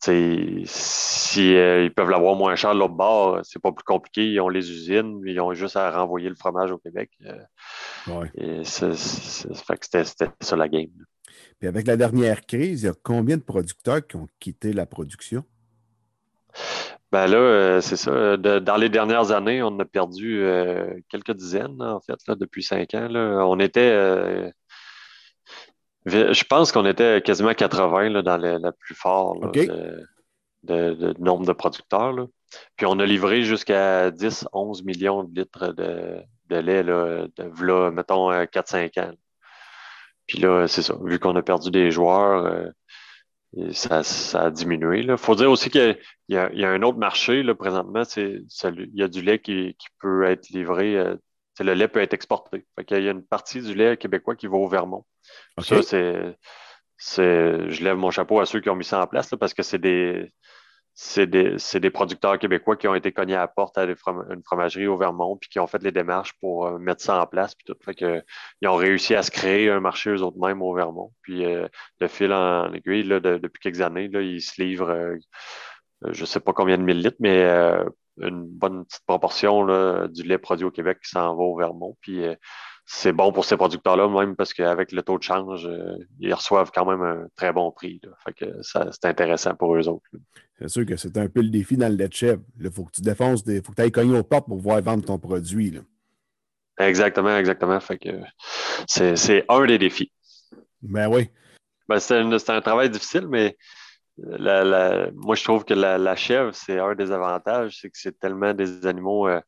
si 0.00 1.54
euh, 1.56 1.84
ils 1.84 1.94
peuvent 1.94 2.10
l'avoir 2.10 2.34
moins 2.34 2.56
cher 2.56 2.74
de 2.74 2.80
l'autre 2.80 2.94
bord, 2.94 3.40
c'est 3.44 3.62
pas 3.62 3.70
plus 3.70 3.84
compliqué. 3.84 4.26
Ils 4.26 4.40
ont 4.40 4.48
les 4.48 4.70
usines, 4.70 5.20
ils 5.24 5.38
ont 5.40 5.52
juste 5.54 5.76
à 5.76 5.90
renvoyer 5.90 6.28
le 6.28 6.34
fromage 6.34 6.72
au 6.72 6.78
Québec. 6.78 7.10
Et 8.34 8.64
c'est, 8.64 8.96
fait 8.96 9.76
que 9.76 9.86
c'était, 10.04 10.30
ça 10.40 10.56
la 10.56 10.68
game. 10.68 10.90
Puis 11.58 11.68
avec 11.68 11.86
la 11.86 11.96
dernière 11.96 12.44
crise, 12.44 12.82
il 12.82 12.86
y 12.86 12.88
a 12.88 12.94
combien 13.02 13.36
de 13.36 13.42
producteurs 13.42 14.04
qui 14.06 14.16
ont 14.16 14.26
quitté 14.40 14.72
la 14.72 14.86
production? 14.86 15.44
Ben 17.12 17.26
là, 17.26 17.36
euh, 17.36 17.80
c'est 17.82 17.96
ça. 17.96 18.38
dans 18.38 18.76
les 18.76 18.88
dernières 18.88 19.32
années, 19.32 19.62
on 19.62 19.78
a 19.78 19.84
perdu 19.84 20.42
euh, 20.42 20.98
quelques 21.10 21.32
dizaines, 21.32 21.82
en 21.82 22.00
fait, 22.00 22.18
depuis 22.28 22.62
cinq 22.62 22.94
ans. 22.94 23.08
On 23.12 23.60
était, 23.60 23.80
euh, 23.80 24.50
je 26.06 26.44
pense 26.44 26.72
qu'on 26.72 26.86
était 26.86 27.20
quasiment 27.20 27.52
80 27.52 28.22
dans 28.22 28.38
la 28.38 28.72
plus 28.72 28.94
fort 28.94 29.38
de, 30.62 31.14
nombre 31.22 31.44
de 31.44 31.52
producteurs. 31.52 32.14
Puis 32.76 32.86
on 32.86 32.98
a 32.98 33.04
livré 33.04 33.42
jusqu'à 33.42 34.10
10, 34.10 34.48
11 34.54 34.82
millions 34.84 35.24
de 35.24 35.40
litres 35.40 35.68
de, 35.68 36.24
lait, 36.56 36.82
de, 36.82 37.90
mettons, 37.90 38.30
4-5 38.32 39.00
ans. 39.00 39.12
Puis 40.26 40.38
là, 40.38 40.66
c'est 40.66 40.82
ça. 40.82 40.94
Vu 41.02 41.18
qu'on 41.18 41.36
a 41.36 41.42
perdu 41.42 41.70
des 41.70 41.90
joueurs, 41.90 42.70
ça, 43.72 44.02
a 44.34 44.50
diminué. 44.50 45.00
Il 45.00 45.16
faut 45.16 45.34
dire 45.34 45.50
aussi 45.50 45.70
qu'il 45.70 45.98
y, 46.28 46.36
a 46.36 46.70
un 46.70 46.82
autre 46.82 46.98
marché 46.98 47.42
là, 47.42 47.54
présentement. 47.54 48.02
il 48.16 48.90
y 48.94 49.02
a 49.02 49.08
du 49.08 49.22
lait 49.22 49.38
qui, 49.40 49.76
peut 50.00 50.24
être 50.24 50.48
livré. 50.50 50.96
Euh, 50.96 51.16
le 51.60 51.74
lait 51.74 51.88
peut 51.88 52.00
être 52.00 52.14
exporté. 52.14 52.64
il 52.90 53.04
y 53.04 53.08
a 53.08 53.12
une 53.12 53.24
partie 53.24 53.60
du 53.60 53.74
lait 53.74 53.96
québécois 53.96 54.36
qui 54.36 54.46
va 54.46 54.56
au 54.56 54.68
Vermont. 54.68 55.04
Ça, 55.58 55.82
c'est, 55.82 56.36
je 57.68 57.84
lève 57.84 57.96
mon 57.96 58.10
chapeau 58.10 58.40
à 58.40 58.46
ceux 58.46 58.60
qui 58.60 58.70
ont 58.70 58.76
mis 58.76 58.84
ça 58.84 59.00
en 59.02 59.06
place 59.06 59.34
parce 59.38 59.54
que 59.54 59.62
c'est 59.62 59.78
des, 59.78 60.32
c'est 60.94 61.26
des, 61.26 61.90
producteurs 61.90 62.38
québécois 62.38 62.76
qui 62.76 62.86
ont 62.86 62.94
été 62.94 63.12
cognés 63.12 63.34
à 63.34 63.40
la 63.40 63.48
porte 63.48 63.78
à 63.78 63.84
une 63.84 64.42
fromagerie 64.44 64.86
au 64.86 64.98
Vermont, 64.98 65.36
puis 65.38 65.48
qui 65.48 65.58
ont 65.58 65.66
fait 65.66 65.82
les 65.82 65.92
démarches 65.92 66.34
pour 66.40 66.66
euh, 66.66 66.78
mettre 66.78 67.02
ça 67.02 67.20
en 67.20 67.26
place, 67.26 67.54
puis 67.54 67.64
tout. 67.64 67.76
Fait 67.82 67.94
que, 67.94 68.22
ils 68.60 68.68
ont 68.68 68.76
réussi 68.76 69.14
à 69.14 69.22
se 69.22 69.30
créer 69.30 69.70
un 69.70 69.80
marché 69.80 70.10
eux 70.10 70.22
autres 70.22 70.38
mêmes 70.38 70.60
au 70.60 70.74
Vermont. 70.74 71.12
Puis 71.22 71.44
euh, 71.46 71.66
de 72.00 72.06
fil 72.08 72.32
en 72.32 72.72
aiguille, 72.74 73.04
là, 73.04 73.20
depuis 73.20 73.60
quelques 73.60 73.80
années, 73.80 74.08
là, 74.08 74.20
ils 74.20 74.42
se 74.42 74.60
livrent, 74.62 74.90
euh, 74.90 75.16
je 76.10 76.20
ne 76.20 76.26
sais 76.26 76.40
pas 76.40 76.52
combien 76.52 76.76
de 76.76 76.82
millilitres, 76.82 77.16
mais 77.20 77.42
une 78.20 78.44
bonne 78.46 78.84
petite 78.84 79.04
proportion 79.06 79.62
là, 79.62 80.08
du 80.08 80.22
lait 80.24 80.38
produit 80.38 80.66
au 80.66 80.70
Québec 80.70 80.98
qui 81.02 81.10
s'en 81.10 81.34
va 81.36 81.42
au 81.42 81.56
Vermont. 81.56 81.96
Puis 82.00 82.24
c'est 82.84 83.12
bon 83.12 83.32
pour 83.32 83.44
ces 83.44 83.56
producteurs-là, 83.56 84.08
même 84.08 84.36
parce 84.36 84.52
qu'avec 84.52 84.92
le 84.92 85.02
taux 85.02 85.18
de 85.18 85.22
change, 85.22 85.66
euh, 85.66 85.96
ils 86.18 86.34
reçoivent 86.34 86.70
quand 86.74 86.84
même 86.84 87.02
un 87.02 87.26
très 87.36 87.52
bon 87.52 87.70
prix. 87.70 88.00
Fait 88.24 88.32
que 88.32 88.60
c'est 88.62 89.04
intéressant 89.04 89.54
pour 89.54 89.76
eux 89.76 89.88
autres. 89.88 90.04
C'est 90.58 90.68
sûr 90.68 90.86
que 90.86 90.96
c'est 90.96 91.16
un 91.16 91.28
peu 91.28 91.42
le 91.42 91.48
défi 91.48 91.76
dans 91.76 91.88
le 91.88 91.96
lait 91.96 92.08
de 92.08 92.12
chèvre. 92.12 92.42
Il 92.60 92.70
faut 92.70 92.84
que 92.84 92.92
tu 92.92 93.00
défonces, 93.00 93.42
il 93.46 93.62
faut 93.62 93.72
que 93.72 93.76
tu 93.76 93.82
ailles 93.82 93.92
cogner 93.92 94.18
aux 94.18 94.24
portes 94.24 94.46
pour 94.46 94.56
pouvoir 94.56 94.80
vendre 94.82 95.04
ton 95.04 95.18
produit. 95.18 95.80
Exactement, 96.78 97.36
exactement. 97.36 97.78
Fait 97.80 97.98
que 97.98 98.10
c'est 98.86 99.44
un 99.48 99.66
des 99.66 99.78
défis. 99.78 100.12
Ben 100.82 101.08
oui. 101.08 101.30
Ben, 101.88 101.98
c'est 101.98 102.50
un, 102.50 102.60
travail 102.60 102.90
difficile, 102.90 103.26
mais 103.28 103.56
moi, 104.18 105.34
je 105.34 105.44
trouve 105.44 105.64
que 105.64 105.74
la, 105.74 106.16
chèvre, 106.16 106.54
c'est 106.54 106.78
un 106.78 106.94
des 106.94 107.12
avantages, 107.12 107.78
c'est 107.80 107.90
que 107.90 107.98
c'est 107.98 108.18
tellement 108.18 108.54
des 108.54 108.86
animaux. 108.86 109.28
Euh, 109.28 109.40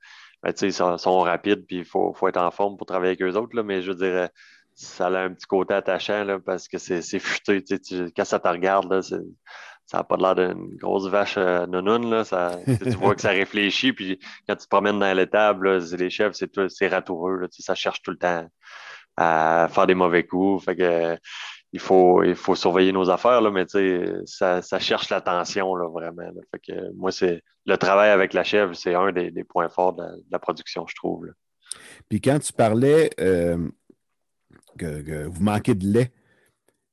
ben, 0.45 0.53
ils 0.61 0.73
sont, 0.75 1.21
rapides, 1.21 1.67
puis 1.67 1.79
il 1.79 1.85
faut, 1.87 2.13
faut, 2.13 2.29
être 2.29 2.37
en 2.37 2.51
forme 2.51 2.77
pour 2.77 2.87
travailler 2.87 3.17
avec 3.19 3.23
eux 3.23 3.39
autres. 3.39 3.57
Là, 3.57 3.63
mais 3.63 3.81
je 3.81 3.93
dirais, 3.93 4.31
ça 4.75 5.07
a 5.07 5.21
un 5.23 5.33
petit 5.33 5.47
côté 5.47 5.73
attachant 5.73 6.23
là, 6.23 6.39
parce 6.39 6.69
que 6.69 6.77
c'est 6.77 7.19
futé. 7.19 7.63
Tu, 7.65 8.13
quand 8.15 8.27
ça 8.27 8.39
te 8.39 8.49
regarde, 8.49 8.93
là, 8.93 9.01
ça 9.01 9.19
n'a 9.95 10.05
pas 10.05 10.17
l'air 10.17 10.35
d'une 10.35 10.77
grosse 10.77 11.07
vache 11.09 11.37
euh, 11.39 11.67
Là, 11.67 12.25
ça, 12.25 12.59
tu 12.67 12.91
vois 12.91 13.15
que 13.15 13.23
ça 13.23 13.31
réfléchit, 13.31 13.95
puis 13.95 14.19
quand 14.47 14.57
tu 14.57 14.65
te 14.65 14.69
promènes 14.69 14.99
dans 14.99 15.17
l'étable, 15.17 15.79
les 15.79 16.11
chefs, 16.11 16.35
c'est 16.69 16.89
ratoureux. 16.89 17.37
Là, 17.39 17.47
ça 17.51 17.75
cherche 17.75 18.03
tout 18.03 18.11
le 18.11 18.19
temps 18.19 18.47
à 19.17 19.69
faire 19.71 19.87
des 19.87 19.95
mauvais 19.95 20.27
coups. 20.27 20.63
Fait 20.63 20.77
que, 20.77 21.19
il 21.75 21.81
faut, 21.81 22.23
il 22.23 22.37
faut 22.37 22.55
surveiller 22.55 22.93
nos 22.93 23.11
affaires, 23.11 23.41
là, 23.41 23.51
mais 23.51 23.67
ça, 24.27 24.63
ça 24.63 24.79
cherche 24.79 25.11
l'attention 25.11 25.75
vraiment. 25.89 26.31
Fait 26.53 26.73
que, 26.73 26.93
moi, 26.93 27.11
c'est 27.11 27.43
le 27.67 27.77
travail 27.77 28.11
avec 28.11 28.33
la 28.33 28.45
chèvre, 28.45 28.77
c'est 28.77 28.95
un 28.95 29.11
des, 29.11 29.43
points 29.43 29.69
forts 29.69 29.95
de 29.95 30.05
la, 30.31 30.39
production, 30.39 30.87
je 30.87 30.95
trouve. 30.95 31.27
Puis 32.09 32.21
quand 32.21 32.39
tu 32.39 32.53
parlais 32.53 33.11
euh, 33.19 33.59
que, 34.79 35.27
vous 35.27 35.43
manquez 35.43 35.75
de 35.75 35.89
lait, 35.89 36.13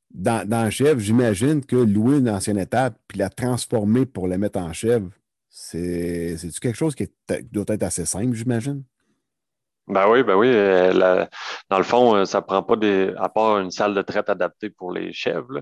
dans, 0.10 0.50
dans 0.50 0.72
chèvre, 0.72 1.00
j'imagine 1.00 1.64
que 1.64 1.76
louer 1.76 2.18
une 2.18 2.30
ancienne 2.30 2.58
étape 2.58 2.98
puis 3.08 3.20
la 3.20 3.30
transformer 3.30 4.08
pour 4.08 4.28
la 4.28 4.40
mettre 4.40 4.58
en 4.58 4.74
chèvre, 4.74 5.12
c'est 5.48 6.38
quelque 6.60 6.76
chose 6.76 6.96
qui 6.96 7.08
doit 7.52 7.66
être 7.68 7.84
assez 7.84 8.06
simple, 8.06 8.34
j'imagine? 8.34 8.84
Ben 9.88 10.08
oui, 10.10 10.24
ben 10.24 10.36
oui. 10.36 10.48
Euh, 10.50 11.26
dans 11.70 11.78
le 11.78 11.84
fond, 11.84 12.16
euh, 12.16 12.26
ça 12.26 12.42
prend 12.42 12.64
pas 12.64 12.76
des. 12.76 13.14
à 13.18 13.30
part 13.30 13.60
une 13.60 13.72
salle 13.72 13.94
de 13.94 14.02
traite 14.02 14.30
adaptée 14.30 14.70
pour 14.70 14.92
les 14.92 15.12
chèvres. 15.12 15.62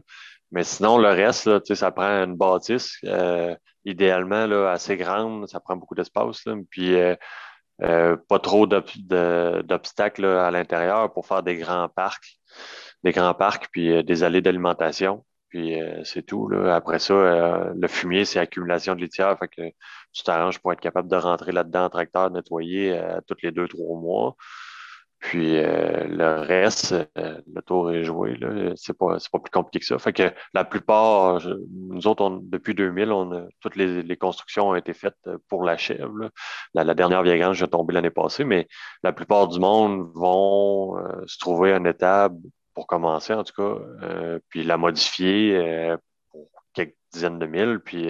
Mais 0.52 0.64
sinon, 0.64 0.98
le 0.98 1.10
reste, 1.10 1.48
là, 1.48 1.60
ça 1.64 1.92
prend 1.92 2.24
une 2.24 2.36
bâtisse, 2.36 2.98
euh, 3.06 3.56
idéalement 3.86 4.46
là, 4.48 4.72
assez 4.72 4.98
grande, 4.98 5.48
ça 5.48 5.60
prend 5.60 5.76
beaucoup 5.76 5.96
d'espace. 5.96 6.44
Puis 6.70 6.96
pas 7.80 8.40
trop 8.40 8.68
d'obstacles 8.68 10.26
à 10.26 10.52
l'intérieur 10.52 11.14
pour 11.14 11.26
faire 11.28 11.44
des 11.44 11.58
grands 11.58 11.90
parcs, 11.90 12.40
des 13.04 13.12
grands 13.12 13.34
parcs, 13.34 13.68
puis 13.72 14.04
des 14.04 14.24
allées 14.24 14.42
d'alimentation. 14.42 15.24
Puis 15.50 15.76
c'est 16.04 16.24
tout. 16.24 16.50
Après 16.68 17.00
ça, 17.00 17.72
le 17.76 17.88
fumier, 17.88 18.24
c'est 18.26 18.40
accumulation 18.40 18.96
de 18.96 19.02
litière. 19.02 19.38
Fait 19.40 19.48
que 19.48 19.62
tu 20.14 20.24
t'arranges 20.24 20.60
pour 20.60 20.74
être 20.74 20.82
capable 20.82 21.10
de 21.10 21.16
rentrer 21.16 21.52
là-dedans 21.52 21.86
en 21.86 21.90
tracteur, 21.90 22.32
nettoyer 22.32 22.98
euh, 22.98 23.20
tous 23.28 23.38
les 23.44 23.52
deux, 23.52 23.68
trois 23.68 24.00
mois. 24.00 24.36
Puis 25.20 25.58
euh, 25.58 26.06
le 26.08 26.40
reste, 26.40 26.94
euh, 27.18 27.42
le 27.54 27.62
tour 27.62 27.92
est 27.92 28.06
joué. 28.06 28.40
C'est 28.78 28.98
pas, 28.98 29.18
pas 29.32 29.40
plus 29.40 29.52
compliqué 29.52 29.80
que 29.80 29.86
ça. 29.86 30.00
Fait 30.00 30.14
que 30.14 30.32
la 30.54 30.64
plupart, 30.64 31.42
nous 31.90 32.08
autres, 32.08 32.40
depuis 32.42 32.74
2000, 32.74 33.12
on 33.12 33.50
toutes 33.60 33.76
les, 33.76 34.18
constructions 34.18 34.70
ont 34.70 34.76
été 34.76 34.94
faites 34.94 35.18
pour 35.50 35.64
la 35.64 35.76
chèvre. 35.76 36.32
La, 36.74 36.94
dernière 36.94 37.22
vieille 37.24 37.42
est 37.42 37.68
tombée 37.68 37.94
l'année 37.94 38.10
passée, 38.10 38.46
mais 38.46 38.68
la 39.04 39.12
plupart 39.12 39.50
du 39.50 39.60
monde 39.60 40.10
vont 40.16 40.96
se 41.28 41.38
trouver 41.38 41.74
un 41.74 41.84
étable 41.84 42.40
pour 42.80 42.88
commencer 42.88 43.34
en 43.34 43.44
tout 43.44 43.54
cas, 43.58 44.40
puis 44.48 44.64
la 44.64 44.78
modifier 44.78 45.98
pour 46.32 46.50
quelques 46.74 46.96
dizaines 47.12 47.38
de 47.38 47.46
mille, 47.46 47.82
puis 47.84 48.10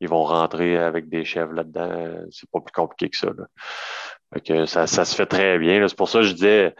ils 0.00 0.08
vont 0.08 0.24
rentrer 0.24 0.78
avec 0.78 1.10
des 1.10 1.26
chèvres 1.26 1.52
là-dedans. 1.52 2.24
C'est 2.30 2.48
pas 2.50 2.60
plus 2.60 2.72
compliqué 2.72 3.10
que 3.10 3.16
ça. 3.18 3.28
que 4.42 4.64
ça, 4.64 4.86
se 4.86 5.14
fait 5.14 5.26
très 5.26 5.58
bien. 5.58 5.86
C'est 5.86 5.98
pour 5.98 6.08
ça 6.08 6.20
que 6.20 6.24
je 6.24 6.32
disais 6.32 6.74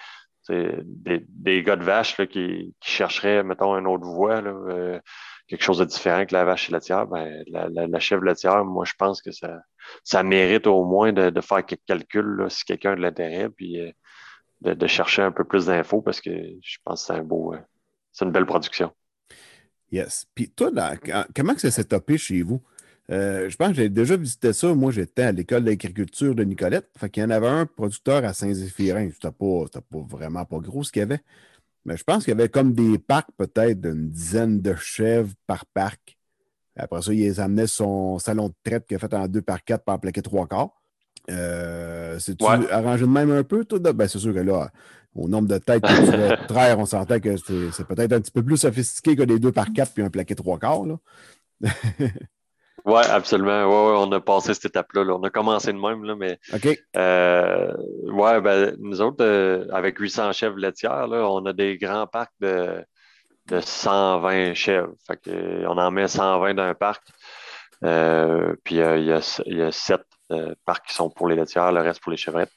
des, 0.48 1.22
des 1.28 1.62
gars 1.62 1.76
de 1.76 1.84
vache 1.84 2.16
qui, 2.28 2.74
chercheraient, 2.80 3.42
mettons, 3.42 3.76
une 3.76 3.86
autre 3.86 4.06
voie, 4.06 4.42
quelque 5.46 5.62
chose 5.62 5.78
de 5.78 5.84
différent 5.84 6.24
que 6.24 6.32
la 6.32 6.46
vache 6.46 6.70
et 6.70 6.72
la 6.72 7.04
ben, 7.04 7.44
la, 7.48 7.68
la, 7.68 7.86
la 7.86 8.00
chèvre 8.00 8.24
laitière, 8.24 8.64
moi, 8.64 8.86
je 8.86 8.94
pense 8.98 9.20
que 9.20 9.30
ça, 9.30 9.60
ça 10.04 10.22
mérite 10.22 10.66
au 10.66 10.86
moins 10.86 11.12
de, 11.12 11.38
faire 11.42 11.66
quelques 11.66 11.84
calculs 11.86 12.46
si 12.48 12.64
quelqu'un 12.64 12.92
a 12.92 12.96
de 12.96 13.02
l'intérêt, 13.02 13.50
puis 13.50 13.92
de, 14.60 14.86
chercher 14.86 15.22
un 15.22 15.32
peu 15.32 15.44
plus 15.44 15.66
d'infos 15.66 16.02
parce 16.02 16.20
que 16.20 16.30
je 16.30 16.78
pense 16.84 17.02
que 17.02 17.06
c'est 17.06 17.18
un 17.20 17.22
beau, 17.22 17.54
euh, 17.54 17.58
c'est 18.12 18.24
une 18.24 18.32
belle 18.32 18.46
production. 18.46 18.92
Yes. 19.90 20.26
Puis 20.34 20.50
toi, 20.50 20.70
comment 21.34 21.56
ça 21.58 21.70
s'est 21.70 21.84
topé 21.84 22.16
chez 22.16 22.42
vous? 22.42 22.62
Euh, 23.10 23.48
je 23.48 23.56
pense 23.56 23.70
que 23.70 23.74
j'ai 23.74 23.88
déjà 23.88 24.16
visité 24.16 24.52
ça. 24.52 24.72
Moi, 24.72 24.92
j'étais 24.92 25.22
à 25.22 25.32
l'école 25.32 25.64
d'agriculture 25.64 26.34
de 26.34 26.44
Nicolette. 26.44 26.88
Fait 26.96 27.10
qu'il 27.10 27.22
y 27.22 27.26
en 27.26 27.30
avait 27.30 27.48
un 27.48 27.66
producteur 27.66 28.24
à 28.24 28.32
Saint-Zéphirin. 28.32 29.10
C'était 29.10 29.32
pas, 29.32 29.64
pas 29.72 29.98
vraiment 30.08 30.44
pas 30.44 30.58
gros 30.58 30.84
ce 30.84 30.92
qu'il 30.92 31.00
y 31.00 31.02
avait. 31.02 31.20
Mais 31.84 31.96
je 31.96 32.04
pense 32.04 32.24
qu'il 32.24 32.30
y 32.30 32.36
avait 32.36 32.48
comme 32.48 32.72
des 32.72 32.98
parcs, 32.98 33.30
peut-être 33.36 33.80
d'une 33.80 34.10
dizaine 34.10 34.60
de 34.60 34.74
chèvres 34.76 35.32
par 35.46 35.66
parc. 35.66 36.18
Après 36.76 37.02
ça, 37.02 37.12
il 37.12 37.20
les 37.20 37.40
amenait 37.40 37.66
son 37.66 38.18
salon 38.18 38.48
de 38.48 38.54
traite 38.62 38.86
qu'il 38.86 38.96
a 38.96 39.00
fait 39.00 39.12
en 39.12 39.26
deux 39.26 39.42
par 39.42 39.64
quatre 39.64 39.84
par 39.84 39.98
plaquer 39.98 40.22
trois 40.22 40.46
quarts. 40.46 40.79
Euh, 41.30 42.18
C'est-tu 42.18 42.44
arrangé 42.44 43.04
de 43.04 43.10
même 43.10 43.30
un 43.30 43.44
peu, 43.44 43.64
tout? 43.64 43.78
Ben, 43.78 44.08
c'est 44.08 44.18
sûr 44.18 44.34
que 44.34 44.40
là, 44.40 44.70
au 45.14 45.28
nombre 45.28 45.48
de 45.48 45.58
têtes 45.58 45.82
que 45.82 46.10
tu 46.10 46.16
vas 46.16 46.36
traire, 46.48 46.78
on 46.78 46.86
s'entend 46.86 47.20
que 47.20 47.36
c'est 47.36 47.86
peut-être 47.86 48.12
un 48.12 48.20
petit 48.20 48.32
peu 48.32 48.42
plus 48.42 48.56
sophistiqué 48.56 49.16
que 49.16 49.22
des 49.22 49.38
deux 49.38 49.52
par 49.52 49.72
quatre 49.72 49.92
puis 49.92 50.02
un 50.02 50.10
plaqué 50.10 50.34
trois 50.34 50.58
quarts. 50.58 50.82
Oui, 52.86 53.02
absolument. 53.10 53.64
Ouais, 53.64 54.06
on 54.06 54.12
a 54.12 54.20
passé 54.20 54.54
cette 54.54 54.66
étape-là. 54.66 55.02
On 55.14 55.22
a 55.22 55.30
commencé 55.30 55.72
de 55.72 55.78
même, 55.78 56.04
là, 56.04 56.14
mais 56.16 56.38
OK. 56.54 56.78
Euh, 56.96 57.74
ouais, 58.04 58.40
ben, 58.40 58.74
nous 58.78 59.00
autres, 59.00 59.24
euh, 59.24 59.66
avec 59.72 59.98
800 59.98 60.32
chèvres 60.32 60.56
laitières, 60.56 61.06
là, 61.06 61.28
on 61.28 61.44
a 61.46 61.52
des 61.52 61.76
grands 61.76 62.06
parcs 62.06 62.32
de, 62.40 62.82
de 63.48 63.60
120 63.60 64.54
chèvres. 64.54 64.94
Fait 65.06 65.18
que, 65.18 65.66
on 65.66 65.76
en 65.76 65.90
met 65.90 66.08
120 66.08 66.54
d'un 66.54 66.74
parc. 66.74 67.02
Euh, 67.84 68.54
puis 68.64 68.76
il 68.76 68.80
y, 68.80 69.12
a, 69.12 69.42
il 69.46 69.56
y 69.56 69.62
a 69.62 69.72
sept 69.72 70.02
parcs 70.64 70.86
qui 70.86 70.94
sont 70.94 71.10
pour 71.10 71.28
les 71.28 71.36
laitières, 71.36 71.72
le 71.72 71.80
reste 71.80 72.00
pour 72.00 72.10
les 72.10 72.16
chevrettes. 72.16 72.52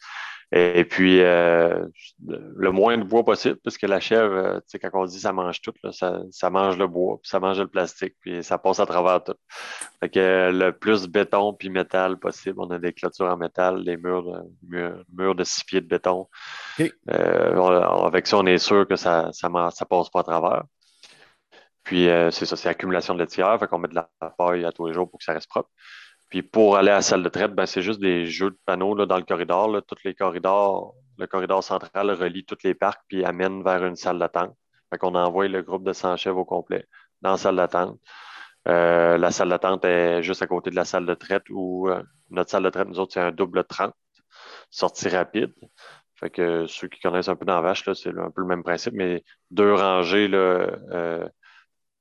Et 0.56 0.86
puis, 0.86 1.20
euh, 1.22 1.84
le 2.28 2.72
moins 2.72 2.96
de 2.96 3.04
bois 3.04 3.26
possible, 3.26 3.58
parce 3.64 3.76
que 3.76 3.88
la 3.88 4.00
chèvre, 4.00 4.36
euh, 4.36 4.58
tu 4.58 4.66
sais, 4.68 4.80
quand 4.80 4.90
on 4.94 5.06
dit 5.06 5.20
ça 5.20 5.34
mange 5.34 5.60
tout, 5.62 5.74
ça, 5.92 6.50
mange 6.52 6.78
le 6.78 6.86
bois, 6.86 7.18
puis 7.20 7.28
ça 7.28 7.40
mange 7.40 7.60
le 7.60 7.68
plastique, 7.68 8.14
puis 8.20 8.44
ça 8.44 8.60
passe 8.60 8.80
à 8.80 8.86
travers 8.86 9.24
tout. 9.24 9.34
Fait 10.00 10.10
que 10.10 10.52
le 10.54 10.72
plus 10.72 11.08
béton 11.08 11.54
puis 11.54 11.72
métal 11.72 12.20
possible. 12.20 12.58
On 12.60 12.70
a 12.70 12.78
des 12.78 12.94
clôtures 12.94 13.26
en 13.26 13.38
métal, 13.38 13.84
des 13.84 13.98
murs 13.98 14.24
de, 14.62 14.94
murs, 15.12 15.34
de 15.34 15.44
six 15.44 15.64
pieds 15.64 15.82
de 15.82 15.88
béton. 15.88 16.30
Euh, 16.80 18.06
avec 18.06 18.28
ça, 18.28 18.38
on 18.38 18.46
est 18.46 18.60
sûr 18.60 18.88
que 18.88 18.96
ça 18.96 19.30
ça, 19.32 19.50
ça 19.72 19.86
passe 19.86 20.10
pas 20.12 20.20
à 20.20 20.24
travers. 20.24 20.64
Puis, 21.84 22.06
c'est 22.32 22.46
ça, 22.46 22.56
c'est 22.56 22.70
accumulation 22.70 23.16
de 23.16 23.20
laitière. 23.20 23.60
Fait 23.60 23.68
qu'on 23.68 23.80
met 23.80 23.88
de 23.88 23.96
la 23.96 24.08
paille 24.38 24.66
à 24.66 24.72
tous 24.72 24.88
les 24.88 24.94
jours 24.94 25.10
pour 25.10 25.18
que 25.20 25.26
ça 25.26 25.34
reste 25.34 25.50
propre. 25.50 25.70
Puis 26.34 26.42
pour 26.42 26.78
aller 26.78 26.90
à 26.90 26.96
la 26.96 27.02
salle 27.04 27.22
de 27.22 27.30
traite, 27.30 27.54
ben, 27.54 27.68
c'est 27.68 27.84
juste 27.84 28.00
des 28.00 28.26
jeux 28.26 28.50
de 28.50 28.58
panneaux 28.66 28.96
là, 28.96 29.06
dans 29.06 29.18
le 29.18 29.24
corridor. 29.24 29.70
Tous 29.88 30.04
les 30.04 30.16
corridors, 30.16 30.96
le 31.20 31.28
corridor 31.28 31.64
central 31.64 32.10
relie 32.10 32.44
tous 32.44 32.58
les 32.64 32.74
parcs 32.74 33.04
puis 33.08 33.24
amène 33.24 33.64
vers 33.64 33.86
une 33.86 33.96
salle 33.96 34.18
d'attente. 34.18 34.58
Fait 34.90 34.98
qu'on 34.98 35.14
envoie 35.14 35.48
le 35.48 35.62
groupe 35.62 35.84
de 35.84 35.94
100 35.94 36.18
chèvres 36.18 36.40
au 36.40 36.44
complet 36.46 36.88
dans 37.22 37.34
la 37.34 37.38
salle 37.38 37.58
d'attente. 37.58 38.00
Euh, 38.68 39.20
la 39.20 39.30
salle 39.30 39.50
d'attente 39.50 39.86
est 39.86 40.24
juste 40.24 40.42
à 40.42 40.48
côté 40.48 40.72
de 40.72 40.76
la 40.76 40.86
salle 40.86 41.06
de 41.06 41.14
traite 41.14 41.44
où 41.52 41.88
euh, 41.88 42.02
notre 42.32 42.50
salle 42.50 42.64
de 42.64 42.72
traite, 42.72 42.88
nous 42.88 43.00
autres, 43.00 43.14
c'est 43.14 43.20
un 43.20 43.32
double 43.32 43.64
30, 43.66 43.94
sortie 44.72 45.10
rapide. 45.10 45.54
Fait 46.16 46.32
que 46.32 46.66
ceux 46.66 46.88
qui 46.88 47.00
connaissent 47.00 47.30
un 47.30 47.36
peu 47.36 47.46
dans 47.46 47.58
la 47.58 47.62
vache, 47.62 47.84
c'est 47.94 48.10
un 48.10 48.32
peu 48.32 48.42
le 48.42 48.48
même 48.48 48.64
principe, 48.64 48.96
mais 48.96 49.24
deux 49.52 49.76
rangées 49.76 50.28
là, 50.28 50.38
euh, 50.38 51.30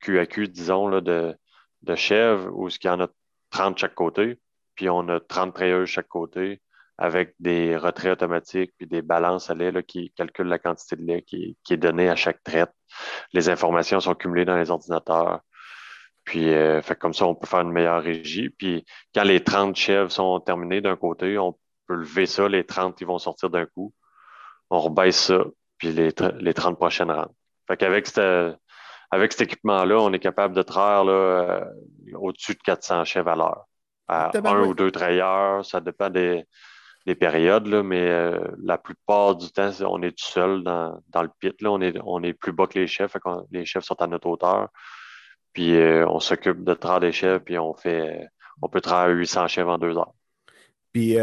QAQ, 0.00 0.48
disons, 0.48 0.88
là, 0.88 1.02
de, 1.02 1.36
de 1.82 1.94
chèvres, 1.94 2.48
où 2.54 2.70
ce 2.70 2.78
qu'il 2.78 2.88
y 2.88 2.94
en 2.94 3.00
a 3.00 3.08
30 3.52 3.74
de 3.74 3.78
chaque 3.78 3.94
côté, 3.94 4.40
puis 4.74 4.88
on 4.88 5.08
a 5.08 5.20
30 5.20 5.54
trayeuses 5.54 5.88
chaque 5.88 6.08
côté 6.08 6.60
avec 6.98 7.34
des 7.40 7.76
retraits 7.76 8.12
automatiques 8.12 8.72
puis 8.76 8.86
des 8.86 9.02
balances 9.02 9.50
à 9.50 9.54
lait 9.54 9.82
qui 9.82 10.12
calculent 10.12 10.48
la 10.48 10.58
quantité 10.58 10.96
de 10.96 11.02
lait 11.02 11.22
qui, 11.22 11.56
est 11.70 11.76
donnée 11.76 12.08
à 12.08 12.16
chaque 12.16 12.42
traite. 12.42 12.70
Les 13.32 13.48
informations 13.48 14.00
sont 14.00 14.14
cumulées 14.14 14.44
dans 14.44 14.56
les 14.56 14.70
ordinateurs. 14.70 15.40
Puis, 16.24 16.52
euh, 16.52 16.80
fait 16.82 16.96
comme 16.96 17.14
ça, 17.14 17.26
on 17.26 17.34
peut 17.34 17.46
faire 17.46 17.62
une 17.62 17.72
meilleure 17.72 18.02
régie. 18.02 18.50
Puis, 18.50 18.84
quand 19.14 19.24
les 19.24 19.42
30 19.42 19.74
chèvres 19.74 20.12
sont 20.12 20.38
terminés 20.40 20.80
d'un 20.80 20.96
côté, 20.96 21.36
on 21.38 21.58
peut 21.88 21.94
lever 21.94 22.26
ça, 22.26 22.48
les 22.48 22.64
30, 22.64 23.00
ils 23.00 23.06
vont 23.06 23.18
sortir 23.18 23.50
d'un 23.50 23.66
coup. 23.66 23.92
On 24.70 24.78
rebaisse 24.78 25.18
ça, 25.18 25.44
puis 25.78 25.92
les, 25.92 26.10
les 26.38 26.54
30 26.54 26.76
prochaines 26.76 27.10
rentrent. 27.10 27.34
Fait 27.66 27.76
qu'avec 27.76 28.06
avec 29.10 29.32
cet 29.32 29.42
équipement-là, 29.42 29.98
on 30.00 30.12
est 30.12 30.18
capable 30.18 30.54
de 30.54 30.62
traire 30.62 31.04
euh, 31.06 31.60
au-dessus 32.14 32.54
de 32.54 32.60
400 32.60 33.04
chèvres 33.04 33.30
à 33.30 33.36
l'heure. 33.36 33.66
À 34.08 34.30
un 34.34 34.66
ou 34.66 34.74
deux 34.74 34.90
trailleurs, 34.90 35.64
ça 35.64 35.80
dépend 35.80 36.10
des, 36.10 36.44
périodes, 37.18 37.68
mais 37.84 38.08
euh, 38.08 38.38
la 38.62 38.78
plupart 38.78 39.36
du 39.36 39.50
temps, 39.50 39.70
on 39.86 40.02
est 40.02 40.10
tout 40.10 40.30
seul 40.30 40.62
dans, 40.62 41.00
le 41.14 41.30
pit. 41.38 41.60
Là. 41.62 41.70
On, 41.70 41.80
est, 41.80 41.96
on 42.04 42.22
est 42.22 42.32
plus 42.32 42.52
bas 42.52 42.66
que 42.66 42.78
les 42.78 42.86
chefs. 42.86 43.16
Les 43.50 43.64
chefs 43.64 43.84
sont 43.84 44.00
à 44.00 44.06
notre 44.06 44.28
hauteur. 44.28 44.68
Puis 45.52 45.76
euh, 45.76 46.06
on 46.08 46.20
s'occupe 46.20 46.64
de 46.64 46.74
traire 46.74 47.00
des 47.00 47.12
chèvres, 47.12 47.40
puis 47.40 47.58
on 47.58 47.74
fait 47.74 48.28
on 48.60 48.68
peut 48.68 48.80
traire 48.80 49.08
800 49.08 49.48
chèvres 49.48 49.70
en 49.70 49.78
deux 49.78 49.96
heures. 49.96 50.14
Puis 50.92 51.18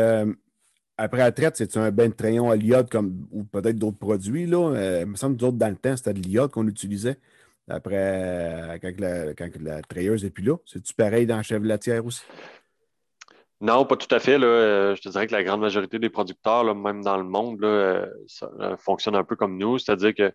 après 0.97 1.19
la 1.19 1.31
traite, 1.31 1.55
c'est 1.55 1.77
un 1.77 1.89
bain 1.91 2.09
de 2.09 2.13
trayon 2.13 2.49
à 2.51 2.55
l'iode 2.55 2.89
comme 2.89 3.27
ou 3.31 3.43
peut-être 3.43 3.77
d'autres 3.77 3.97
produits. 3.97 4.45
Là? 4.45 4.99
il 5.01 5.05
me 5.05 5.15
semble 5.15 5.35
que 5.35 5.41
d'autres 5.41 5.57
dans 5.57 5.69
le 5.69 5.77
temps, 5.77 5.95
c'était 5.95 6.13
de 6.13 6.19
l'iode 6.19 6.51
qu'on 6.51 6.67
utilisait. 6.67 7.17
Après, 7.69 7.95
euh, 7.95 8.77
quand 8.81 8.99
la, 8.99 9.33
quand 9.35 9.49
la 9.61 9.81
n'est 10.15 10.29
plus 10.31 10.43
là, 10.43 10.57
c'est-tu 10.65 10.93
pareil 10.93 11.27
dans 11.27 11.37
la 11.37 11.43
chèvre 11.43 11.65
laitière 11.65 12.03
aussi? 12.03 12.23
Non, 13.61 13.85
pas 13.85 13.95
tout 13.95 14.13
à 14.13 14.19
fait. 14.19 14.39
Là. 14.39 14.47
Euh, 14.47 14.95
je 14.95 15.01
te 15.01 15.09
dirais 15.09 15.27
que 15.27 15.33
la 15.33 15.43
grande 15.43 15.61
majorité 15.61 15.99
des 15.99 16.09
producteurs, 16.09 16.63
même 16.75 17.03
dans 17.03 17.17
le 17.17 17.23
monde, 17.23 17.61
là, 17.61 17.67
euh, 17.67 18.77
fonctionne 18.77 19.15
un 19.15 19.23
peu 19.23 19.35
comme 19.35 19.57
nous, 19.57 19.77
c'est-à-dire 19.77 20.15
que 20.15 20.33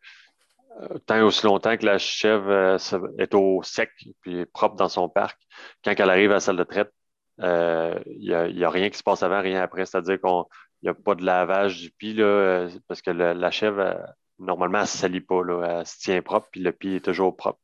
tant 1.06 1.16
et 1.16 1.22
aussi 1.22 1.46
longtemps 1.46 1.76
que 1.76 1.86
la 1.86 1.98
chèvre 1.98 2.78
est 3.18 3.34
au 3.34 3.62
sec 3.62 3.90
et 4.26 4.44
propre 4.46 4.76
dans 4.76 4.88
son 4.88 5.08
parc, 5.08 5.40
quand 5.84 5.94
elle 5.96 6.10
arrive 6.10 6.32
à 6.32 6.34
la 6.34 6.40
salle 6.40 6.56
de 6.56 6.64
traite, 6.64 6.92
il 7.38 8.54
n'y 8.56 8.64
a, 8.64 8.70
rien 8.70 8.90
qui 8.90 8.98
se 8.98 9.02
passe 9.02 9.22
avant, 9.22 9.40
rien 9.40 9.62
après. 9.62 9.86
C'est-à-dire 9.86 10.20
qu'il 10.20 10.42
n'y 10.82 10.88
a 10.88 10.94
pas 10.94 11.14
de 11.14 11.24
lavage 11.24 11.92
du 11.98 12.14
là, 12.14 12.68
parce 12.88 13.02
que 13.02 13.10
la 13.10 13.50
chèvre, 13.52 13.96
normalement, 14.38 14.78
elle 14.78 14.84
ne 14.84 14.88
se 14.88 14.98
salit 14.98 15.20
pas. 15.20 15.42
Là. 15.42 15.78
Elle 15.80 15.86
se 15.86 15.98
tient 15.98 16.22
propre, 16.22 16.48
puis 16.50 16.60
le 16.60 16.72
pied 16.72 16.96
est 16.96 17.04
toujours 17.04 17.36
propre. 17.36 17.60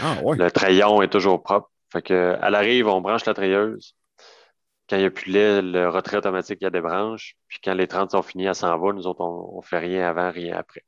Ah, 0.00 0.16
ouais. 0.22 0.36
Le 0.36 0.50
trayon 0.50 1.02
est 1.02 1.08
toujours 1.08 1.42
propre. 1.42 1.70
Fait 1.92 2.02
que, 2.02 2.36
elle 2.40 2.54
arrive, 2.54 2.86
on 2.86 3.00
branche 3.00 3.24
la 3.24 3.34
treilleuse. 3.34 3.96
Quand 4.88 4.96
il 4.96 5.00
n'y 5.00 5.06
a 5.06 5.10
plus 5.10 5.32
de 5.32 5.38
lait, 5.38 5.62
le 5.62 5.88
retrait 5.88 6.16
automatique, 6.16 6.58
il 6.60 6.64
y 6.64 6.66
a 6.66 6.70
des 6.70 6.80
branches. 6.80 7.36
Puis 7.48 7.60
quand 7.62 7.74
les 7.74 7.86
30 7.86 8.12
sont 8.12 8.22
finis, 8.22 8.46
elle 8.46 8.54
s'en 8.54 8.76
va. 8.78 8.92
Nous 8.92 9.06
autres, 9.06 9.20
on 9.20 9.58
ne 9.58 9.62
fait 9.62 9.78
rien 9.78 10.08
avant, 10.08 10.30
rien 10.30 10.56
après. 10.56 10.84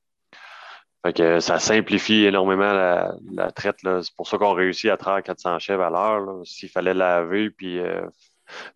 Fait 1.04 1.12
que 1.12 1.40
ça 1.40 1.58
simplifie 1.58 2.24
énormément 2.24 2.72
la, 2.72 3.52
traite. 3.52 3.78
C'est 3.82 4.14
pour 4.16 4.28
ça 4.28 4.38
qu'on 4.38 4.52
réussit 4.52 4.90
à 4.90 4.96
traire 4.96 5.22
400 5.22 5.58
chèvres 5.58 5.82
à 5.82 5.90
l'heure. 5.90 6.42
S'il 6.44 6.68
fallait 6.68 6.94
laver 6.94 7.50
puis 7.50 7.78
euh, 7.80 8.02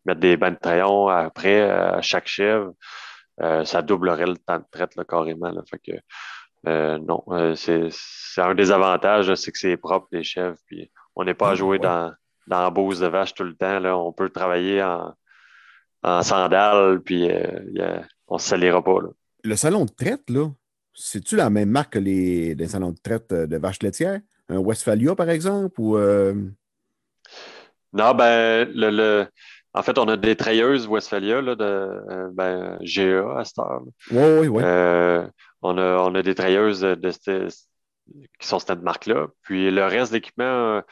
mettre 0.05 0.21
des 0.21 0.37
bains 0.37 0.51
de 0.51 0.59
trayon 0.59 1.09
après 1.09 1.63
à 1.63 2.03
chaque 2.03 2.27
chèvre, 2.27 2.73
euh, 3.41 3.65
ça 3.65 3.83
doublerait 3.83 4.27
le 4.27 4.37
temps 4.37 4.59
de 4.59 4.65
traite 4.71 4.97
carrément. 5.09 5.53
Fait 5.69 5.79
que 5.79 5.93
euh, 6.67 6.99
non, 6.99 7.23
euh, 7.29 7.55
c'est 7.55 7.91
un 8.41 8.55
des 8.55 8.73
avantages, 8.73 9.35
c'est 9.35 9.53
que 9.53 9.59
c'est 9.59 9.77
propre, 9.77 10.09
les 10.13 10.25
chèvres. 10.25 10.57
Puis 10.67 10.91
on 11.15 11.25
n'est 11.25 11.35
pas 11.35 11.49
à 11.49 11.53
ah, 11.53 11.55
jouer 11.55 11.79
dans, 11.79 12.13
dans 12.47 12.63
la 12.63 12.71
bouse 12.71 13.01
de 13.01 13.07
vache 13.07 13.35
tout 13.35 13.45
le 13.45 13.55
temps. 13.55 13.79
Là. 13.79 13.97
On 13.97 14.13
peut 14.13 14.31
travailler 14.31 14.83
en, 14.83 15.15
en 16.03 16.23
sandales, 16.23 17.01
puis 17.01 17.31
on 18.27 18.35
ne 18.35 18.41
se 18.41 18.49
salira 18.49 18.83
pas. 18.83 18.99
Le 19.45 19.57
salon 19.57 19.85
de 19.85 19.91
traite, 19.91 20.29
là, 20.31 20.49
c'est-tu 20.95 21.37
la 21.37 21.51
même 21.51 21.71
marque 21.71 21.93
que 21.93 21.99
les, 21.99 22.57
salons 22.67 22.93
de 22.93 22.99
traite 23.03 23.33
de 23.33 23.57
vaches 23.59 23.83
laitières? 23.83 24.21
Un 24.49 24.59
Westphalia, 24.59 25.15
par 25.15 25.29
exemple? 25.29 25.79
Ou, 25.81 25.99
Non, 27.93 28.15
ben, 28.15 28.69
le, 28.75 29.27
en 29.77 29.83
fait, 29.83 29.99
on 29.99 30.09
a 30.09 30.17
des 30.17 30.37
treilleuses 30.37 30.89
Westphalia 30.89 31.43
là, 31.43 31.55
de 31.55 31.65
euh, 31.65 32.31
ben, 32.33 32.79
GA 32.81 33.39
à 33.39 33.45
cette 33.45 33.59
heure. 33.59 33.83
Oui, 34.11 34.25
oui, 34.41 34.49
oui. 34.49 34.63
Euh, 34.65 35.27
on, 35.61 35.77
a, 35.77 35.99
on 35.99 36.15
a 36.15 36.23
des 36.23 36.35
treilleuses 36.35 36.81
de, 36.81 37.11
qui 37.11 38.47
sont 38.49 38.59
cette 38.59 38.83
marque-là. 38.83 39.29
Puis 39.43 39.71
le 39.71 39.85
reste 39.85 40.13
d'équipement, 40.13 40.83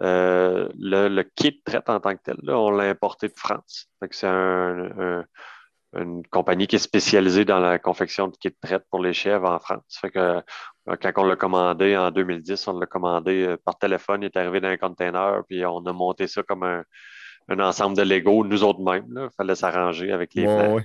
euh, 0.00 0.68
le, 0.78 1.22
kit 1.22 1.50
de 1.50 1.60
traite 1.62 1.90
en 1.90 2.00
tant 2.00 2.16
que 2.16 2.22
tel, 2.24 2.36
là, 2.42 2.58
on 2.58 2.70
l'a 2.70 2.84
importé 2.84 3.28
de 3.28 3.34
France. 3.36 3.88
C'est 4.10 4.26
une 5.94 6.26
compagnie 6.30 6.66
qui 6.66 6.76
est 6.76 6.78
spécialisée 6.78 7.44
dans 7.44 7.58
la 7.58 7.78
confection 7.78 8.28
de 8.28 8.36
kits 8.38 8.48
de 8.48 8.56
traite 8.66 8.84
pour 8.90 9.00
les 9.00 9.12
chèvres 9.12 9.50
en 9.50 9.58
France. 9.58 9.98
Fait 10.00 10.10
que 10.10 10.42
quand 10.86 11.12
on 11.18 11.24
l'a 11.24 11.36
commandé 11.36 11.98
en 11.98 12.10
2010, 12.10 12.66
on 12.66 12.78
l'a 12.78 12.86
commandé 12.86 13.56
par 13.66 13.76
téléphone, 13.78 14.22
il 14.22 14.26
est 14.26 14.36
arrivé 14.38 14.60
dans 14.62 14.68
un 14.68 14.78
container, 14.78 15.42
puis 15.46 15.66
on 15.66 15.84
a 15.84 15.92
monté 15.92 16.26
ça 16.28 16.42
comme 16.42 16.62
un, 16.62 16.82
ensemble 17.50 17.96
de 17.96 18.02
Lego, 18.02 18.44
nous 18.44 18.64
autres 18.64 18.80
mêmes. 18.80 19.06
Il 19.10 19.28
fallait 19.36 19.54
s'arranger 19.54 20.12
avec 20.12 20.34
les 20.34 20.44
plans. 20.44 20.80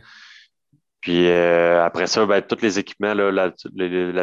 Puis 1.01 1.29
après 1.31 2.07
ça, 2.07 2.25
ben, 2.25 2.41
tous 2.41 2.61
les 2.61 2.79
équipements, 2.79 3.13
la, 3.13 3.51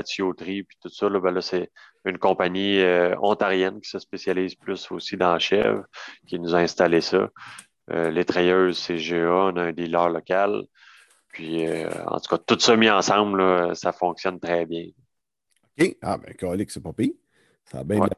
tuyauterie, 0.02 0.64
puis 0.64 0.76
tout 0.80 0.88
ça, 0.88 1.08
ben, 1.08 1.30
là, 1.30 1.40
c'est 1.40 1.70
une 2.04 2.18
compagnie 2.18 2.82
ontarienne 3.20 3.80
qui 3.80 3.88
se 3.88 3.98
spécialise 3.98 4.54
plus 4.54 4.90
aussi 4.90 5.16
dans 5.16 5.32
la 5.32 5.38
chèvre, 5.38 5.84
qui 6.26 6.38
nous 6.38 6.54
a 6.54 6.58
installé 6.58 7.00
ça. 7.00 7.30
les 7.88 8.24
treilleuses, 8.24 8.78
c'est 8.78 8.96
GA, 8.96 9.30
on 9.30 9.56
a 9.56 9.62
un 9.62 9.72
dealer 9.72 10.10
local. 10.10 10.64
Puis, 11.34 11.66
euh, 11.66 11.90
en 12.06 12.20
tout 12.20 12.28
cas, 12.28 12.38
tout 12.38 12.58
ça 12.60 12.76
mis 12.76 12.88
ensemble, 12.88 13.74
ça 13.74 13.92
fonctionne 13.92 14.38
très 14.38 14.66
bien. 14.66 14.86
OK. 15.76 15.96
Ah, 16.00 16.16
ben, 16.16 16.32
Colic, 16.36 16.70
c'est 16.70 16.80
pas 16.80 16.92
pire. 16.92 17.10
Ça 17.64 17.80
a 17.80 17.84
bien 17.84 17.98
ouais. 17.98 18.08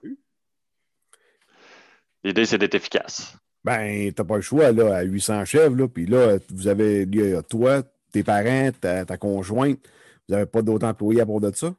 L'idée, 2.22 2.44
c'est 2.44 2.58
d'être 2.58 2.74
efficace. 2.74 3.34
Ben, 3.66 4.12
t'as 4.12 4.22
pas 4.22 4.36
le 4.36 4.42
choix, 4.42 4.70
là, 4.70 4.98
à 4.98 5.02
800 5.02 5.44
chèvres, 5.44 5.74
là. 5.74 5.88
Puis 5.88 6.06
là, 6.06 6.38
vous 6.50 6.68
avez, 6.68 7.04
toi, 7.50 7.82
tes 8.12 8.22
parents, 8.22 8.70
ta, 8.80 9.16
conjointe, 9.16 9.80
vous 10.28 10.36
n'avez 10.36 10.46
pas 10.46 10.62
d'autres 10.62 10.86
employés 10.86 11.20
à 11.20 11.24
bord 11.24 11.40
de 11.40 11.50
ça? 11.52 11.74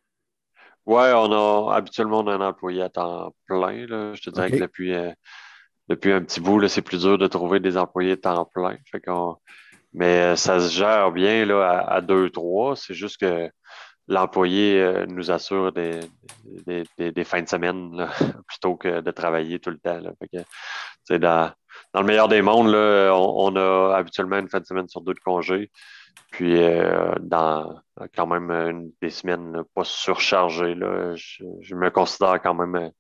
Oui, 0.86 1.06
on 1.16 1.32
a, 1.32 1.74
habituellement, 1.74 2.20
on 2.20 2.28
a 2.28 2.34
un 2.34 2.42
employé 2.42 2.82
à 2.82 2.90
temps 2.90 3.34
plein, 3.46 3.88
là. 3.88 4.14
Je 4.14 4.22
te 4.22 4.30
dirais 4.30 4.52
que 4.52 4.58
depuis, 4.58 4.94
euh, 4.94 5.14
depuis 5.88 6.12
un 6.12 6.22
petit 6.22 6.42
bout, 6.42 6.68
c'est 6.68 6.82
plus 6.82 7.00
dur 7.00 7.18
de 7.18 7.26
trouver 7.26 7.62
des 7.62 7.78
employés 7.78 8.12
à 8.12 8.18
temps 8.18 8.44
plein. 8.54 8.76
Fait 8.92 9.00
qu'on 9.00 9.38
mais 9.94 10.34
euh, 10.34 10.36
ça 10.36 10.60
se 10.60 10.70
gère 10.70 11.14
bien 11.14 11.46
là, 11.46 11.86
à, 11.88 12.02
deux, 12.02 12.30
trois. 12.30 12.76
C'est 12.76 12.96
juste 12.96 13.22
que 13.22 13.50
l'employé 14.10 14.82
euh, 14.82 15.06
nous 15.06 15.32
assure 15.32 15.72
des, 15.72 16.02
des, 16.98 17.24
fins 17.24 17.42
de 17.42 17.48
semaine 17.48 18.10
plutôt 18.48 18.76
que 18.76 19.00
de 19.00 19.12
travailler 19.12 19.60
tout 19.60 19.70
le 19.70 19.80
temps. 19.80 20.02
dans, 21.12 21.52
dans, 21.98 22.02
le 22.02 22.08
meilleur 22.08 22.28
des 22.28 22.42
mondes, 22.42 22.70
là, 22.70 23.12
on, 23.14 23.56
a 23.56 23.96
habituellement 23.96 24.38
une 24.38 24.50
fin 24.50 24.60
de 24.60 24.66
semaine 24.66 24.88
sur 24.88 25.02
deux 25.02 25.14
de 25.14 25.20
congé. 25.20 25.72
Puis 26.32 26.62
euh, 26.62 27.14
dans 27.20 27.80
quand 28.16 28.28
même 28.28 28.92
des 29.02 29.10
semaines 29.10 29.64
pas 29.74 29.84
surchargées, 29.84 30.76
là, 30.76 31.16
je, 31.16 31.76
me 31.76 31.90
considère 31.90 32.42
quand 32.42 32.54
même 32.54 32.92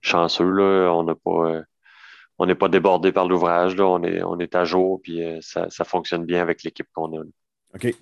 chanceux. 0.00 0.50
Là. 0.50 0.90
On 0.92 1.04
pas 1.14 1.62
on 2.38 2.46
n'est 2.46 2.56
pas 2.56 2.68
débordé 2.68 3.12
par 3.12 3.28
l'ouvrage. 3.28 3.78
On 3.78 4.02
est, 4.02 4.22
on 4.22 4.38
est 4.38 4.54
à 4.56 4.64
jour, 4.64 5.00
puis 5.00 5.22
euh, 5.22 5.38
ça, 5.40 5.84
fonctionne 5.84 6.24
bien 6.24 6.42
avec 6.42 6.64
l'équipe 6.64 6.88
qu'on 6.92 7.16
a. 7.16 7.22
OK. 7.74 7.94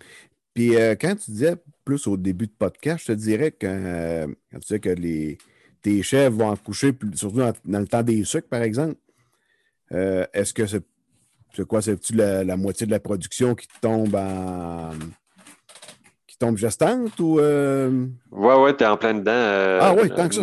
Puis 0.54 0.76
euh, 0.76 0.94
quand 0.98 1.14
tu 1.14 1.30
disais 1.30 1.56
plus 1.84 2.06
au 2.06 2.16
début 2.16 2.46
de 2.46 2.52
podcast, 2.58 3.04
je 3.06 3.12
te 3.12 3.18
dirais 3.18 3.50
que 3.50 3.66
euh, 3.66 4.26
tu 4.66 4.80
que 4.80 4.88
les, 4.88 5.38
tes 5.82 6.02
chefs 6.02 6.32
vont 6.32 6.48
en 6.48 6.56
coucher, 6.56 6.92
surtout 7.14 7.38
dans, 7.38 7.78
le 7.80 7.86
temps 7.86 8.02
des 8.02 8.24
sucres, 8.24 8.48
par 8.48 8.62
exemple, 8.62 8.96
est-ce 9.90 10.54
que 10.54 10.66
c'est 10.66 10.84
quoi? 11.66 11.82
C'est-tu 11.82 12.14
la, 12.14 12.56
moitié 12.56 12.86
de 12.86 12.92
la 12.92 13.00
production 13.00 13.54
qui 13.54 13.68
tombe 13.80 14.14
en 14.14 14.90
qui 16.26 16.38
tombe 16.38 16.56
gestante 16.56 17.18
ou 17.18 17.40
Oui, 17.40 18.54
oui, 18.58 18.76
tu 18.76 18.84
es 18.84 18.86
en 18.86 18.96
plein 18.96 19.14
dedans. 19.14 19.78
ah 19.80 19.94
oui, 19.94 20.10
tant 20.10 20.28
que 20.28 20.34
ça. 20.34 20.42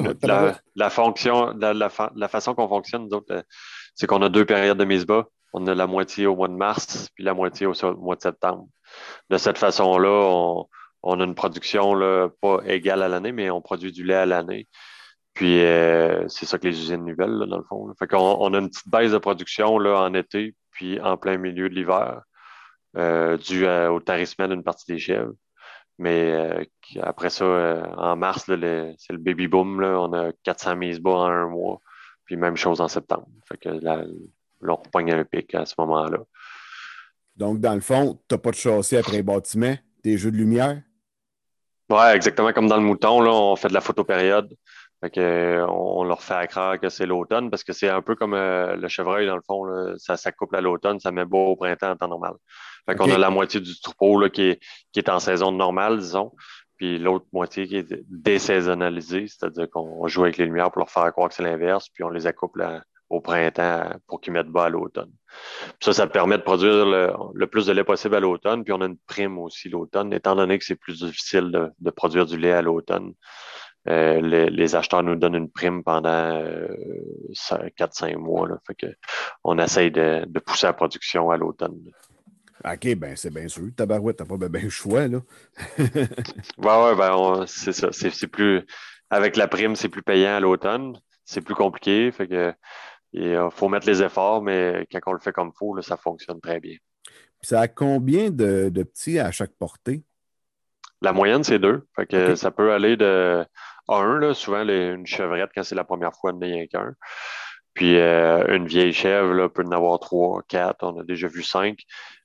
La, 0.75 0.89
fonction, 0.89 1.53
la, 1.57 2.27
façon 2.27 2.53
qu'on 2.55 2.67
fonctionne, 2.67 3.07
nous 3.07 3.17
autres, 3.17 3.43
c'est 3.95 4.05
qu'on 4.05 4.21
a 4.21 4.29
deux 4.29 4.45
périodes 4.45 4.77
de 4.77 4.85
mise 4.85 5.05
bas. 5.05 5.27
On 5.53 5.65
a 5.65 5.73
la 5.73 5.87
moitié 5.87 6.27
au 6.27 6.35
mois 6.35 6.47
de 6.47 6.53
mars, 6.53 7.09
puis 7.15 7.23
la 7.23 7.33
moitié 7.33 7.65
au, 7.65 7.73
mois 7.95 8.15
de 8.15 8.21
septembre. 8.21 8.67
De 9.29 9.37
cette 9.37 9.57
façon-là, 9.57 10.67
on, 11.03 11.19
a 11.19 11.23
une 11.23 11.35
production 11.35 11.95
là, 11.95 12.29
pas 12.41 12.59
égale 12.65 13.01
à 13.01 13.07
l'année, 13.07 13.31
mais 13.31 13.49
on 13.49 13.59
produit 13.59 13.91
du 13.91 14.03
lait 14.03 14.13
à 14.13 14.25
l'année. 14.27 14.67
Puis 15.37 15.61
euh, 15.61 16.27
c'est 16.29 16.47
ça 16.47 16.57
que 16.57 16.67
les 16.67 16.75
usines 16.75 17.05
nouvelles, 17.05 17.47
dans 17.47 17.57
le 17.57 17.63
fond. 17.63 17.93
Fait 17.99 18.07
qu'on 18.07 18.37
on 18.39 18.55
a 18.55 18.57
une 18.57 18.69
petite 18.69 18.89
baisse 18.89 19.11
de 19.11 19.19
production 19.19 19.77
là, 19.77 20.01
en 20.01 20.15
été, 20.15 20.55
puis 20.71 20.99
en 20.99 21.15
plein 21.15 21.37
milieu 21.37 21.69
de 21.69 21.75
l'hiver, 21.75 22.23
euh, 22.97 23.37
dû 23.37 23.67
au 23.67 23.99
tarissement 23.99 24.47
d'une 24.47 24.63
partie 24.63 24.91
des 24.91 24.97
chèvres. 24.97 25.33
Mais 25.99 26.31
euh, 26.31 26.63
après 27.03 27.29
ça, 27.29 27.45
en 27.97 28.15
mars, 28.15 28.45
c'est 28.47 28.55
le 28.57 29.17
baby 29.19 29.47
boom. 29.47 29.79
Là, 29.79 30.01
on 30.01 30.11
a 30.13 30.31
400 30.41 30.75
mises 30.75 30.99
bas 30.99 31.11
en 31.11 31.27
un 31.27 31.47
mois. 31.47 31.81
Puis 32.25 32.35
même 32.35 32.57
chose 32.57 32.81
en 32.81 32.87
septembre. 32.87 33.27
Fait 33.47 33.57
que 33.57 33.69
là, 33.69 34.05
on 34.63 34.75
repogne 34.75 35.11
un 35.13 35.23
pic 35.23 35.53
à 35.53 35.67
ce 35.67 35.75
moment-là. 35.77 36.17
Donc, 37.35 37.59
dans 37.59 37.75
le 37.75 37.81
fond, 37.81 38.19
tu 38.27 38.33
n'as 38.33 38.39
pas 38.39 38.49
de 38.49 38.55
châssis 38.55 38.97
après 38.97 39.17
les 39.17 39.23
bâtiments, 39.23 39.75
des 40.03 40.17
jeux 40.17 40.31
de 40.31 40.37
lumière? 40.37 40.81
Oui, 41.91 42.05
exactement 42.15 42.51
comme 42.53 42.67
dans 42.67 42.77
le 42.77 42.83
mouton, 42.83 43.21
là, 43.21 43.31
on 43.31 43.55
fait 43.55 43.69
de 43.69 43.75
la 43.75 43.81
photopériode. 43.81 44.51
Fait 45.01 45.11
que, 45.11 45.65
on, 45.69 46.03
leur 46.03 46.23
fait 46.23 46.47
croire 46.47 46.79
que 46.79 46.89
c'est 46.89 47.05
l'automne 47.05 47.51
parce 47.51 47.63
que 47.63 47.71
c'est 47.71 47.89
un 47.89 48.01
peu 48.01 48.15
comme 48.15 48.33
euh, 48.33 48.75
le 48.75 48.87
chevreuil, 48.87 49.27
dans 49.27 49.35
le 49.35 49.43
fond. 49.45 49.63
ça, 49.97 50.17
ça 50.17 50.31
couple 50.31 50.55
à 50.55 50.61
l'automne, 50.61 50.99
ça 50.99 51.11
met 51.11 51.25
beau 51.25 51.49
au 51.49 51.55
printemps 51.55 51.91
en 51.91 51.95
temps 51.95 52.07
normal. 52.07 52.33
Fait 52.87 52.95
qu'on 52.95 53.11
a 53.11 53.17
la 53.17 53.29
moitié 53.29 53.59
du 53.59 53.79
troupeau 53.79 54.19
là, 54.19 54.29
qui, 54.29 54.43
est, 54.43 54.59
qui 54.93 54.99
est 54.99 55.09
en 55.09 55.19
saison 55.19 55.51
normale, 55.51 55.99
disons 55.99 56.31
puis 56.77 56.99
l'autre 56.99 57.25
moitié 57.33 57.67
qui 57.67 57.77
est 57.77 58.03
désaisonnalisée, 58.07 59.27
c'est-à-dire 59.27 59.69
qu'on 59.69 60.07
joue 60.07 60.23
avec 60.23 60.37
les 60.37 60.45
lumières 60.45 60.71
pour 60.71 60.79
leur 60.79 60.89
faire 60.89 61.11
croire 61.11 61.29
que 61.29 61.35
c'est 61.35 61.43
l'inverse, 61.43 61.89
puis 61.89 62.03
on 62.03 62.09
les 62.09 62.27
accouple 62.27 62.65
au 63.09 63.19
printemps 63.19 63.89
pour 64.07 64.21
qu'ils 64.21 64.33
mettent 64.33 64.47
bas 64.47 64.65
à 64.65 64.69
l'automne. 64.69 65.11
Ça, 65.81 65.93
ça 65.93 66.07
permet 66.07 66.37
de 66.37 66.43
produire 66.43 66.85
le, 66.85 67.47
plus 67.47 67.65
de 67.65 67.73
lait 67.73 67.83
possible 67.83 68.15
à 68.15 68.19
l'automne, 68.19 68.63
puis 68.63 68.73
on 68.73 68.81
a 68.81 68.85
une 68.85 68.97
prime 69.07 69.39
aussi 69.39 69.69
l'automne, 69.69 70.13
étant 70.13 70.35
donné 70.35 70.59
que 70.59 70.65
c'est 70.65 70.75
plus 70.75 70.99
difficile 70.99 71.51
de, 71.79 71.89
produire 71.89 72.25
du 72.25 72.37
lait 72.37 72.53
à 72.53 72.61
l'automne. 72.61 73.13
Euh, 73.89 74.49
les, 74.49 74.75
acheteurs 74.75 75.03
nous 75.03 75.15
donnent 75.15 75.35
une 75.35 75.49
prime 75.49 75.83
pendant 75.83 76.09
euh, 76.09 76.67
4-5 77.33 78.17
mois. 78.17 78.47
Là, 78.47 78.57
fait 78.65 78.75
que 78.75 78.87
on 79.43 79.57
essaye 79.59 79.91
de, 79.91 80.25
de 80.27 80.39
pousser 80.39 80.67
la 80.67 80.73
production 80.73 81.29
à 81.29 81.37
l'automne. 81.37 81.79
OK, 82.65 82.95
ben 82.95 83.15
c'est 83.15 83.33
bien 83.33 83.47
sûr. 83.47 83.67
Tabarouette, 83.75 84.17
t'as 84.17 84.25
pas 84.25 84.37
bien 84.49 84.63
le 84.63 84.69
choix, 84.69 85.07
là. 85.07 85.19
ouais, 85.77 86.95
ben 86.95 87.45
c'est 87.47 87.71
ça. 87.71 87.89
C'est 87.91 88.27
plus. 88.27 88.65
Avec 89.09 89.37
la 89.37 89.47
prime, 89.47 89.75
c'est 89.75 89.89
plus 89.89 90.03
payant 90.03 90.35
à 90.35 90.39
l'automne. 90.39 90.99
C'est 91.23 91.41
plus 91.41 91.55
compliqué. 91.55 92.11
Fait 92.11 92.27
que 92.27 92.53
il 93.13 93.33
euh, 93.33 93.49
faut 93.49 93.69
mettre 93.69 93.87
les 93.87 94.03
efforts, 94.03 94.41
mais 94.41 94.85
quand 94.91 94.99
on 95.07 95.13
le 95.13 95.19
fait 95.19 95.31
comme 95.31 95.51
il 95.53 95.57
faut, 95.57 95.81
ça 95.81 95.97
fonctionne 95.97 96.41
très 96.41 96.59
bien. 96.59 96.75
ça 97.41 97.61
a 97.61 97.67
combien 97.67 98.29
de, 98.29 98.69
petits 98.69 99.19
à 99.19 99.31
chaque 99.31 99.53
portée? 99.53 100.03
La 101.01 101.13
moyenne, 101.13 101.43
c'est 101.43 101.59
deux. 101.59 101.85
Fait 101.95 102.07
que 102.07 102.35
ça 102.35 102.51
peut 102.51 102.73
aller 102.73 102.97
de 102.97 103.45
un, 103.89 104.19
là, 104.19 104.33
souvent 104.33 104.63
une 104.63 105.05
chevrette, 105.07 105.51
quand 105.55 105.63
c'est 105.63 105.75
la 105.75 105.83
première 105.83 106.13
fois, 106.13 106.33
il 106.41 106.51
n'y 106.51 106.61
a 106.61 106.67
qu'un. 106.67 106.93
Puis 107.73 107.97
euh, 107.97 108.55
une 108.55 108.67
vieille 108.67 108.93
chèvre 108.93 109.33
là, 109.33 109.49
peut 109.49 109.63
en 109.65 109.71
avoir 109.71 109.99
trois, 109.99 110.41
quatre. 110.47 110.83
On 110.83 110.99
a 110.99 111.03
déjà 111.03 111.27
vu 111.27 111.43
cinq. 111.43 111.79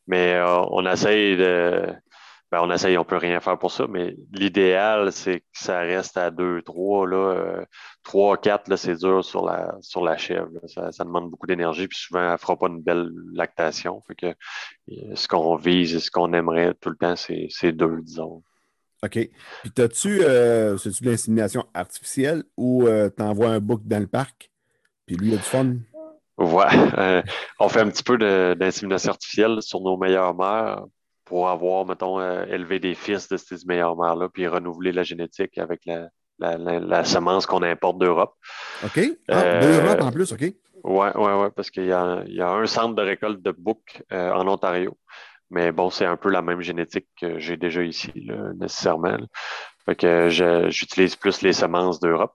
Mais 0.07 0.35
euh, 0.35 0.63
on 0.71 0.87
essaye 0.87 1.37
de. 1.37 1.93
Ben, 2.51 2.61
on 2.63 2.71
essaye, 2.71 2.99
on 2.99 3.05
peut 3.05 3.17
rien 3.17 3.41
faire 3.41 3.59
pour 3.59 3.71
ça, 3.73 3.87
mais 3.89 4.15
l'idéal, 4.33 5.11
c'est 5.11 5.41
que 5.41 5.47
ça 5.55 5.81
reste 5.81 6.19
à 6.19 6.31
2, 6.31 6.61
3, 6.61 7.07
là, 7.07 7.65
3, 8.03 8.37
4, 8.37 8.69
là, 8.69 8.77
c'est 8.77 8.97
dur 8.97 9.25
sur 9.25 9.43
la, 9.47 9.75
sur 9.81 10.05
la 10.05 10.19
chèvre. 10.19 10.51
Ça, 10.67 10.91
demande 10.99 11.31
beaucoup 11.31 11.47
d'énergie, 11.47 11.89
puis 11.89 11.97
souvent, 11.99 12.21
elle 12.21 12.33
ne 12.33 12.37
fera 12.37 12.59
pas 12.59 12.67
une 12.69 12.83
belle 12.83 13.11
lactation. 13.33 14.03
Fait 14.07 14.15
que 14.15 14.27
euh, 14.27 15.15
ce 15.15 15.29
qu'on 15.29 15.57
vise 15.57 15.95
et 15.95 16.01
ce 16.01 16.11
qu'on 16.11 16.35
aimerait 16.35 16.75
tout 16.75 16.91
le 16.91 16.97
temps, 16.97 17.15
c'est 17.17 17.73
deux, 17.73 18.03
disons. 18.03 18.43
OK. 19.05 19.19
Puis, 19.63 19.73
as-tu, 19.79 20.23
euh, 20.23 20.77
c'est-tu 20.79 21.03
de 21.05 21.11
l'insémination 21.11 21.67
artificielle 21.75 22.45
ou 22.57 22.87
euh, 22.87 23.11
tu 23.15 23.23
envoies 23.23 23.49
un 23.49 23.61
bouc 23.61 23.83
dans 23.85 23.99
le 23.99 24.07
parc, 24.07 24.51
puis 25.07 25.17
lui, 25.17 25.29
il 25.29 25.35
a 25.35 25.37
du 25.39 25.43
fun? 25.43 25.75
Ouais, 26.39 26.65
euh, 26.99 27.23
on 27.61 27.69
fait 27.69 27.81
un 27.81 27.89
petit 27.89 28.03
peu 28.03 28.17
d'insémination 28.57 29.11
artificielle 29.11 29.61
sur 29.61 29.81
nos 29.81 29.97
meilleures 29.97 30.35
mères 30.35 30.85
pour 31.25 31.49
avoir, 31.49 31.87
mettons, 31.87 32.21
euh, 32.21 32.45
élevé 32.47 32.79
des 32.79 32.95
fils 32.95 33.29
de 33.29 33.37
ces 33.37 33.57
meilleures 33.67 33.97
mères-là, 33.97 34.29
puis 34.29 34.47
renouveler 34.47 34.93
la 34.93 35.03
génétique 35.03 35.59
avec 35.59 35.83
la, 35.87 36.59
la, 36.59 37.05
semence 37.05 37.47
qu'on 37.47 37.63
importe 37.63 37.99
d'Europe. 37.99 38.35
OK. 38.85 39.01
Ah, 39.29 39.61
D'Europe 39.61 40.01
euh, 40.01 40.05
en 40.05 40.13
plus, 40.13 40.33
OK. 40.33 40.53
Oui, 40.85 41.07
ouais, 41.15 41.35
ouais, 41.35 41.51
parce 41.55 41.71
qu'il 41.71 41.85
y, 41.85 41.89
y, 41.89 41.93
a 41.93 42.51
un 42.51 42.67
centre 42.67 42.95
de 42.97 43.03
récolte 43.03 43.41
de 43.41 43.53
bouc 43.53 44.03
en 44.11 44.49
Ontario. 44.49 44.97
Mais 45.53 45.71
bon, 45.71 45.91
c'est 45.91 46.07
un 46.07 46.17
peu 46.17 46.31
la 46.31 46.43
même 46.43 46.63
génétique 46.63 47.07
que 47.21 47.39
j'ai 47.39 47.57
déjà 47.57 47.83
ici, 47.83 48.13
nécessairement. 48.57 49.19
Fait 49.85 49.95
que 49.97 50.29
j'utilise 50.71 51.15
plus 51.17 51.43
les 51.43 51.53
semences 51.53 52.01
d'Europe. 52.01 52.35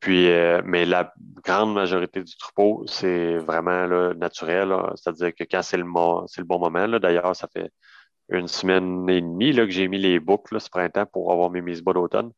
Puis, 0.00 0.30
euh, 0.30 0.60
mais 0.66 0.84
la 0.84 1.14
grande 1.42 1.72
majorité 1.74 2.22
du 2.22 2.36
troupeau, 2.36 2.84
c'est 2.86 3.38
vraiment 3.38 3.88
naturel. 4.14 4.74
C'est-à-dire 4.96 5.34
que 5.34 5.44
quand 5.44 5.62
c'est 5.62 5.78
le, 5.78 5.84
le 5.84 6.44
bon 6.44 6.58
moment, 6.58 6.86
d'ailleurs, 6.98 7.34
ça 7.34 7.48
fait 7.48 7.70
une 8.28 8.48
semaine 8.48 9.08
et 9.08 9.20
demie 9.22 9.52
là, 9.52 9.64
que 9.64 9.70
j'ai 9.70 9.88
mis 9.88 9.98
les 9.98 10.20
boucles 10.20 10.60
ce 10.60 10.68
printemps 10.68 11.06
pour 11.06 11.32
avoir 11.32 11.50
mes 11.50 11.62
mises 11.62 11.82
bas 11.82 11.94
d'automne. 11.94 12.32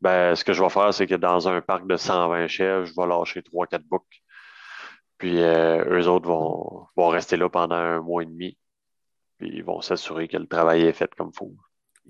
Ben, 0.00 0.34
ce 0.36 0.44
que 0.44 0.52
je 0.52 0.62
vais 0.62 0.70
faire, 0.70 0.94
c'est 0.94 1.06
que 1.06 1.14
dans 1.16 1.48
un 1.48 1.60
parc 1.60 1.86
de 1.86 1.96
120 1.96 2.46
chèvres, 2.46 2.84
je 2.86 2.92
vais 2.96 3.06
lâcher 3.06 3.40
3-4 3.42 3.80
boucles. 3.88 4.18
Puis 5.18 5.42
euh, 5.42 5.84
eux 6.00 6.08
autres 6.08 6.28
vont, 6.28 7.08
rester 7.08 7.36
là 7.36 7.48
pendant 7.50 7.76
un 7.76 8.00
mois 8.00 8.22
et 8.22 8.26
demi. 8.26 8.56
Puis 9.40 9.50
ils 9.54 9.64
vont 9.64 9.80
s'assurer 9.80 10.28
que 10.28 10.36
le 10.36 10.46
travail 10.46 10.82
est 10.82 10.92
fait 10.92 11.10
comme 11.14 11.30
il 11.32 11.36
faut. 11.36 11.54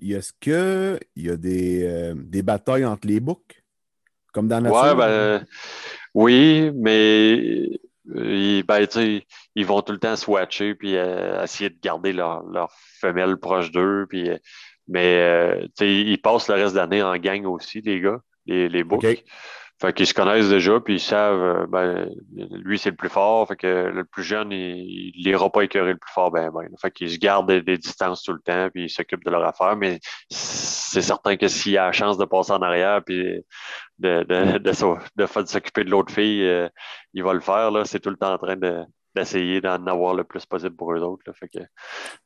Est-ce 0.01 0.33
qu'il 0.33 0.99
y 1.15 1.29
a 1.29 1.37
des, 1.37 1.85
euh, 1.85 2.13
des, 2.13 2.43
batailles 2.43 2.85
entre 2.85 3.07
les 3.07 3.21
boucs? 3.21 3.63
Comme 4.33 4.49
dans 4.49 4.59
la 4.59 4.71
ouais, 4.71 4.95
ben, 4.95 5.45
oui, 6.13 6.71
mais 6.75 7.69
ils, 8.13 8.63
ben, 8.63 8.85
ils 9.55 9.65
vont 9.65 9.81
tout 9.81 9.93
le 9.93 9.99
temps 9.99 10.15
swatcher 10.15 10.75
puis 10.75 10.97
euh, 10.97 11.43
essayer 11.43 11.69
de 11.69 11.77
garder 11.81 12.11
leur, 12.11 12.43
leur 12.43 12.71
femelle 12.99 13.37
proche 13.37 13.71
d'eux. 13.71 14.07
Puis, 14.09 14.29
euh, 14.29 14.37
mais 14.89 15.69
ils 15.79 16.21
passent 16.21 16.49
le 16.49 16.55
reste 16.55 16.73
de 16.73 16.79
l'année 16.79 17.01
en 17.01 17.15
gang 17.15 17.45
aussi, 17.45 17.79
les 17.81 18.01
gars, 18.01 18.19
les, 18.45 18.67
les 18.67 18.83
boucs. 18.83 19.23
Fait 19.81 19.93
qu'ils 19.93 20.05
se 20.05 20.13
connaissent 20.13 20.49
déjà, 20.49 20.79
puis 20.79 20.95
ils 20.95 20.99
savent, 20.99 21.41
euh, 21.41 21.65
ben, 21.65 22.07
lui, 22.51 22.77
c'est 22.77 22.91
le 22.91 22.95
plus 22.95 23.09
fort. 23.09 23.47
Fait 23.47 23.55
que 23.55 23.89
le 23.91 24.03
plus 24.05 24.21
jeune, 24.21 24.51
il 24.51 25.11
n'ira 25.25 25.49
pas 25.49 25.63
écœurer 25.63 25.93
le 25.93 25.97
plus 25.97 26.11
fort, 26.11 26.29
ben, 26.29 26.51
ben. 26.51 26.69
Fait 26.79 26.91
qu'ils 26.91 27.09
se 27.09 27.17
gardent 27.17 27.51
des, 27.51 27.77
distances 27.79 28.21
tout 28.21 28.33
le 28.33 28.41
temps, 28.41 28.69
puis 28.71 28.83
ils 28.83 28.89
s'occupent 28.91 29.25
de 29.25 29.31
leur 29.31 29.43
affaire. 29.43 29.75
Mais 29.75 29.99
c'est 30.29 31.01
certain 31.01 31.35
que 31.35 31.47
s'il 31.47 31.79
a 31.79 31.87
la 31.87 31.91
chance 31.93 32.19
de 32.19 32.25
passer 32.25 32.51
en 32.51 32.61
arrière, 32.61 33.01
puis 33.03 33.43
de, 33.97 34.23
de, 34.23 34.59
de, 34.59 35.45
s'occuper 35.45 35.83
de 35.83 35.89
l'autre 35.89 36.13
fille, 36.13 36.43
euh, 36.43 36.69
il 37.15 37.23
va 37.23 37.33
le 37.33 37.39
faire. 37.39 37.71
Là. 37.71 37.83
C'est 37.83 37.99
tout 37.99 38.11
le 38.11 38.17
temps 38.17 38.33
en 38.33 38.37
train 38.37 38.57
de, 38.57 38.83
d'essayer 39.15 39.61
d'en 39.61 39.83
avoir 39.87 40.13
le 40.13 40.23
plus 40.23 40.45
possible 40.45 40.75
pour 40.75 40.93
eux 40.93 40.99
autres. 40.99 41.23
Là. 41.25 41.33
Fait 41.33 41.47
que 41.47 41.65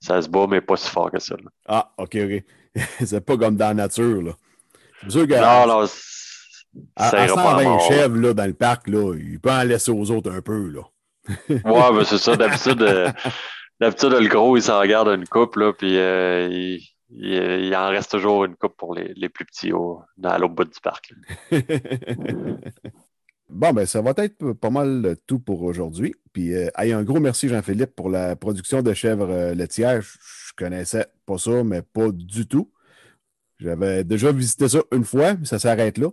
ça 0.01 0.21
se 0.21 0.27
bat, 0.27 0.45
mais 0.49 0.59
pas 0.59 0.75
si 0.75 0.89
fort 0.89 1.09
que 1.09 1.19
ça. 1.19 1.37
Ah, 1.69 1.89
OK, 1.99 2.17
OK. 2.17 2.43
c'est 3.05 3.25
pas 3.25 3.37
comme 3.37 3.55
dans 3.55 3.69
la 3.69 3.73
nature. 3.75 4.21
Là. 4.21 4.33
Sûr 5.07 5.25
que, 5.25 5.35
non, 5.35 5.67
non, 5.67 5.87
à, 6.95 7.09
à 7.09 7.27
120 7.27 7.79
chèvres 7.79 8.17
là, 8.17 8.33
dans 8.33 8.45
le 8.45 8.53
parc, 8.53 8.87
là, 8.87 9.13
il 9.15 9.39
peut 9.39 9.51
en 9.51 9.63
laisser 9.63 9.91
aux 9.91 10.11
autres 10.11 10.31
un 10.31 10.41
peu. 10.41 10.69
Là. 10.69 10.81
ouais, 11.49 11.93
mais 11.93 12.05
c'est 12.05 12.17
ça. 12.17 12.35
D'habitude, 12.35 12.81
euh, 12.81 13.11
d'habitude, 13.79 14.11
le 14.11 14.27
gros, 14.27 14.57
il 14.57 14.63
s'en 14.63 14.79
regarde 14.79 15.07
une 15.09 15.27
coupe, 15.27 15.55
là, 15.55 15.73
puis 15.73 15.97
euh, 15.97 16.47
il, 16.49 16.81
il, 17.09 17.75
en 17.75 17.89
reste 17.89 18.11
toujours 18.11 18.45
une 18.45 18.55
coupe 18.55 18.77
pour 18.77 18.95
les, 18.95 19.13
les 19.15 19.29
plus 19.29 19.45
petits 19.45 19.71
au, 19.71 20.01
à 20.23 20.37
l'autre 20.37 20.53
bout 20.53 20.65
du 20.65 20.79
parc. 20.81 21.13
bon, 23.49 23.73
ben, 23.73 23.85
ça 23.85 24.01
va 24.01 24.13
être 24.17 24.53
pas 24.53 24.69
mal 24.69 25.15
tout 25.27 25.39
pour 25.39 25.63
aujourd'hui. 25.63 26.13
Puis, 26.33 26.53
euh, 26.53 26.69
un 26.77 27.03
gros 27.03 27.19
merci, 27.19 27.47
Jean-Philippe, 27.47 27.95
pour 27.95 28.09
la 28.09 28.35
production 28.35 28.81
de 28.81 28.93
chèvres 28.93 29.53
laitières. 29.53 30.01
Je, 30.01 30.17
je 30.47 30.53
connaissais 30.55 31.07
pas 31.25 31.37
ça, 31.37 31.63
mais 31.63 31.81
pas 31.81 32.11
du 32.11 32.47
tout. 32.47 32.71
J'avais 33.59 34.03
déjà 34.03 34.31
visité 34.31 34.67
ça 34.67 34.79
une 34.91 35.05
fois, 35.05 35.35
mais 35.35 35.45
ça 35.45 35.59
s'arrête 35.59 35.97
là. 35.97 36.09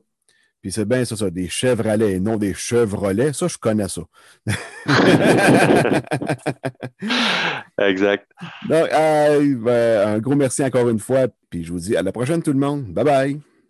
Puis 0.63 0.71
c'est 0.71 0.85
bien 0.85 1.05
ça, 1.05 1.17
ça, 1.17 1.29
des 1.29 1.49
Chevrolets 1.49 2.13
et 2.13 2.21
non 2.21 2.37
des 2.37 2.55
Chevrolets. 2.55 3.33
Ça, 3.33 3.49
je 3.49 3.59
connais 3.59 3.89
ça. 3.89 4.03
exact. 7.81 8.31
Donc, 8.69 8.89
euh, 8.93 9.57
ben, 9.59 10.09
un 10.09 10.19
gros 10.21 10.37
merci 10.37 10.63
encore 10.63 10.89
une 10.89 11.01
fois. 11.01 11.27
Puis 11.51 11.65
je 11.65 11.73
vous 11.73 11.81
dis 11.81 11.97
à 11.97 12.03
la 12.03 12.13
prochaine, 12.13 12.43
tout 12.43 12.53
le 12.53 12.61
monde. 12.61 12.85
Bye 12.85 13.05
bye. 13.05 13.41